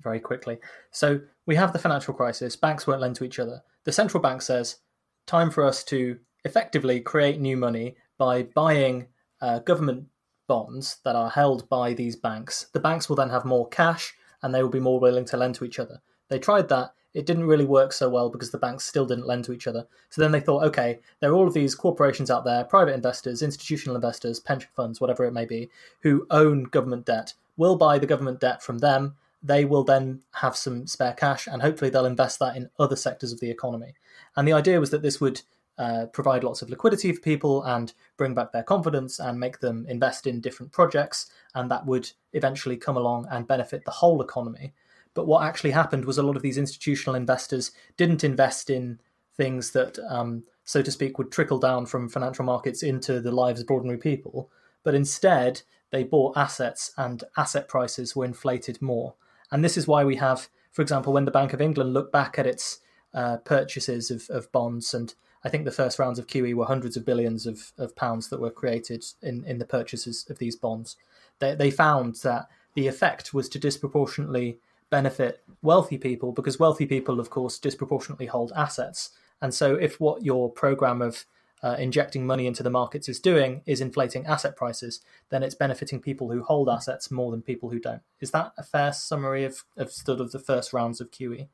very 0.00 0.20
quickly. 0.20 0.58
So 0.90 1.20
we 1.46 1.56
have 1.56 1.72
the 1.72 1.78
financial 1.78 2.14
crisis. 2.14 2.56
Banks 2.56 2.86
won't 2.86 3.00
lend 3.00 3.16
to 3.16 3.24
each 3.24 3.38
other. 3.38 3.62
The 3.84 3.92
central 3.92 4.22
bank 4.22 4.42
says, 4.42 4.78
"Time 5.26 5.50
for 5.50 5.64
us 5.64 5.84
to 5.84 6.18
effectively 6.44 7.00
create 7.00 7.40
new 7.40 7.56
money 7.56 7.96
by 8.18 8.42
buying 8.42 9.08
uh, 9.40 9.58
government 9.60 10.06
bonds 10.46 10.98
that 11.04 11.16
are 11.16 11.30
held 11.30 11.68
by 11.68 11.94
these 11.94 12.16
banks. 12.16 12.66
The 12.72 12.80
banks 12.80 13.08
will 13.08 13.16
then 13.16 13.30
have 13.30 13.44
more 13.44 13.68
cash 13.68 14.14
and 14.42 14.54
they 14.54 14.62
will 14.62 14.70
be 14.70 14.80
more 14.80 15.00
willing 15.00 15.24
to 15.26 15.36
lend 15.36 15.54
to 15.56 15.64
each 15.64 15.78
other. 15.78 16.00
They 16.28 16.38
tried 16.38 16.68
that. 16.68 16.92
It 17.14 17.26
didn't 17.26 17.46
really 17.46 17.64
work 17.64 17.92
so 17.92 18.08
well 18.08 18.28
because 18.28 18.50
the 18.50 18.58
banks 18.58 18.84
still 18.84 19.06
didn't 19.06 19.26
lend 19.26 19.44
to 19.44 19.52
each 19.52 19.66
other. 19.66 19.86
So 20.10 20.20
then 20.20 20.32
they 20.32 20.40
thought, 20.40 20.64
okay, 20.64 20.98
there 21.20 21.30
are 21.30 21.34
all 21.34 21.46
of 21.46 21.54
these 21.54 21.74
corporations 21.74 22.30
out 22.30 22.44
there, 22.44 22.64
private 22.64 22.94
investors, 22.94 23.40
institutional 23.40 23.96
investors, 23.96 24.40
pension 24.40 24.70
funds, 24.74 25.00
whatever 25.00 25.24
it 25.24 25.32
may 25.32 25.46
be, 25.46 25.70
who 26.00 26.26
own 26.30 26.64
government 26.64 27.06
debt. 27.06 27.34
We'll 27.56 27.76
buy 27.76 27.98
the 27.98 28.06
government 28.06 28.40
debt 28.40 28.62
from 28.62 28.78
them. 28.78 29.14
They 29.42 29.64
will 29.64 29.84
then 29.84 30.22
have 30.32 30.56
some 30.56 30.86
spare 30.86 31.12
cash 31.12 31.46
and 31.46 31.62
hopefully 31.62 31.90
they'll 31.90 32.06
invest 32.06 32.38
that 32.40 32.56
in 32.56 32.70
other 32.78 32.96
sectors 32.96 33.32
of 33.32 33.40
the 33.40 33.50
economy. 33.50 33.94
And 34.36 34.48
the 34.48 34.52
idea 34.52 34.80
was 34.80 34.90
that 34.90 35.02
this 35.02 35.20
would 35.20 35.42
uh, 35.78 36.06
provide 36.12 36.44
lots 36.44 36.62
of 36.62 36.70
liquidity 36.70 37.12
for 37.12 37.20
people 37.20 37.62
and 37.64 37.92
bring 38.16 38.34
back 38.34 38.52
their 38.52 38.62
confidence 38.62 39.18
and 39.18 39.38
make 39.38 39.58
them 39.58 39.84
invest 39.88 40.26
in 40.26 40.40
different 40.40 40.70
projects, 40.72 41.30
and 41.54 41.70
that 41.70 41.84
would 41.84 42.10
eventually 42.32 42.76
come 42.76 42.96
along 42.96 43.26
and 43.30 43.48
benefit 43.48 43.84
the 43.84 43.90
whole 43.90 44.22
economy. 44.22 44.72
But 45.14 45.26
what 45.26 45.44
actually 45.44 45.70
happened 45.70 46.04
was 46.04 46.18
a 46.18 46.22
lot 46.22 46.36
of 46.36 46.42
these 46.42 46.58
institutional 46.58 47.14
investors 47.14 47.70
didn't 47.96 48.24
invest 48.24 48.68
in 48.68 49.00
things 49.36 49.70
that, 49.70 49.98
um, 50.08 50.44
so 50.64 50.82
to 50.82 50.90
speak, 50.90 51.18
would 51.18 51.32
trickle 51.32 51.58
down 51.58 51.86
from 51.86 52.08
financial 52.08 52.44
markets 52.44 52.82
into 52.82 53.20
the 53.20 53.32
lives 53.32 53.60
of 53.60 53.70
ordinary 53.70 53.98
people, 53.98 54.50
but 54.82 54.94
instead 54.94 55.62
they 55.90 56.02
bought 56.02 56.36
assets 56.36 56.92
and 56.96 57.24
asset 57.36 57.68
prices 57.68 58.16
were 58.16 58.24
inflated 58.24 58.82
more. 58.82 59.14
And 59.50 59.64
this 59.64 59.76
is 59.76 59.86
why 59.86 60.04
we 60.04 60.16
have, 60.16 60.48
for 60.72 60.82
example, 60.82 61.12
when 61.12 61.24
the 61.24 61.30
Bank 61.30 61.52
of 61.52 61.60
England 61.60 61.94
looked 61.94 62.12
back 62.12 62.38
at 62.38 62.46
its 62.46 62.80
uh, 63.12 63.36
purchases 63.38 64.10
of, 64.10 64.28
of 64.30 64.50
bonds 64.50 64.92
and 64.92 65.14
I 65.44 65.50
think 65.50 65.66
the 65.66 65.70
first 65.70 65.98
rounds 65.98 66.18
of 66.18 66.26
QE 66.26 66.54
were 66.54 66.64
hundreds 66.64 66.96
of 66.96 67.04
billions 67.04 67.46
of, 67.46 67.72
of 67.76 67.94
pounds 67.94 68.28
that 68.30 68.40
were 68.40 68.50
created 68.50 69.04
in, 69.22 69.44
in 69.44 69.58
the 69.58 69.66
purchases 69.66 70.24
of 70.30 70.38
these 70.38 70.56
bonds. 70.56 70.96
They, 71.38 71.54
they 71.54 71.70
found 71.70 72.16
that 72.16 72.48
the 72.74 72.86
effect 72.88 73.34
was 73.34 73.48
to 73.50 73.58
disproportionately 73.58 74.58
benefit 74.94 75.42
wealthy 75.60 75.98
people 75.98 76.30
because 76.30 76.60
wealthy 76.60 76.86
people, 76.86 77.18
of 77.18 77.28
course, 77.28 77.58
disproportionately 77.58 78.26
hold 78.26 78.52
assets. 78.54 79.10
And 79.42 79.52
so, 79.52 79.74
if 79.74 79.98
what 79.98 80.24
your 80.24 80.52
program 80.52 81.02
of 81.02 81.24
uh, 81.64 81.74
injecting 81.80 82.24
money 82.24 82.46
into 82.46 82.62
the 82.62 82.70
markets 82.70 83.08
is 83.08 83.18
doing 83.18 83.62
is 83.66 83.80
inflating 83.80 84.24
asset 84.24 84.54
prices, 84.54 85.00
then 85.30 85.42
it's 85.42 85.56
benefiting 85.56 86.00
people 86.00 86.30
who 86.30 86.44
hold 86.44 86.68
assets 86.68 87.10
more 87.10 87.32
than 87.32 87.42
people 87.42 87.70
who 87.70 87.80
don't. 87.80 88.02
Is 88.20 88.30
that 88.30 88.52
a 88.56 88.62
fair 88.62 88.92
summary 88.92 89.44
of, 89.44 89.64
of 89.76 89.90
sort 89.90 90.20
of 90.20 90.30
the 90.30 90.38
first 90.38 90.72
rounds 90.72 91.00
of 91.00 91.10
QE? 91.10 91.48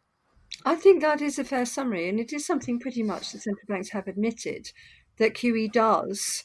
I 0.66 0.74
think 0.74 1.00
that 1.00 1.22
is 1.22 1.38
a 1.38 1.44
fair 1.44 1.64
summary, 1.64 2.10
and 2.10 2.20
it 2.20 2.34
is 2.34 2.44
something 2.44 2.78
pretty 2.78 3.02
much 3.02 3.32
that 3.32 3.40
central 3.40 3.68
banks 3.68 3.88
have 3.90 4.06
admitted 4.06 4.70
that 5.16 5.32
QE 5.32 5.72
does 5.72 6.44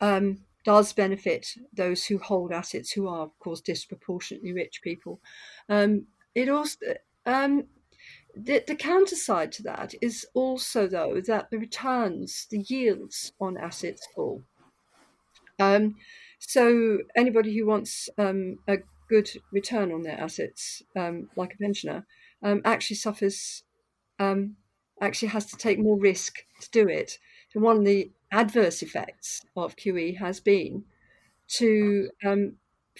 um, 0.00 0.44
does 0.62 0.92
benefit 0.92 1.46
those 1.72 2.04
who 2.04 2.18
hold 2.18 2.52
assets, 2.52 2.92
who 2.92 3.08
are 3.08 3.22
of 3.22 3.36
course 3.40 3.60
disproportionately 3.60 4.52
rich 4.52 4.80
people. 4.82 5.20
Um, 5.68 6.06
it 6.36 6.50
also 6.50 6.76
um, 7.24 7.64
the, 8.36 8.62
the 8.66 8.76
counter 8.76 9.16
side 9.16 9.50
to 9.52 9.62
that 9.62 9.94
is 10.02 10.26
also 10.34 10.86
though 10.86 11.20
that 11.26 11.50
the 11.50 11.58
returns, 11.58 12.46
the 12.50 12.60
yields 12.68 13.32
on 13.40 13.56
assets 13.56 14.06
fall. 14.14 14.42
Um, 15.58 15.96
so 16.38 16.98
anybody 17.16 17.56
who 17.56 17.66
wants 17.66 18.10
um, 18.18 18.58
a 18.68 18.76
good 19.08 19.30
return 19.50 19.90
on 19.90 20.02
their 20.02 20.20
assets, 20.20 20.82
um, 20.94 21.30
like 21.36 21.54
a 21.54 21.56
pensioner, 21.56 22.06
um, 22.42 22.60
actually 22.66 22.96
suffers, 22.96 23.64
um, 24.18 24.56
actually 25.00 25.28
has 25.28 25.46
to 25.46 25.56
take 25.56 25.78
more 25.78 25.98
risk 25.98 26.44
to 26.60 26.70
do 26.70 26.86
it. 26.86 27.18
And 27.54 27.62
one 27.62 27.78
of 27.78 27.84
the 27.86 28.10
adverse 28.30 28.82
effects 28.82 29.40
of 29.56 29.76
QE 29.76 30.18
has 30.18 30.40
been 30.40 30.84
to 31.48 32.10
um, 32.22 32.56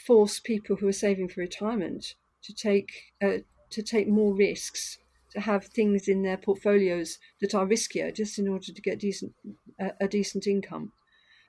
force 0.06 0.40
people 0.40 0.76
who 0.76 0.88
are 0.88 0.92
saving 0.92 1.28
for 1.28 1.42
retirement 1.42 2.14
to 2.46 2.54
take 2.54 2.90
uh, 3.22 3.38
to 3.70 3.82
take 3.82 4.08
more 4.08 4.34
risks, 4.34 4.98
to 5.32 5.40
have 5.40 5.64
things 5.66 6.08
in 6.08 6.22
their 6.22 6.36
portfolios 6.36 7.18
that 7.40 7.54
are 7.54 7.66
riskier, 7.66 8.14
just 8.14 8.38
in 8.38 8.48
order 8.48 8.72
to 8.72 8.82
get 8.82 9.00
decent 9.00 9.34
uh, 9.80 9.90
a 10.00 10.08
decent 10.08 10.46
income. 10.46 10.92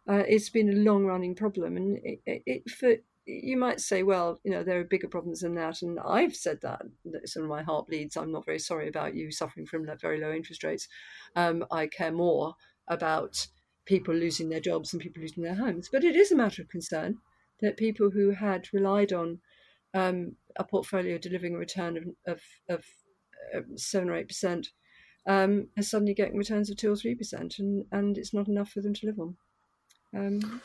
Uh, 0.09 0.23
it's 0.27 0.49
been 0.49 0.69
a 0.69 0.83
long 0.89 1.05
running 1.05 1.35
problem, 1.35 1.77
and 1.77 1.99
it, 2.03 2.41
it, 2.45 2.69
for 2.69 2.95
you 3.27 3.57
might 3.57 3.81
say, 3.81 4.03
well, 4.03 4.39
you 4.43 4.51
know, 4.51 4.63
there 4.63 4.79
are 4.79 4.85
bigger 4.85 5.09
problems 5.09 5.41
than 5.41 5.53
that. 5.55 5.81
And 5.81 5.99
I've 5.99 6.35
said 6.35 6.59
that. 6.61 6.81
Some 7.25 7.43
of 7.43 7.49
my 7.49 7.61
heart 7.61 7.87
bleeds. 7.87 8.15
I'm 8.15 8.31
not 8.31 8.45
very 8.45 8.59
sorry 8.59 8.87
about 8.87 9.15
you 9.15 9.31
suffering 9.31 9.65
from 9.65 9.85
very 10.01 10.19
low 10.19 10.31
interest 10.31 10.63
rates. 10.63 10.87
Um, 11.35 11.65
I 11.69 11.87
care 11.87 12.11
more 12.11 12.55
about 12.87 13.47
people 13.85 14.13
losing 14.13 14.47
their 14.47 14.61
jobs 14.61 14.93
and 14.93 15.01
people 15.01 15.21
losing 15.21 15.43
their 15.43 15.55
homes. 15.55 15.89
But 15.91 16.05
it 16.05 16.15
is 16.15 16.31
a 16.31 16.37
matter 16.37 16.61
of 16.61 16.69
concern 16.69 17.17
that 17.61 17.75
people 17.75 18.11
who 18.11 18.31
had 18.31 18.67
relied 18.71 19.11
on 19.11 19.39
um, 19.93 20.35
a 20.55 20.63
portfolio 20.63 21.17
delivering 21.17 21.55
a 21.55 21.59
return 21.59 21.97
of, 21.97 22.03
of, 22.25 22.41
of 22.69 22.85
uh, 23.55 23.61
seven 23.75 24.09
or 24.09 24.15
eight 24.15 24.27
percent 24.27 24.69
um, 25.27 25.67
are 25.77 25.83
suddenly 25.83 26.13
getting 26.13 26.37
returns 26.37 26.69
of 26.69 26.77
two 26.77 26.91
or 26.91 26.95
three 26.95 27.15
percent, 27.15 27.59
and, 27.59 27.85
and 27.91 28.17
it's 28.17 28.33
not 28.33 28.47
enough 28.47 28.69
for 28.69 28.81
them 28.81 28.93
to 28.93 29.05
live 29.05 29.19
on. 29.19 29.35
Um, 30.15 30.61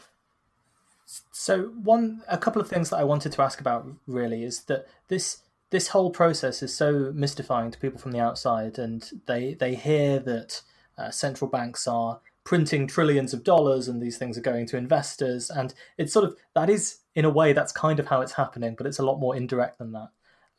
so 1.32 1.64
one, 1.82 2.22
a 2.28 2.38
couple 2.38 2.62
of 2.62 2.68
things 2.68 2.90
that 2.90 2.98
I 2.98 3.04
wanted 3.04 3.32
to 3.32 3.42
ask 3.42 3.60
about 3.60 3.86
really 4.06 4.44
is 4.44 4.64
that 4.64 4.86
this 5.08 5.42
this 5.70 5.88
whole 5.88 6.10
process 6.10 6.62
is 6.62 6.74
so 6.74 7.12
mystifying 7.14 7.70
to 7.70 7.78
people 7.78 7.98
from 7.98 8.12
the 8.12 8.20
outside, 8.20 8.78
and 8.78 9.10
they 9.26 9.54
they 9.54 9.74
hear 9.74 10.18
that 10.20 10.62
uh, 10.96 11.10
central 11.10 11.50
banks 11.50 11.88
are 11.88 12.20
printing 12.44 12.86
trillions 12.86 13.32
of 13.32 13.44
dollars 13.44 13.88
and 13.88 14.00
these 14.00 14.18
things 14.18 14.36
are 14.36 14.42
going 14.42 14.66
to 14.66 14.76
investors, 14.76 15.50
and 15.50 15.74
it's 15.98 16.12
sort 16.12 16.24
of 16.24 16.36
that 16.54 16.70
is 16.70 16.98
in 17.14 17.24
a 17.24 17.30
way 17.30 17.52
that's 17.52 17.72
kind 17.72 18.00
of 18.00 18.06
how 18.06 18.20
it's 18.20 18.32
happening, 18.32 18.74
but 18.76 18.86
it's 18.86 18.98
a 18.98 19.04
lot 19.04 19.20
more 19.20 19.36
indirect 19.36 19.78
than 19.78 19.92
that. 19.92 20.08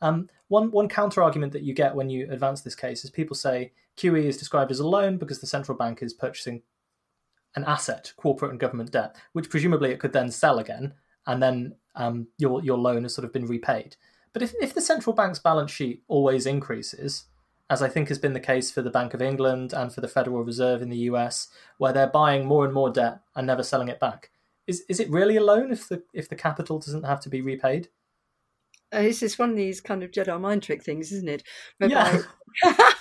Um, 0.02 0.30
one 0.48 0.72
one 0.72 0.90
counter 0.90 1.24
argument 1.24 1.54
that 1.54 1.64
you 1.64 1.74
get 1.74 1.96
when 1.96 2.10
you 2.10 2.28
advance 2.30 2.62
this 2.62 2.76
case 2.76 3.04
is 3.04 3.10
people 3.10 3.36
say 3.36 3.72
QE 3.98 4.26
is 4.26 4.38
described 4.38 4.72
as 4.72 4.80
a 4.80 4.88
loan 4.88 5.18
because 5.18 5.40
the 5.40 5.48
central 5.48 5.78
bank 5.78 6.02
is 6.02 6.14
purchasing 6.14 6.62
an 7.56 7.64
asset, 7.66 8.12
corporate 8.18 8.52
and 8.52 8.60
government 8.60 8.92
debt, 8.92 9.16
which 9.34 9.50
presumably 9.50 9.92
it 9.92 10.00
could 10.00 10.14
then 10.14 10.32
sell 10.32 10.60
again, 10.60 10.94
and 11.28 11.42
then 11.42 11.76
um, 11.96 12.28
your 12.38 12.64
your 12.64 12.78
loan 12.78 13.04
has 13.04 13.14
sort 13.14 13.26
of 13.26 13.34
been 13.34 13.48
repaid. 13.48 13.96
But 14.34 14.42
if, 14.42 14.54
if 14.60 14.74
the 14.74 14.82
central 14.82 15.16
bank's 15.16 15.40
balance 15.40 15.72
sheet 15.72 16.04
always 16.08 16.48
increases, 16.48 17.26
as 17.74 17.82
I 17.82 17.90
think 17.90 18.10
has 18.10 18.20
been 18.20 18.34
the 18.34 18.40
case 18.40 18.70
for 18.70 18.84
the 18.84 18.92
Bank 18.92 19.16
of 19.16 19.22
England 19.22 19.74
and 19.74 19.92
for 19.92 20.00
the 20.00 20.08
Federal 20.08 20.44
Reserve 20.44 20.84
in 20.84 20.90
the 20.90 21.10
US, 21.10 21.48
where 21.80 21.92
they're 21.92 22.06
buying 22.06 22.46
more 22.46 22.66
and 22.66 22.74
more 22.74 22.92
debt 22.92 23.22
and 23.36 23.48
never 23.48 23.64
selling 23.64 23.88
it 23.88 24.00
back, 24.00 24.30
is 24.68 24.84
is 24.88 25.00
it 25.00 25.10
really 25.10 25.36
a 25.38 25.44
loan 25.44 25.72
if 25.72 25.90
the 25.90 26.04
if 26.14 26.30
the 26.30 26.36
capital 26.36 26.78
doesn't 26.78 27.04
have 27.04 27.20
to 27.22 27.30
be 27.30 27.42
repaid? 27.42 27.90
Uh, 28.92 29.02
this 29.02 29.24
is 29.24 29.40
one 29.40 29.50
of 29.50 29.56
these 29.56 29.82
kind 29.82 30.04
of 30.04 30.12
Jedi 30.12 30.40
mind 30.40 30.62
trick 30.62 30.84
things, 30.84 31.12
isn't 31.12 31.28
it? 31.28 31.44
Whereby, 31.80 32.20
Yeah. 32.64 32.74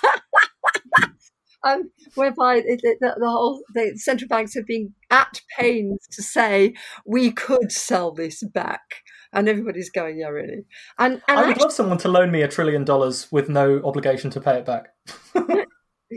um, 1.63 1.91
whereby 2.15 2.55
it, 2.55 2.81
it, 2.81 2.97
the, 2.99 3.15
the 3.19 3.29
whole 3.29 3.61
the 3.75 3.95
central 3.95 4.27
banks 4.27 4.55
have 4.55 4.65
been 4.65 4.95
at 5.11 5.39
pains 5.55 6.07
to 6.13 6.23
say 6.23 6.73
we 7.05 7.31
could 7.31 7.71
sell 7.71 8.11
this 8.11 8.41
back, 8.41 9.03
and 9.33 9.49
everybody's 9.49 9.89
going, 9.89 10.17
yeah, 10.19 10.27
really. 10.27 10.65
And 10.99 11.21
and 11.27 11.39
I 11.39 11.41
would 11.41 11.49
actually, 11.51 11.63
love 11.63 11.73
someone 11.73 11.97
to 11.99 12.07
loan 12.07 12.31
me 12.31 12.41
a 12.41 12.47
trillion 12.47 12.83
dollars 12.85 13.31
with 13.31 13.49
no 13.49 13.81
obligation 13.83 14.29
to 14.31 14.41
pay 14.41 14.57
it 14.57 14.65
back. 14.65 14.89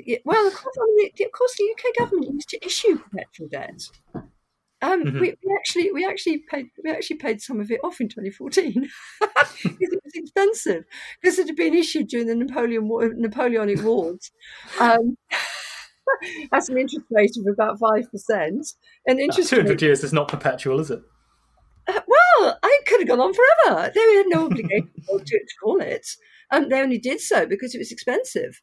Yeah, 0.04 0.18
well, 0.26 0.46
of 0.46 0.52
course, 0.52 0.76
I 0.78 0.84
mean, 0.94 1.10
the- 1.16 1.24
of 1.24 1.32
course, 1.32 1.54
the 1.56 1.64
UK 1.74 1.96
government 1.98 2.34
used 2.34 2.50
to 2.50 2.62
issue 2.66 2.98
perpetual 2.98 3.48
debt. 3.48 3.80
Um, 4.82 5.04
Mhm. 5.04 5.20
we, 5.20 5.34
we 5.42 5.56
actually 5.58 5.90
we 5.90 6.04
actually 6.04 6.44
paid 6.50 6.66
we 6.84 6.90
actually 6.90 7.16
paid 7.16 7.40
some 7.40 7.60
of 7.60 7.70
it 7.70 7.80
off 7.82 7.98
in 7.98 8.10
2014 8.10 8.90
because 9.20 9.54
it 9.80 10.00
was 10.04 10.12
expensive 10.14 10.84
because 11.22 11.38
it 11.38 11.46
had 11.46 11.56
been 11.56 11.72
issued 11.72 12.08
during 12.08 12.26
the 12.26 12.34
Napoleon 12.34 12.88
War, 12.88 13.10
Napoleonic 13.14 13.82
Wars. 13.82 14.30
Um, 14.78 15.16
that's 16.50 16.68
an 16.68 16.76
interest 16.76 17.06
rate 17.10 17.34
of 17.38 17.46
about 17.50 17.78
five 17.78 18.10
percent. 18.10 18.66
An 19.06 19.18
interest 19.18 19.48
Two 19.48 19.62
rate 19.62 19.80
years 19.80 20.04
is 20.04 20.12
not 20.12 20.28
perpetual, 20.28 20.78
is 20.78 20.90
it? 20.90 21.00
Uh, 21.88 22.00
well, 22.06 22.58
I 22.62 22.80
could 22.86 23.00
have 23.00 23.08
gone 23.08 23.20
on 23.20 23.34
forever. 23.34 23.90
They 23.94 24.14
had 24.14 24.26
no 24.28 24.46
obligation 24.46 24.88
to, 25.08 25.18
to 25.24 25.54
call 25.62 25.80
it. 25.80 26.06
Um, 26.50 26.68
they 26.68 26.80
only 26.80 26.98
did 26.98 27.20
so 27.20 27.46
because 27.46 27.74
it 27.74 27.78
was 27.78 27.92
expensive. 27.92 28.60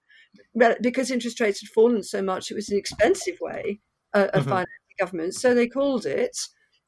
Because 0.82 1.12
interest 1.12 1.40
rates 1.40 1.62
had 1.62 1.70
fallen 1.70 2.04
so 2.04 2.22
much, 2.22 2.50
it 2.50 2.56
was 2.56 2.70
an 2.70 2.78
expensive 2.78 3.38
way 3.42 3.82
uh, 4.14 4.28
of 4.34 4.44
Mhm. 4.44 4.50
financing 4.50 4.68
government. 5.00 5.36
So 5.36 5.54
they 5.54 5.68
called 5.68 6.06
it 6.06 6.38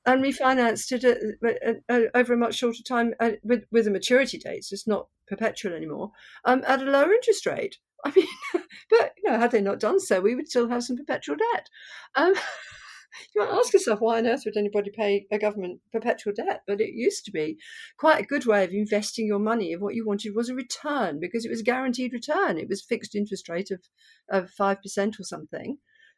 and 0.06 0.24
refinanced 0.24 0.92
it 0.92 1.04
uh, 1.04 1.48
uh, 1.48 1.74
uh, 1.90 2.08
over 2.14 2.34
a 2.34 2.38
much 2.38 2.56
shorter 2.56 2.84
time 2.84 3.14
with, 3.44 3.66
with 3.72 3.88
a 3.88 3.92
maturity 3.92 4.38
date. 4.38 4.64
So 4.66 4.74
it's 4.74 4.88
not 4.88 5.08
perpetual 5.28 5.74
anymore 5.74 6.12
um, 6.44 6.64
at 6.68 6.82
a 6.82 6.86
lower 6.86 7.12
interest 7.14 7.46
rate. 7.46 7.78
I 8.06 8.12
mean, 8.16 8.28
but 8.90 9.14
you 9.18 9.32
know, 9.32 9.40
had 9.40 9.52
they 9.52 9.62
not 9.62 9.80
done 9.80 10.00
so, 10.00 10.22
we 10.22 10.36
would 10.36 10.48
still 10.48 10.70
have 10.70 10.84
some 10.84 10.98
perpetual 10.98 11.38
debt. 11.54 11.70
Um, 12.16 12.34
you 13.34 13.42
might 13.42 13.54
ask 13.54 13.74
yourself 13.74 14.02
why 14.02 14.18
on 14.18 14.28
earth 14.28 14.44
would 14.46 14.58
anybody 14.58 14.92
pay 14.92 15.26
a 15.32 15.38
government 15.38 15.80
perpetual 15.92 16.34
debt? 16.34 16.62
But 16.68 16.82
it 16.82 16.94
used 16.94 17.26
to 17.26 17.32
be 17.32 17.58
quite 17.98 18.22
a 18.22 18.28
good 18.28 18.46
way 18.46 18.64
of 18.64 18.72
investing 18.72 19.28
your 19.28 19.40
money. 19.40 19.72
If 19.72 19.82
what 19.82 19.96
you 19.96 20.06
wanted 20.06 20.36
was 20.36 20.50
a 20.50 20.56
return, 20.56 21.20
because 21.20 21.46
it 21.46 21.50
was 21.50 21.62
a 21.62 21.66
guaranteed 21.66 22.14
return, 22.14 22.58
it 22.58 22.70
was 22.70 22.84
fixed 22.84 23.16
interest 23.16 23.50
rate 23.50 23.72
of 23.72 23.82
of 24.30 24.50
five 24.52 24.82
percent 24.82 25.20
or 25.20 25.24
something. 25.24 25.78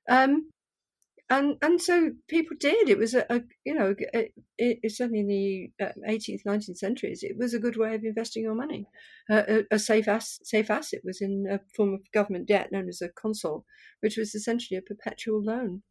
Um, 0.10 0.52
and 1.30 1.58
and 1.62 1.82
so 1.82 2.12
people 2.28 2.56
did. 2.58 2.90
It 2.90 2.98
was 2.98 3.14
a, 3.14 3.26
a 3.30 3.42
you 3.66 3.74
know 3.74 3.96
it, 4.14 4.34
it, 4.58 4.92
certainly 4.92 5.20
in 5.20 5.28
the 5.28 5.86
uh, 5.86 5.92
eighteenth, 6.06 6.42
nineteenth 6.46 6.78
centuries, 6.78 7.22
it 7.22 7.38
was 7.38 7.54
a 7.54 7.60
good 7.60 7.76
way 7.76 7.96
of 7.96 8.04
investing 8.04 8.44
your 8.44 8.56
money. 8.56 8.88
Uh, 9.30 9.44
a, 9.48 9.64
a 9.76 9.80
safe 9.80 10.08
ass, 10.08 10.40
safe 10.44 10.70
asset 10.70 11.02
was 11.04 11.22
in 11.22 11.46
a 11.50 11.60
form 11.76 11.94
of 11.94 12.12
government 12.14 12.48
debt 12.48 12.72
known 12.72 12.88
as 12.88 13.02
a 13.02 13.10
consol, 13.10 13.64
which 14.00 14.16
was 14.16 14.34
essentially 14.34 14.78
a 14.78 14.82
perpetual 14.82 15.44
loan. 15.44 15.84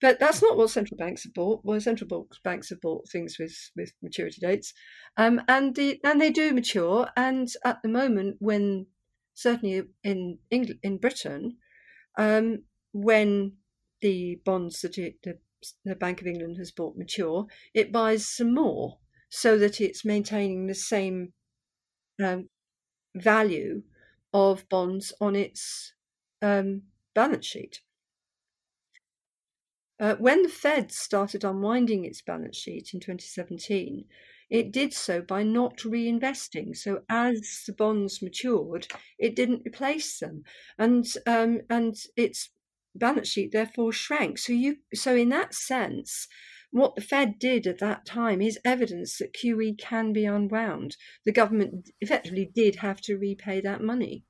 But 0.00 0.18
that's 0.20 0.42
not 0.42 0.56
what 0.56 0.70
central 0.70 0.96
banks 0.96 1.24
have 1.24 1.34
bought. 1.34 1.60
Well, 1.64 1.80
central 1.80 2.08
bank- 2.08 2.42
banks 2.44 2.70
have 2.70 2.80
bought 2.80 3.08
things 3.08 3.36
with, 3.38 3.54
with 3.76 3.92
maturity 4.02 4.40
dates, 4.40 4.72
um, 5.16 5.40
and 5.48 5.74
the 5.74 6.00
and 6.04 6.20
they 6.20 6.30
do 6.30 6.52
mature. 6.52 7.08
And 7.16 7.48
at 7.64 7.82
the 7.82 7.88
moment, 7.88 8.36
when 8.38 8.86
certainly 9.34 9.82
in 10.04 10.38
England, 10.50 10.80
in 10.82 10.98
Britain, 10.98 11.56
um, 12.18 12.64
when 12.92 13.52
the 14.00 14.40
bonds 14.44 14.80
that 14.80 14.98
it, 14.98 15.16
the, 15.22 15.38
the 15.84 15.94
Bank 15.94 16.20
of 16.20 16.26
England 16.26 16.56
has 16.58 16.70
bought 16.70 16.96
mature, 16.96 17.46
it 17.74 17.92
buys 17.92 18.28
some 18.28 18.54
more 18.54 18.98
so 19.30 19.58
that 19.58 19.80
it's 19.80 20.04
maintaining 20.04 20.66
the 20.66 20.74
same 20.74 21.32
um, 22.22 22.48
value 23.14 23.82
of 24.32 24.68
bonds 24.68 25.12
on 25.20 25.36
its 25.36 25.94
um, 26.42 26.82
balance 27.14 27.46
sheet. 27.46 27.80
Uh, 30.00 30.16
when 30.16 30.42
the 30.42 30.48
Fed 30.48 30.90
started 30.90 31.44
unwinding 31.44 32.06
its 32.06 32.22
balance 32.22 32.56
sheet 32.56 32.94
in 32.94 33.00
2017, 33.00 34.06
it 34.48 34.72
did 34.72 34.94
so 34.94 35.20
by 35.20 35.42
not 35.42 35.76
reinvesting. 35.78 36.74
So 36.74 37.02
as 37.10 37.62
the 37.66 37.74
bonds 37.74 38.22
matured, 38.22 38.88
it 39.18 39.36
didn't 39.36 39.62
replace 39.66 40.18
them, 40.18 40.44
and 40.78 41.06
um, 41.26 41.60
and 41.68 41.94
its 42.16 42.48
balance 42.94 43.28
sheet 43.28 43.52
therefore 43.52 43.92
shrank. 43.92 44.38
So 44.38 44.54
you 44.54 44.78
so 44.94 45.14
in 45.14 45.28
that 45.28 45.54
sense, 45.54 46.26
what 46.70 46.94
the 46.96 47.02
Fed 47.02 47.38
did 47.38 47.66
at 47.66 47.78
that 47.80 48.06
time 48.06 48.40
is 48.40 48.58
evidence 48.64 49.18
that 49.18 49.34
QE 49.34 49.76
can 49.78 50.14
be 50.14 50.24
unwound. 50.24 50.96
The 51.26 51.32
government 51.32 51.90
effectively 52.00 52.50
did 52.52 52.76
have 52.76 53.02
to 53.02 53.18
repay 53.18 53.60
that 53.60 53.82
money. 53.82 54.24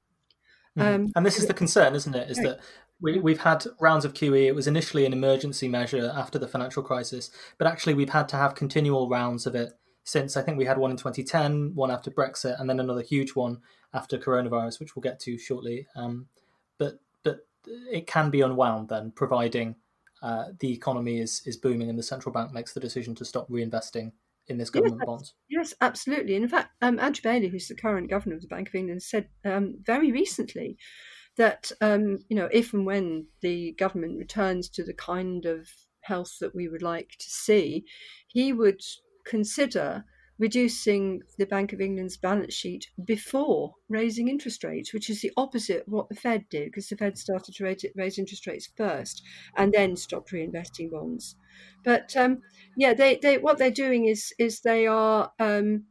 Mhm. 0.77 0.83
Um, 0.83 1.13
and 1.15 1.25
this 1.25 1.39
is 1.39 1.47
the 1.47 1.55
concern, 1.55 1.95
isn't 1.95 2.15
it? 2.15 2.31
Is 2.31 2.39
Right. 2.39 2.49
that 2.49 2.61
we, 3.01 3.19
we've 3.19 3.41
had 3.41 3.65
rounds 3.81 4.05
of 4.05 4.15
QE. 4.15 4.47
It 4.47 4.55
was 4.55 4.67
initially 4.67 5.07
an 5.07 5.13
emergency 5.13 5.69
measure 5.69 6.13
after 6.15 6.39
the 6.39 6.49
financial 6.49 6.83
crisis, 6.83 7.31
but 7.59 7.67
actually 7.67 7.95
we've 7.95 8.11
had 8.11 8.29
to 8.31 8.37
have 8.37 8.55
continual 8.55 9.09
rounds 9.09 9.47
of 9.47 9.55
it 9.55 9.73
since. 10.05 10.37
I 10.37 10.43
think 10.43 10.59
we 10.59 10.67
had 10.67 10.79
one 10.79 10.91
in 10.91 10.97
2010, 10.97 11.73
one 11.75 11.91
after 11.91 12.11
Brexit, 12.11 12.61
and 12.61 12.69
then 12.69 12.81
another 12.81 13.03
huge 13.03 13.31
one 13.31 13.59
after 13.95 14.19
coronavirus, 14.19 14.81
which 14.81 14.95
we'll 14.95 15.03
get 15.03 15.21
to 15.21 15.39
shortly. 15.39 15.87
Um, 15.97 16.27
but 16.79 17.01
but 17.23 17.47
it 17.67 18.07
can 18.07 18.31
be 18.31 18.41
unwound 18.41 18.89
then, 18.89 19.13
providing 19.15 19.77
uh, 20.23 20.47
the 20.61 20.73
economy 20.73 21.19
is 21.21 21.43
is 21.47 21.57
booming 21.57 21.89
and 21.89 21.99
the 21.99 22.03
central 22.03 22.33
bank 22.33 22.53
makes 22.53 22.73
the 22.73 22.81
decision 22.81 23.15
to 23.17 23.25
stop 23.25 23.49
reinvesting 23.49 24.13
in 24.49 24.59
this 24.59 24.71
government 24.71 25.03
bonds. 25.07 25.35
Yes, 25.49 25.73
absolutely. 25.81 26.35
And 26.35 26.45
in 26.45 26.51
fact, 26.51 26.73
um, 26.83 26.99
Andrew 26.99 27.23
Bailey, 27.23 27.49
who's 27.49 27.69
the 27.69 27.75
current 27.75 28.11
governor 28.11 28.35
of 28.35 28.43
the 28.43 28.49
Bank 28.49 28.69
of 28.69 28.75
England, 28.75 29.03
said 29.03 29.29
um, 29.45 29.77
very 29.85 30.11
recently 30.11 30.77
that 31.37 31.71
um, 31.81 32.19
you 32.29 32.37
know 32.37 32.49
if 32.53 32.73
and 32.73 32.87
when 32.87 33.27
the 33.41 33.73
government 33.73 34.19
returns 34.19 34.69
to 34.71 34.85
the 34.85 34.95
kind 34.95 35.47
of 35.47 35.69
health 36.03 36.39
that 36.41 36.55
we 36.55 36.69
would 36.69 36.83
like 36.83 37.11
to 37.19 37.31
see, 37.31 37.85
he 38.29 38.53
would 38.53 38.81
consider 39.27 40.05
reducing 40.41 41.23
the 41.37 41.45
Bank 41.45 41.75
of 41.75 41.83
England's 41.83 42.17
balance 42.17 42.55
sheet 42.55 42.89
before 43.05 43.75
raising 43.91 44.27
interest 44.27 44.65
rates, 44.65 44.95
which 44.95 45.11
is 45.11 45.21
the 45.21 45.31
opposite 45.37 45.83
of 45.87 45.93
what 45.93 46.09
the 46.09 46.15
Fed 46.15 46.47
did, 46.49 46.65
because 46.65 46.89
the 46.89 46.97
Fed 46.97 47.19
started 47.19 47.55
to 47.55 47.65
raise, 47.65 47.85
raise 47.95 48.19
interest 48.19 48.47
rates 48.47 48.71
first 48.75 49.23
and 49.59 49.71
then 49.71 49.95
stopped 49.97 50.33
reinvesting 50.33 50.91
bonds. 50.91 51.37
But 51.85 52.17
um, 52.17 52.39
yeah, 52.75 52.95
they, 52.95 53.17
they 53.17 53.37
what 53.37 53.59
they're 53.59 53.71
doing 53.71 54.07
is 54.07 54.33
is 54.39 54.61
they 54.61 54.87
are 54.87 55.31
um, 55.39 55.85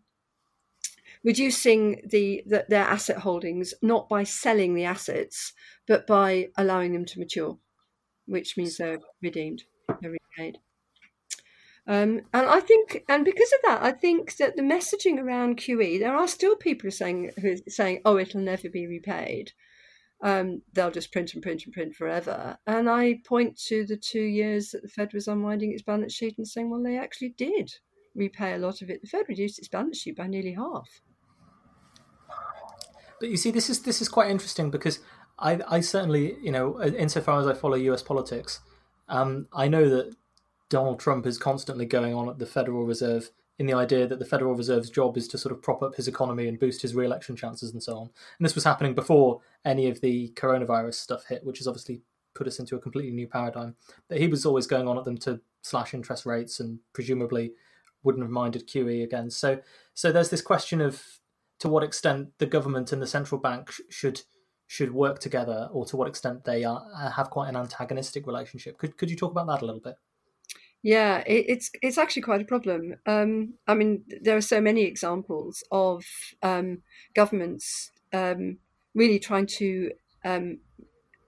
reducing 1.24 2.02
the, 2.10 2.44
the 2.46 2.66
their 2.70 2.86
asset 2.86 3.18
holdings 3.18 3.74
not 3.82 4.08
by 4.08 4.24
selling 4.24 4.74
the 4.74 4.86
assets, 4.86 5.54
but 5.88 6.08
by 6.08 6.48
allowing 6.58 6.94
them 6.94 7.06
to 7.06 7.20
mature, 7.20 7.58
which 8.26 8.58
means 8.58 8.78
they're 8.78 9.00
redeemed, 9.22 9.64
they're 10.02 10.12
repaid. 10.12 10.60
Um, 11.88 12.22
and 12.34 12.46
I 12.46 12.60
think, 12.60 13.04
and 13.10 13.26
because 13.26 13.52
of 13.52 13.60
that, 13.64 13.82
I 13.82 13.92
think 13.92 14.38
that 14.38 14.56
the 14.56 14.62
messaging 14.62 15.18
around 15.20 15.58
QE, 15.58 16.00
there 16.00 16.16
are 16.16 16.28
still 16.28 16.56
people 16.56 16.84
who 16.84 16.90
are 16.90 16.92
saying 16.92 17.32
who 17.42 17.54
are 17.54 17.58
saying, 17.68 18.02
"Oh, 18.06 18.18
it'll 18.18 18.42
never 18.42 18.70
be 18.70 18.86
repaid." 18.86 19.54
Um, 20.22 20.62
they'll 20.74 20.92
just 20.92 21.12
print 21.12 21.34
and 21.34 21.42
print 21.42 21.64
and 21.66 21.74
print 21.74 21.96
forever. 21.96 22.58
And 22.68 22.90
I 22.90 23.22
point 23.26 23.58
to 23.68 23.86
the 23.86 23.98
two 23.98 24.22
years 24.22 24.70
that 24.72 24.84
the 24.84 24.90
Fed 24.90 25.14
was 25.14 25.28
unwinding 25.28 25.72
its 25.74 25.82
balance 25.82 26.14
sheet 26.14 26.38
and 26.38 26.48
saying, 26.48 26.70
"Well, 26.70 26.84
they 26.84 26.98
actually 26.98 27.30
did 27.30 27.74
repay 28.14 28.54
a 28.54 28.60
lot 28.60 28.84
of 28.84 28.90
it. 28.92 29.02
The 29.02 29.08
Fed 29.08 29.26
reduced 29.28 29.58
its 29.58 29.68
balance 29.68 29.98
sheet 29.98 30.18
by 30.18 30.28
nearly 30.28 30.54
half." 30.54 31.02
But 33.20 33.30
you 33.30 33.38
see, 33.38 33.52
this 33.52 33.70
is 33.70 33.82
this 33.82 34.02
is 34.02 34.10
quite 34.10 34.30
interesting 34.30 34.72
because 34.72 35.00
I, 35.38 35.60
I 35.68 35.80
certainly, 35.82 36.38
you 36.42 36.52
know, 36.52 36.82
insofar 36.82 37.40
as 37.40 37.48
I 37.48 37.54
follow 37.54 37.76
U.S. 37.76 38.04
politics, 38.04 38.60
um, 39.08 39.48
I 39.54 39.68
know 39.68 39.90
that 39.90 40.16
Donald 40.70 41.00
Trump 41.00 41.26
is 41.26 41.38
constantly 41.38 41.86
going 41.86 42.14
on 42.14 42.30
at 42.30 42.40
the 42.40 42.46
Federal 42.46 42.86
Reserve 42.86 43.32
in 43.58 43.66
the 43.66 43.74
idea 43.74 44.08
that 44.08 44.20
the 44.20 44.26
Federal 44.26 44.54
Reserve's 44.54 44.90
job 44.90 45.18
is 45.18 45.28
to 45.28 45.38
sort 45.38 45.54
of 45.54 45.62
prop 45.62 45.82
up 45.82 45.96
his 45.96 46.08
economy 46.08 46.48
and 46.48 46.60
boost 46.60 46.82
his 46.82 46.96
re-election 46.96 47.36
chances 47.36 47.74
and 47.74 47.84
so 47.84 47.98
on. 47.98 48.10
And 48.38 48.46
this 48.46 48.56
was 48.56 48.64
happening 48.64 48.96
before 48.96 49.42
any 49.66 49.90
of 49.90 50.00
the 50.00 50.32
coronavirus 50.36 50.96
stuff 50.96 51.26
hit, 51.28 51.44
which 51.44 51.58
has 51.58 51.68
obviously 51.68 52.02
put 52.34 52.48
us 52.48 52.60
into 52.60 52.78
a 52.78 52.80
completely 52.80 53.12
new 53.12 53.28
paradigm. 53.28 53.76
But 54.08 54.20
he 54.20 54.28
was 54.28 54.46
always 54.46 54.66
going 54.66 54.88
on 54.88 54.98
at 54.98 55.04
them 55.04 55.18
to 55.20 55.42
slash 55.62 55.94
interest 55.94 56.26
rates 56.26 56.62
and 56.62 56.80
presumably 56.94 57.52
wouldn't 58.04 58.24
have 58.24 58.32
minded 58.32 58.68
QE 58.68 59.04
again. 59.04 59.30
So, 59.30 59.60
so 59.94 60.12
there's 60.12 60.30
this 60.30 60.42
question 60.42 60.80
of 60.80 61.04
to 61.60 61.70
what 61.70 61.84
extent 61.84 62.30
the 62.38 62.46
government 62.46 62.92
and 62.92 63.02
the 63.02 63.08
central 63.08 63.40
bank 63.40 63.72
sh- 63.72 63.82
should 63.90 64.22
should 64.68 64.94
work 64.94 65.20
together, 65.20 65.68
or 65.72 65.86
to 65.86 65.98
what 65.98 66.08
extent 66.08 66.44
they 66.44 66.64
are 66.64 66.86
uh, 66.96 67.12
have 67.12 67.30
quite 67.32 67.50
an 67.50 67.56
antagonistic 67.56 68.28
relationship. 68.28 68.78
Could 68.78 68.98
could 68.98 69.10
you 69.10 69.18
talk 69.18 69.32
about 69.32 69.48
that 69.48 69.62
a 69.62 69.66
little 69.66 69.82
bit? 69.82 69.96
Yeah, 70.84 71.20
it, 71.26 71.46
it's 71.48 71.72
it's 71.82 71.98
actually 71.98 72.22
quite 72.22 72.42
a 72.42 72.46
problem. 72.46 72.96
Um, 73.06 73.56
I 73.68 73.74
mean, 73.74 74.06
there 74.22 74.38
are 74.38 74.42
so 74.42 74.62
many 74.62 74.84
examples 74.84 75.64
of 75.72 76.06
um, 76.42 76.84
governments 77.16 77.92
um, 78.14 78.60
really 78.96 79.20
trying 79.20 79.48
to 79.48 79.92
um, 80.24 80.60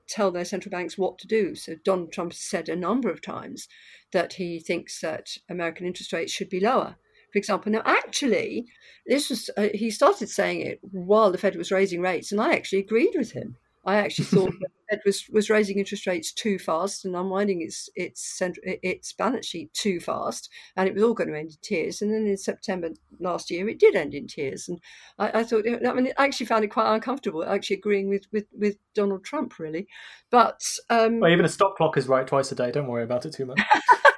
tell 0.08 0.32
their 0.32 0.46
central 0.46 0.72
banks 0.72 0.98
what 0.98 1.18
to 1.20 1.28
do. 1.28 1.56
So 1.56 1.76
Donald 1.84 2.12
Trump 2.12 2.34
said 2.34 2.70
a 2.70 2.76
number 2.76 3.10
of 3.10 3.22
times 3.22 3.68
that 4.12 4.34
he 4.34 4.60
thinks 4.60 5.00
that 5.02 5.38
American 5.50 5.86
interest 5.86 6.14
rates 6.14 6.32
should 6.32 6.50
be 6.50 6.60
lower. 6.60 6.98
For 7.32 7.40
example, 7.40 7.72
now 7.72 7.82
actually, 7.86 8.66
this 9.06 9.30
was 9.30 9.50
uh, 9.58 9.70
he 9.74 9.90
started 9.90 10.30
saying 10.30 10.62
it 10.62 10.80
while 10.82 11.32
the 11.32 11.38
Fed 11.38 11.56
was 11.56 11.72
raising 11.72 12.02
rates, 12.02 12.32
and 12.32 12.42
I 12.42 12.54
actually 12.54 12.80
agreed 12.80 13.14
with 13.16 13.32
him. 13.32 13.58
I 13.86 13.96
actually 13.96 14.26
thought 14.26 14.52
that 14.52 14.70
the 14.70 14.96
Fed 14.96 15.02
was, 15.06 15.26
was 15.30 15.50
raising 15.50 15.80
interest 15.80 16.06
rates 16.06 16.32
too 16.32 16.60
fast 16.60 17.06
and 17.06 17.16
unwinding 17.16 17.62
its 17.62 17.90
its 17.96 18.42
its 18.64 19.14
balance 19.14 19.46
sheet 19.46 19.74
too 19.74 20.00
fast, 20.00 20.50
and 20.76 20.88
it 20.88 20.94
was 20.94 21.04
all 21.04 21.14
going 21.14 21.30
to 21.30 21.38
end 21.38 21.52
in 21.52 21.58
tears. 21.62 22.02
And 22.02 22.14
then 22.14 22.28
in 22.28 22.38
September 22.38 22.90
last 23.20 23.50
year, 23.50 23.68
it 23.70 23.80
did 23.80 23.96
end 23.96 24.14
in 24.14 24.28
tears. 24.28 24.68
And 24.68 24.80
I, 25.18 25.40
I 25.40 25.44
thought, 25.44 25.66
I 25.68 25.94
mean, 25.94 26.12
I 26.18 26.26
actually 26.26 26.46
found 26.46 26.64
it 26.64 26.70
quite 26.70 26.94
uncomfortable, 26.94 27.44
actually 27.44 27.78
agreeing 27.78 28.10
with 28.10 28.26
with, 28.32 28.46
with 28.58 28.78
Donald 28.94 29.24
Trump, 29.24 29.58
really. 29.58 29.88
But 30.30 30.62
um, 30.90 31.20
well, 31.20 31.32
even 31.32 31.46
a 31.46 31.50
stock 31.50 31.76
clock 31.76 31.98
is 31.98 32.08
right 32.08 32.28
twice 32.28 32.52
a 32.52 32.56
day. 32.56 32.72
Don't 32.72 32.88
worry 32.88 33.04
about 33.04 33.26
it 33.26 33.34
too 33.34 33.46
much. 33.46 33.62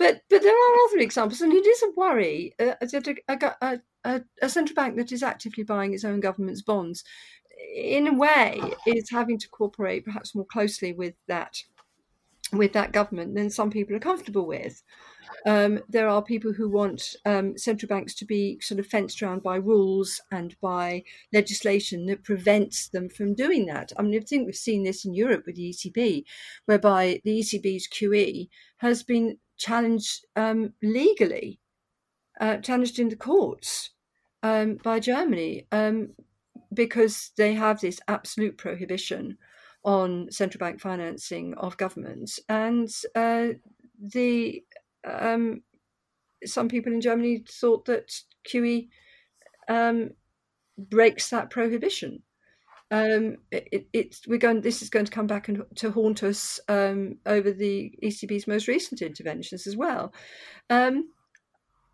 but 0.00 0.22
but 0.30 0.40
there 0.40 0.56
are 0.56 0.88
other 0.88 0.98
examples, 0.98 1.42
and 1.42 1.52
it 1.52 1.66
is 1.66 1.82
a 1.82 1.90
worry 1.94 2.54
uh, 2.58 2.74
that 2.80 3.18
a, 3.28 3.80
a, 4.04 4.22
a, 4.40 4.48
central 4.48 4.74
bank 4.74 4.96
that 4.96 5.12
is 5.12 5.22
actively 5.22 5.62
buying 5.62 5.92
its 5.92 6.06
own 6.06 6.20
government's 6.20 6.62
bonds 6.62 7.04
in 7.76 8.08
a 8.08 8.14
way, 8.14 8.58
is 8.86 9.10
having 9.10 9.36
to 9.38 9.48
cooperate 9.50 10.06
perhaps 10.06 10.34
more 10.34 10.46
closely 10.46 10.94
with 10.94 11.14
that 11.28 11.62
with 12.52 12.72
that 12.72 12.92
government 12.92 13.34
than 13.34 13.50
some 13.50 13.70
people 13.70 13.94
are 13.94 14.00
comfortable 14.00 14.46
with. 14.46 14.82
Um, 15.46 15.80
there 15.88 16.08
are 16.08 16.22
people 16.22 16.54
who 16.54 16.68
want 16.68 17.14
um, 17.26 17.56
central 17.56 17.88
banks 17.88 18.14
to 18.16 18.24
be 18.24 18.58
sort 18.60 18.80
of 18.80 18.86
fenced 18.86 19.22
around 19.22 19.42
by 19.42 19.56
rules 19.56 20.20
and 20.32 20.56
by 20.62 21.04
legislation 21.32 22.06
that 22.06 22.24
prevents 22.24 22.88
them 22.88 23.08
from 23.10 23.34
doing 23.34 23.66
that. 23.66 23.92
I 23.98 24.02
mean, 24.02 24.18
I 24.18 24.24
think 24.24 24.46
we've 24.46 24.56
seen 24.56 24.82
this 24.82 25.04
in 25.04 25.14
Europe 25.14 25.44
with 25.46 25.56
the 25.56 25.70
ECB, 25.70 26.24
whereby 26.64 27.20
the 27.22 27.40
ECB's 27.40 27.86
QE 27.86 28.48
has 28.78 29.02
been 29.02 29.38
challenged 29.60 30.26
um, 30.34 30.72
legally, 30.82 31.60
uh, 32.40 32.56
challenged 32.56 32.98
in 32.98 33.08
the 33.08 33.16
courts 33.16 33.90
um, 34.42 34.78
by 34.82 34.98
Germany. 34.98 35.66
Um, 35.70 36.14
because 36.72 37.32
they 37.36 37.54
have 37.54 37.80
this 37.80 38.00
absolute 38.08 38.56
prohibition 38.56 39.36
on 39.84 40.30
central 40.30 40.58
bank 40.58 40.80
financing 40.80 41.54
of 41.54 41.76
governments, 41.76 42.38
and 42.48 42.88
uh, 43.14 43.48
the 43.98 44.62
um, 45.04 45.62
some 46.44 46.68
people 46.68 46.92
in 46.92 47.00
Germany 47.00 47.44
thought 47.48 47.86
that 47.86 48.12
QE 48.46 48.88
um, 49.68 50.10
breaks 50.78 51.30
that 51.30 51.50
prohibition. 51.50 52.22
Um, 52.90 53.36
it, 53.52 53.86
it's 53.92 54.26
we're 54.26 54.38
going. 54.38 54.62
This 54.62 54.82
is 54.82 54.90
going 54.90 55.04
to 55.04 55.12
come 55.12 55.28
back 55.28 55.48
and 55.48 55.62
to 55.76 55.90
haunt 55.92 56.22
us 56.22 56.58
um, 56.68 57.18
over 57.24 57.52
the 57.52 57.92
ECB's 58.02 58.48
most 58.48 58.66
recent 58.66 59.00
interventions 59.00 59.66
as 59.66 59.76
well. 59.76 60.12
Um, 60.68 61.10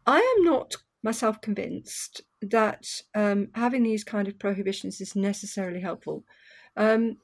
I 0.06 0.18
am 0.18 0.44
not 0.44 0.76
myself 1.02 1.40
convinced 1.40 2.22
that 2.40 3.02
um, 3.14 3.48
having 3.54 3.82
these 3.82 4.04
kind 4.04 4.26
of 4.26 4.38
prohibitions 4.38 5.00
is 5.00 5.14
necessarily 5.14 5.80
helpful. 5.80 6.24
Um, 6.76 7.18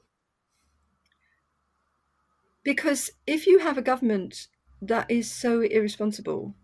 because 2.63 3.11
if 3.27 3.45
you 3.45 3.59
have 3.59 3.77
a 3.77 3.81
government 3.81 4.47
that 4.81 5.09
is 5.09 5.29
so 5.29 5.61
irresponsible 5.61 6.55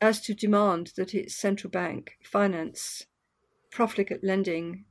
as 0.00 0.20
to 0.20 0.34
demand 0.34 0.92
that 0.96 1.14
its 1.14 1.34
central 1.34 1.70
bank 1.70 2.12
finance 2.22 3.06
profligate 3.70 4.22
lending, 4.22 4.84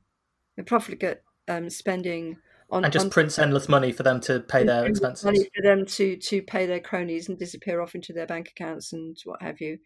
profligate 0.66 1.22
um, 1.48 1.70
spending 1.70 2.36
on 2.70 2.84
and 2.84 2.92
just 2.92 3.06
on, 3.06 3.10
prints 3.10 3.38
endless 3.38 3.68
money 3.68 3.92
for 3.92 4.02
them 4.02 4.20
to 4.20 4.40
pay 4.40 4.64
their 4.64 4.86
expenses, 4.86 5.24
money 5.24 5.48
for 5.54 5.62
them 5.62 5.86
to 5.86 6.16
to 6.16 6.42
pay 6.42 6.66
their 6.66 6.80
cronies 6.80 7.28
and 7.28 7.38
disappear 7.38 7.80
off 7.80 7.94
into 7.94 8.12
their 8.12 8.26
bank 8.26 8.50
accounts 8.50 8.92
and 8.92 9.16
what 9.24 9.40
have 9.42 9.60
you, 9.60 9.78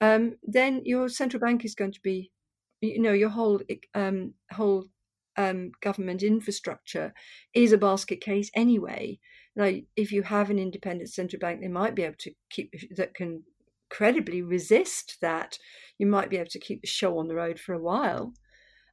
um, 0.00 0.34
then 0.42 0.82
your 0.84 1.08
central 1.08 1.40
bank 1.40 1.64
is 1.64 1.74
going 1.74 1.92
to 1.92 2.00
be, 2.02 2.30
you 2.80 3.00
know, 3.00 3.12
your 3.12 3.28
whole 3.28 3.60
um, 3.94 4.34
whole 4.52 4.86
um, 5.36 5.72
government 5.80 6.22
infrastructure 6.22 7.12
is 7.54 7.72
a 7.72 7.78
basket 7.78 8.20
case 8.20 8.50
anyway. 8.54 9.18
Now, 9.56 9.70
if 9.96 10.10
you 10.10 10.22
have 10.22 10.50
an 10.50 10.58
independent 10.58 11.10
central 11.10 11.38
bank, 11.38 11.60
they 11.60 11.68
might 11.68 11.94
be 11.94 12.02
able 12.02 12.16
to 12.20 12.32
keep 12.50 12.72
that 12.96 13.14
can 13.14 13.44
credibly 13.90 14.42
resist 14.42 15.18
that. 15.20 15.58
You 15.98 16.06
might 16.06 16.30
be 16.30 16.36
able 16.36 16.50
to 16.50 16.58
keep 16.58 16.80
the 16.80 16.88
show 16.88 17.18
on 17.18 17.28
the 17.28 17.36
road 17.36 17.60
for 17.60 17.72
a 17.72 17.82
while. 17.82 18.34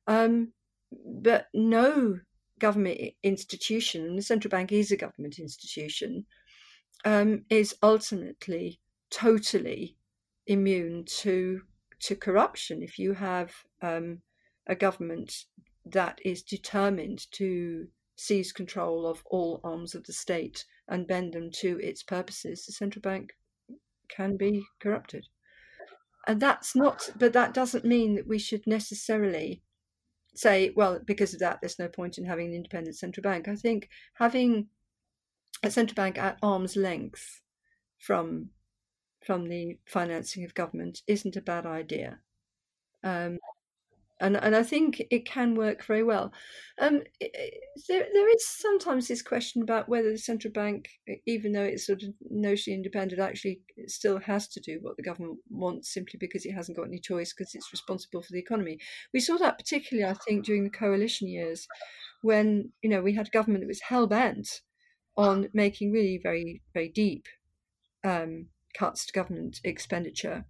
Um, 0.07 0.53
but 0.91 1.47
no 1.53 2.19
government 2.59 2.99
institution, 3.23 4.05
and 4.05 4.17
the 4.17 4.21
central 4.21 4.49
bank 4.49 4.71
is 4.71 4.91
a 4.91 4.97
government 4.97 5.39
institution, 5.39 6.25
um, 7.05 7.45
is 7.49 7.75
ultimately 7.81 8.79
totally 9.09 9.97
immune 10.47 11.03
to 11.05 11.61
to 11.99 12.15
corruption. 12.15 12.81
If 12.81 12.97
you 12.97 13.13
have 13.13 13.53
um, 13.81 14.21
a 14.67 14.75
government 14.75 15.45
that 15.85 16.19
is 16.25 16.41
determined 16.41 17.31
to 17.31 17.87
seize 18.15 18.51
control 18.51 19.07
of 19.07 19.23
all 19.25 19.61
arms 19.63 19.95
of 19.95 20.03
the 20.05 20.13
state 20.13 20.65
and 20.87 21.07
bend 21.07 21.33
them 21.33 21.49
to 21.51 21.79
its 21.79 22.03
purposes, 22.03 22.65
the 22.65 22.71
central 22.71 23.01
bank 23.01 23.33
can 24.07 24.37
be 24.37 24.63
corrupted. 24.79 25.27
And 26.27 26.39
that's 26.39 26.75
not, 26.75 27.09
but 27.17 27.33
that 27.33 27.53
doesn't 27.53 27.85
mean 27.85 28.15
that 28.15 28.27
we 28.27 28.37
should 28.37 28.67
necessarily 28.67 29.63
say, 30.33 30.71
well, 30.75 30.99
because 31.05 31.33
of 31.33 31.39
that, 31.39 31.59
there's 31.61 31.79
no 31.79 31.87
point 31.87 32.17
in 32.17 32.25
having 32.25 32.47
an 32.47 32.53
independent 32.53 32.95
central 32.95 33.23
bank. 33.23 33.47
I 33.47 33.55
think 33.55 33.89
having 34.13 34.67
a 35.63 35.71
central 35.71 35.95
bank 35.95 36.17
at 36.17 36.37
arm's 36.41 36.75
length 36.75 37.41
from 37.99 38.49
from 39.25 39.47
the 39.47 39.77
financing 39.85 40.43
of 40.43 40.55
government 40.55 41.01
isn't 41.05 41.35
a 41.35 41.41
bad 41.41 41.65
idea. 41.67 42.19
Um, 43.03 43.37
and, 44.21 44.37
and 44.37 44.55
I 44.55 44.63
think 44.63 45.01
it 45.09 45.25
can 45.25 45.55
work 45.55 45.83
very 45.83 46.03
well. 46.03 46.31
Um, 46.79 47.01
there, 47.87 48.05
there 48.13 48.35
is 48.35 48.47
sometimes 48.47 49.07
this 49.07 49.21
question 49.21 49.63
about 49.63 49.89
whether 49.89 50.11
the 50.11 50.17
central 50.17 50.53
bank, 50.53 50.87
even 51.25 51.51
though 51.51 51.63
it's 51.63 51.87
sort 51.87 52.03
of 52.03 52.09
notionally 52.31 52.75
independent, 52.75 53.19
actually 53.19 53.61
still 53.87 54.19
has 54.19 54.47
to 54.49 54.59
do 54.61 54.77
what 54.81 54.95
the 54.95 55.03
government 55.03 55.39
wants 55.49 55.93
simply 55.93 56.17
because 56.19 56.45
it 56.45 56.53
hasn't 56.53 56.77
got 56.77 56.87
any 56.87 56.99
choice 56.99 57.33
because 57.33 57.55
it's 57.55 57.73
responsible 57.73 58.21
for 58.21 58.31
the 58.31 58.39
economy. 58.39 58.77
We 59.13 59.19
saw 59.19 59.37
that 59.37 59.57
particularly, 59.57 60.09
I 60.09 60.15
think, 60.25 60.45
during 60.45 60.63
the 60.63 60.69
coalition 60.69 61.27
years, 61.27 61.67
when 62.21 62.71
you 62.83 62.89
know 62.89 63.01
we 63.01 63.15
had 63.15 63.27
a 63.27 63.31
government 63.31 63.63
that 63.63 63.67
was 63.67 63.81
hell 63.81 64.05
bent 64.05 64.61
on 65.17 65.49
making 65.53 65.91
really 65.91 66.19
very 66.21 66.61
very 66.73 66.89
deep 66.89 67.25
um, 68.03 68.45
cuts 68.77 69.05
to 69.07 69.13
government 69.13 69.59
expenditure, 69.63 70.45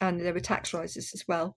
and 0.00 0.20
there 0.20 0.34
were 0.34 0.40
tax 0.40 0.74
rises 0.74 1.12
as 1.14 1.24
well, 1.26 1.56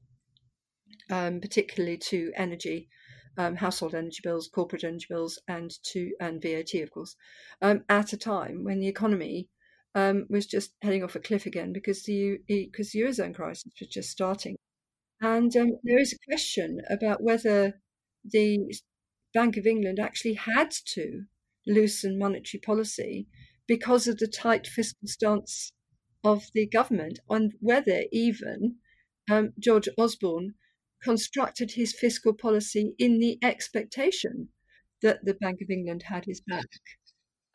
um, 1.10 1.40
particularly 1.40 1.98
to 1.98 2.32
energy, 2.36 2.90
um, 3.38 3.56
household 3.56 3.96
energy 3.96 4.20
bills, 4.24 4.48
corporate 4.48 4.84
energy 4.84 5.08
bills, 5.10 5.40
and 5.48 5.72
to 5.92 6.12
and 6.20 6.42
VAT, 6.42 6.74
of 6.76 6.92
course, 6.92 7.16
um, 7.62 7.84
at 7.90 8.14
a 8.14 8.18
time 8.18 8.64
when 8.64 8.80
the 8.80 8.88
economy 8.88 9.50
um, 9.96 10.26
was 10.30 10.46
just 10.46 10.72
heading 10.82 11.04
off 11.04 11.16
a 11.16 11.20
cliff 11.20 11.46
again 11.46 11.74
because 11.74 12.04
the 12.04 12.40
because 12.48 12.92
the 12.92 13.00
eurozone 13.00 13.36
crisis 13.36 13.72
was 13.80 13.90
just 13.90 14.10
starting, 14.10 14.56
and 15.22 15.56
um, 15.56 15.72
there 15.84 16.00
is 16.00 16.14
a 16.14 16.30
question 16.30 16.82
about 16.90 17.24
whether 17.24 17.80
the 18.24 18.60
Bank 19.34 19.58
of 19.58 19.68
England 19.68 20.00
actually 20.00 20.34
had 20.34 20.72
to 20.94 21.24
loosen 21.66 22.18
monetary 22.18 22.62
policy 22.62 23.28
because 23.68 24.08
of 24.08 24.18
the 24.18 24.28
tight 24.28 24.66
fiscal 24.66 25.08
stance 25.08 25.72
of 26.24 26.46
the 26.54 26.66
government 26.66 27.20
and 27.30 27.54
whether 27.60 28.06
even 28.12 28.76
um, 29.30 29.54
George 29.60 29.90
Osborne 29.98 30.56
constructed 31.04 31.72
his 31.72 31.94
fiscal 31.94 32.34
policy 32.34 32.94
in 32.98 33.20
the 33.20 33.38
expectation 33.44 34.50
that 35.02 35.24
the 35.24 35.36
Bank 35.36 35.60
of 35.62 35.70
England 35.70 36.04
had 36.04 36.26
his 36.26 36.42
back 36.42 36.66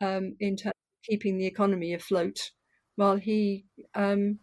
um, 0.01 0.35
in 0.39 0.55
terms 0.55 0.73
of 0.73 1.05
keeping 1.09 1.37
the 1.37 1.45
economy 1.45 1.93
afloat 1.93 2.51
while 2.95 3.17
he 3.17 3.65
um, 3.95 4.39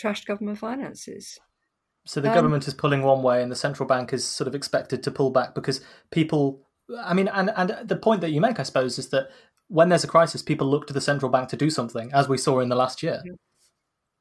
trashed 0.00 0.26
government 0.26 0.58
finances. 0.58 1.38
So 2.06 2.22
the 2.22 2.32
government 2.32 2.66
is 2.66 2.72
pulling 2.72 3.02
one 3.02 3.22
way, 3.22 3.42
and 3.42 3.52
the 3.52 3.56
central 3.56 3.86
bank 3.86 4.14
is 4.14 4.24
sort 4.24 4.48
of 4.48 4.54
expected 4.54 5.02
to 5.02 5.10
pull 5.10 5.30
back 5.30 5.54
because 5.54 5.82
people. 6.10 6.62
I 7.04 7.12
mean, 7.12 7.28
and 7.28 7.50
and 7.54 7.76
the 7.86 7.96
point 7.96 8.22
that 8.22 8.30
you 8.30 8.40
make, 8.40 8.58
I 8.58 8.62
suppose, 8.62 8.98
is 8.98 9.10
that 9.10 9.28
when 9.66 9.90
there's 9.90 10.04
a 10.04 10.08
crisis, 10.08 10.40
people 10.40 10.66
look 10.66 10.86
to 10.86 10.94
the 10.94 11.02
central 11.02 11.30
bank 11.30 11.50
to 11.50 11.56
do 11.56 11.68
something, 11.68 12.10
as 12.14 12.26
we 12.26 12.38
saw 12.38 12.60
in 12.60 12.70
the 12.70 12.76
last 12.76 13.02
year. 13.02 13.20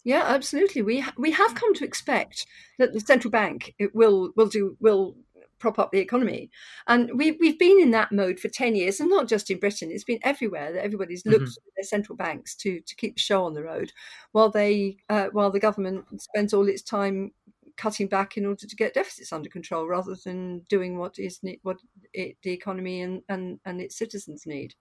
Yeah, 0.07 0.23
absolutely. 0.25 0.83
We 0.83 1.01
ha- 1.01 1.13
we 1.17 1.31
have 1.31 1.53
come 1.53 1.73
to 1.73 1.83
expect 1.83 2.45
that 2.79 2.93
the 2.93 3.01
central 3.01 3.29
bank 3.29 3.75
will 3.93 4.31
will 4.37 4.47
do 4.47 4.77
will 4.79 5.17
prop 5.59 5.77
up 5.77 5.91
the 5.91 5.99
economy. 5.99 6.49
And 6.87 7.11
we've, 7.13 7.35
we've 7.41 7.59
been 7.59 7.81
in 7.81 7.91
that 7.91 8.13
mode 8.13 8.39
for 8.39 8.47
10 8.47 8.75
years, 8.75 9.01
and 9.01 9.09
not 9.09 9.27
just 9.27 9.49
in 9.51 9.59
Britain, 9.59 9.89
it's 9.91 10.05
been 10.05 10.19
everywhere 10.21 10.71
that 10.71 10.85
everybody's 10.85 11.25
looked 11.25 11.41
mm-hmm. 11.41 11.67
at 11.67 11.73
their 11.75 11.83
central 11.83 12.15
banks 12.15 12.55
to, 12.57 12.79
to 12.79 12.95
keep 12.95 13.15
the 13.15 13.19
show 13.19 13.43
on 13.43 13.53
the 13.53 13.63
road 13.63 13.91
while 14.31 14.49
they 14.49 14.95
uh, 15.09 15.27
while 15.33 15.51
the 15.51 15.59
government 15.59 16.05
spends 16.21 16.53
all 16.53 16.69
its 16.69 16.83
time 16.83 17.31
cutting 17.75 18.07
back 18.07 18.37
in 18.37 18.45
order 18.45 18.65
to 18.65 18.75
get 18.77 18.93
deficits 18.93 19.33
under 19.33 19.49
control 19.49 19.87
rather 19.87 20.15
than 20.23 20.59
doing 20.69 20.97
what 20.97 21.19
is 21.19 21.41
what 21.63 21.79
it, 22.13 22.37
the 22.43 22.53
economy 22.53 23.01
and, 23.01 23.23
and, 23.27 23.59
and 23.65 23.81
its 23.81 23.97
citizens 23.97 24.45
need. 24.45 24.73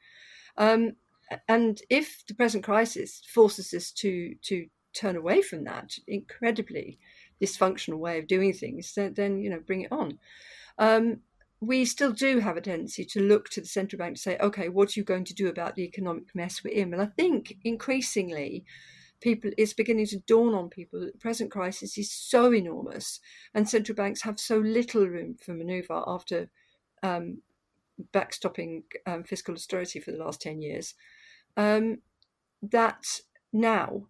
Um, 0.56 0.92
and 1.48 1.80
if 1.90 2.24
the 2.28 2.34
present 2.34 2.62
crisis 2.62 3.22
forces 3.34 3.74
us 3.74 3.90
to 3.90 4.36
to 4.42 4.66
turn 4.98 5.16
away 5.16 5.42
from 5.42 5.64
that 5.64 5.98
incredibly 6.06 6.98
dysfunctional 7.40 7.98
way 7.98 8.18
of 8.18 8.26
doing 8.26 8.52
things, 8.52 8.94
then, 8.94 9.14
then 9.14 9.40
you 9.42 9.50
know 9.50 9.60
bring 9.60 9.82
it 9.82 9.92
on. 9.92 10.18
Um, 10.78 11.20
we 11.60 11.84
still 11.84 12.12
do 12.12 12.38
have 12.40 12.56
a 12.56 12.60
tendency 12.60 13.04
to 13.04 13.20
look 13.20 13.48
to 13.48 13.60
the 13.60 13.66
central 13.66 13.98
bank 13.98 14.16
to 14.16 14.22
say, 14.22 14.36
okay, 14.38 14.68
what 14.68 14.90
are 14.90 15.00
you 15.00 15.04
going 15.04 15.24
to 15.24 15.34
do 15.34 15.48
about 15.48 15.74
the 15.74 15.84
economic 15.84 16.34
mess 16.34 16.62
we're 16.62 16.74
in? 16.74 16.92
And 16.92 17.00
I 17.00 17.06
think 17.06 17.56
increasingly, 17.64 18.64
people 19.20 19.50
it's 19.56 19.72
beginning 19.72 20.06
to 20.06 20.18
dawn 20.20 20.54
on 20.54 20.68
people 20.68 21.00
that 21.00 21.12
the 21.12 21.18
present 21.18 21.50
crisis 21.50 21.96
is 21.96 22.10
so 22.10 22.52
enormous, 22.52 23.20
and 23.54 23.68
central 23.68 23.96
banks 23.96 24.22
have 24.22 24.38
so 24.38 24.58
little 24.58 25.06
room 25.06 25.36
for 25.40 25.54
manoeuvre 25.54 26.02
after 26.06 26.50
um, 27.02 27.42
backstopping 28.12 28.82
um, 29.06 29.24
fiscal 29.24 29.54
austerity 29.54 30.00
for 30.00 30.12
the 30.12 30.18
last 30.18 30.40
ten 30.40 30.60
years. 30.60 30.94
Um, 31.56 31.98
that 32.62 33.20
now 33.52 34.08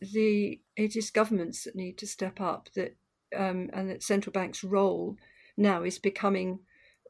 the 0.00 0.60
it 0.76 0.96
is 0.96 1.10
governments 1.10 1.64
that 1.64 1.76
need 1.76 1.98
to 1.98 2.06
step 2.06 2.40
up 2.40 2.68
that 2.74 2.96
um, 3.36 3.70
and 3.72 3.88
that 3.88 4.02
central 4.02 4.32
banks' 4.32 4.64
role 4.64 5.16
now 5.56 5.82
is 5.82 5.98
becoming 5.98 6.60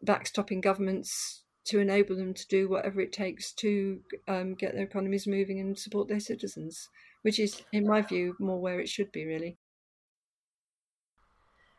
backstopping 0.04 0.60
governments 0.60 1.42
to 1.64 1.78
enable 1.78 2.16
them 2.16 2.34
to 2.34 2.46
do 2.48 2.68
whatever 2.68 3.00
it 3.00 3.12
takes 3.12 3.52
to 3.52 4.00
um, 4.26 4.54
get 4.54 4.74
their 4.74 4.84
economies 4.84 5.26
moving 5.26 5.60
and 5.60 5.78
support 5.78 6.08
their 6.08 6.20
citizens, 6.20 6.88
which 7.22 7.38
is, 7.38 7.62
in 7.72 7.86
my 7.86 8.02
view, 8.02 8.34
more 8.40 8.60
where 8.60 8.80
it 8.80 8.88
should 8.88 9.12
be 9.12 9.24
really. 9.24 9.58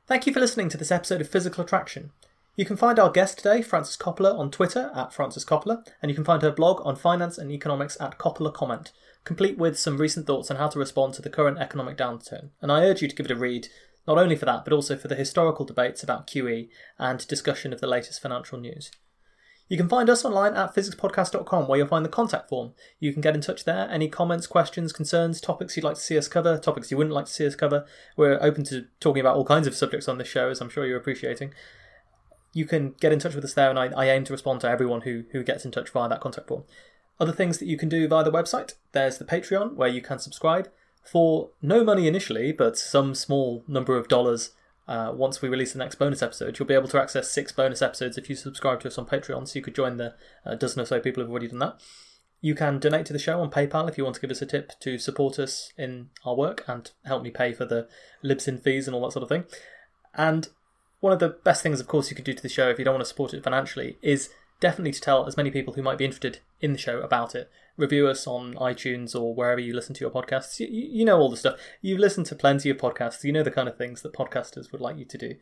Thank 0.08 0.26
you 0.26 0.34
for 0.34 0.40
listening 0.40 0.70
to 0.70 0.78
this 0.78 0.92
episode 0.92 1.22
of 1.22 1.30
Physical 1.30 1.64
Attraction. 1.64 2.12
You 2.56 2.66
can 2.66 2.78
find 2.78 3.00
our 3.00 3.10
guest 3.10 3.38
today, 3.38 3.62
Frances 3.62 3.98
Coppola, 3.98 4.38
on 4.38 4.52
Twitter 4.52 4.92
at 4.96 5.12
Frances 5.12 5.44
Coppola, 5.44 5.86
and 6.02 6.12
you 6.12 6.16
can 6.16 6.24
find 6.24 6.42
her 6.44 6.52
blog 6.52 6.86
on 6.86 6.96
finance 6.96 7.38
and 7.38 7.52
economics 7.52 7.98
at 8.00 8.20
Coppola 8.20 8.54
Comment 8.54 8.92
complete 9.24 9.58
with 9.58 9.80
some 9.80 9.98
recent 9.98 10.28
thoughts 10.28 10.52
on 10.52 10.58
how 10.58 10.68
to 10.68 10.80
respond 10.80 11.14
to 11.14 11.22
the 11.22 11.30
current 11.30 11.58
economic 11.58 11.98
downturn. 11.98 12.50
And 12.62 12.72
I 12.72 12.84
urge 12.84 13.02
you 13.02 13.08
to 13.08 13.16
give 13.16 13.26
it 13.26 13.32
a 13.32 13.36
read, 13.36 13.68
not 14.08 14.18
only 14.18 14.36
for 14.36 14.46
that, 14.46 14.64
but 14.64 14.74
also 14.74 14.98
for 14.98 15.08
the 15.08 15.16
historical 15.16 15.66
debates 15.66 16.04
about 16.04 16.28
QE 16.28 16.70
and 17.00 17.26
discussion 17.28 17.74
of 17.74 17.82
the 17.82 17.88
latest 17.88 18.22
financial 18.22 18.60
news. 18.60 18.92
You 19.70 19.78
can 19.78 19.88
find 19.88 20.10
us 20.10 20.26
online 20.26 20.56
at 20.56 20.76
physicspodcast.com 20.76 21.68
where 21.68 21.78
you'll 21.78 21.88
find 21.88 22.04
the 22.04 22.10
contact 22.10 22.50
form. 22.50 22.74
You 23.00 23.14
can 23.14 23.22
get 23.22 23.34
in 23.34 23.42
touch 23.42 23.64
there. 23.64 23.88
Any 23.90 24.10
comments, 24.10 24.46
questions, 24.46 24.92
concerns, 24.92 25.40
topics 25.40 25.76
you'd 25.76 25.86
like 25.86 25.96
to 25.96 26.02
see 26.02 26.18
us 26.18 26.28
cover, 26.28 26.58
topics 26.58 26.92
you 26.92 26.98
wouldn't 26.98 27.16
like 27.16 27.26
to 27.26 27.32
see 27.32 27.48
us 27.48 27.56
cover. 27.56 27.86
We're 28.18 28.38
open 28.42 28.66
to 28.66 28.88
talking 29.00 29.22
about 29.22 29.38
all 29.38 29.46
kinds 29.46 29.66
of 29.66 29.74
subjects 29.74 30.10
on 30.10 30.18
this 30.18 30.28
show, 30.28 30.50
as 30.50 30.60
I'm 30.60 30.70
sure 30.70 30.86
you're 30.86 30.98
appreciating. 30.98 31.54
You 32.54 32.66
can 32.66 32.96
get 33.00 33.12
in 33.12 33.20
touch 33.20 33.36
with 33.36 33.44
us 33.44 33.54
there, 33.54 33.70
and 33.70 33.80
I, 33.80 33.88
I 33.88 34.10
aim 34.10 34.24
to 34.26 34.34
respond 34.34 34.62
to 34.62 34.70
everyone 34.70 35.02
who, 35.02 35.24
who 35.32 35.44
gets 35.44 35.66
in 35.66 35.72
touch 35.72 35.90
via 35.90 36.08
that 36.10 36.22
contact 36.22 36.48
form. 36.48 36.64
Other 37.20 37.32
things 37.32 37.58
that 37.58 37.68
you 37.68 37.78
can 37.78 37.90
do 37.90 38.08
via 38.08 38.24
the 38.24 38.32
website 38.32 38.74
there's 38.92 39.18
the 39.18 39.26
Patreon, 39.26 39.76
where 39.76 39.90
you 39.90 40.02
can 40.02 40.20
subscribe 40.20 40.70
for 41.04 41.50
no 41.62 41.84
money 41.84 42.08
initially, 42.08 42.52
but 42.52 42.78
some 42.78 43.14
small 43.14 43.64
number 43.68 43.98
of 43.98 44.08
dollars. 44.08 44.52
Uh, 44.86 45.14
once 45.16 45.42
we 45.42 45.48
release 45.48 45.72
the 45.72 45.80
next 45.80 45.96
bonus 45.96 46.22
episode, 46.22 46.60
you'll 46.60 46.68
be 46.68 46.74
able 46.74 46.90
to 46.90 47.02
access 47.02 47.32
six 47.32 47.54
bonus 47.54 47.82
episodes 47.82 48.18
if 48.18 48.30
you 48.30 48.36
subscribe 48.36 48.82
to 48.82 48.88
us 48.88 48.98
on 48.98 49.06
Patreon. 49.06 49.48
So 49.48 49.58
you 49.58 49.64
could 49.64 49.76
join 49.76 49.96
the 49.96 50.14
uh, 50.46 50.56
dozen 50.56 50.82
or 50.82 50.86
so 50.86 51.00
people 51.00 51.24
who've 51.24 51.32
already 51.32 51.48
done 51.48 51.60
that. 51.60 51.82
You 52.42 52.54
can 52.54 52.80
donate 52.80 53.06
to 53.06 53.14
the 53.14 53.20
show 53.20 53.40
on 53.40 53.50
PayPal 53.50 53.88
if 53.88 53.98
you 53.98 54.04
want 54.04 54.16
to 54.16 54.22
give 54.22 54.30
us 54.30 54.42
a 54.42 54.46
tip 54.46 54.78
to 54.82 54.98
support 54.98 55.40
us 55.40 55.72
in 55.78 56.10
our 56.26 56.36
work 56.36 56.66
and 56.68 56.92
help 57.06 57.24
me 57.24 57.32
pay 57.32 57.54
for 57.54 57.64
the 57.64 57.88
Libsyn 58.22 58.62
fees 58.62 58.86
and 58.86 58.94
all 58.94 59.04
that 59.04 59.14
sort 59.14 59.24
of 59.24 59.30
thing. 59.30 59.46
And 60.14 60.50
one 61.04 61.12
of 61.12 61.20
the 61.20 61.28
best 61.28 61.62
things, 61.62 61.82
of 61.82 61.88
course, 61.88 62.10
you 62.10 62.16
can 62.16 62.24
do 62.24 62.32
to 62.32 62.42
the 62.42 62.48
show 62.48 62.70
if 62.70 62.80
you 62.80 62.86
don't 62.86 62.94
want 62.94 63.02
to 63.02 63.10
support 63.10 63.34
it 63.34 63.44
financially 63.44 63.98
is 64.02 64.30
definitely 64.62 64.94
to 64.94 65.02
tell 65.02 65.28
as 65.28 65.36
many 65.36 65.52
people 65.52 65.74
who 65.74 65.82
might 65.82 65.98
be 65.98 66.06
interested 66.06 66.40
in 66.62 66.72
the 66.72 66.80
show 66.80 67.02
about 67.02 67.36
it. 67.36 67.52
Review 67.76 68.08
us 68.08 68.26
on 68.26 68.54
iTunes 68.54 69.14
or 69.14 69.36
wherever 69.36 69.60
you 69.60 69.74
listen 69.74 69.94
to 69.96 70.00
your 70.00 70.10
podcasts. 70.10 70.62
You, 70.62 70.68
you 70.70 71.04
know 71.04 71.18
all 71.18 71.30
the 71.30 71.36
stuff. 71.36 71.60
You've 71.82 72.00
listened 72.00 72.28
to 72.28 72.36
plenty 72.36 72.70
of 72.70 72.78
podcasts. 72.78 73.22
You 73.26 73.34
know 73.34 73.44
the 73.44 73.52
kind 73.52 73.68
of 73.68 73.78
things 73.78 74.02
that 74.02 74.14
podcasters 74.14 74.72
would 74.72 74.80
like 74.80 74.98
you 74.98 75.04
to 75.04 75.18
do. 75.18 75.36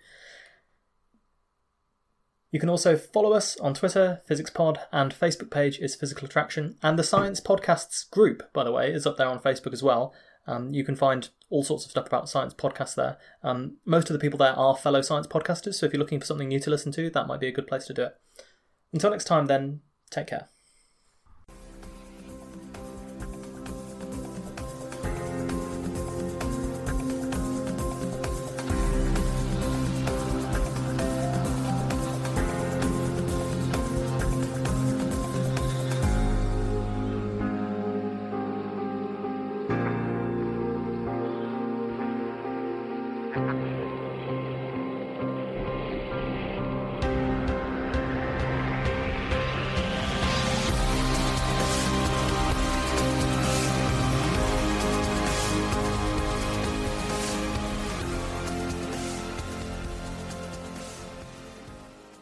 You 2.49 2.59
can 2.59 2.69
also 2.69 2.97
follow 2.97 3.33
us 3.33 3.55
on 3.57 3.75
Twitter, 3.75 4.23
PhysicsPod, 4.27 4.77
and 4.91 5.13
Facebook 5.13 5.51
page 5.51 5.77
is 5.77 5.93
Physical 5.93 6.25
Attraction. 6.25 6.75
And 6.81 6.97
the 6.97 7.03
Science 7.03 7.39
Podcasts 7.39 8.09
group, 8.09 8.51
by 8.51 8.63
the 8.63 8.71
way, 8.71 8.91
is 8.91 9.05
up 9.05 9.17
there 9.17 9.27
on 9.27 9.39
Facebook 9.39 9.73
as 9.73 9.83
well. 9.83 10.11
Um, 10.47 10.73
you 10.73 10.83
can 10.83 10.95
find 10.95 11.29
all 11.49 11.63
sorts 11.63 11.85
of 11.85 11.91
stuff 11.91 12.07
about 12.07 12.29
science 12.29 12.53
podcasts 12.53 12.95
there. 12.95 13.17
Um, 13.43 13.77
most 13.85 14.09
of 14.09 14.13
the 14.13 14.19
people 14.19 14.37
there 14.37 14.53
are 14.53 14.75
fellow 14.75 15.01
science 15.01 15.27
podcasters, 15.27 15.75
so 15.75 15.85
if 15.85 15.93
you're 15.93 15.99
looking 15.99 16.19
for 16.19 16.25
something 16.25 16.47
new 16.47 16.59
to 16.59 16.69
listen 16.69 16.91
to, 16.93 17.09
that 17.09 17.27
might 17.27 17.39
be 17.39 17.47
a 17.47 17.51
good 17.51 17.67
place 17.67 17.85
to 17.85 17.93
do 17.93 18.03
it. 18.03 18.17
Until 18.93 19.11
next 19.11 19.25
time, 19.25 19.47
then, 19.47 19.81
take 20.09 20.27
care. 20.27 20.50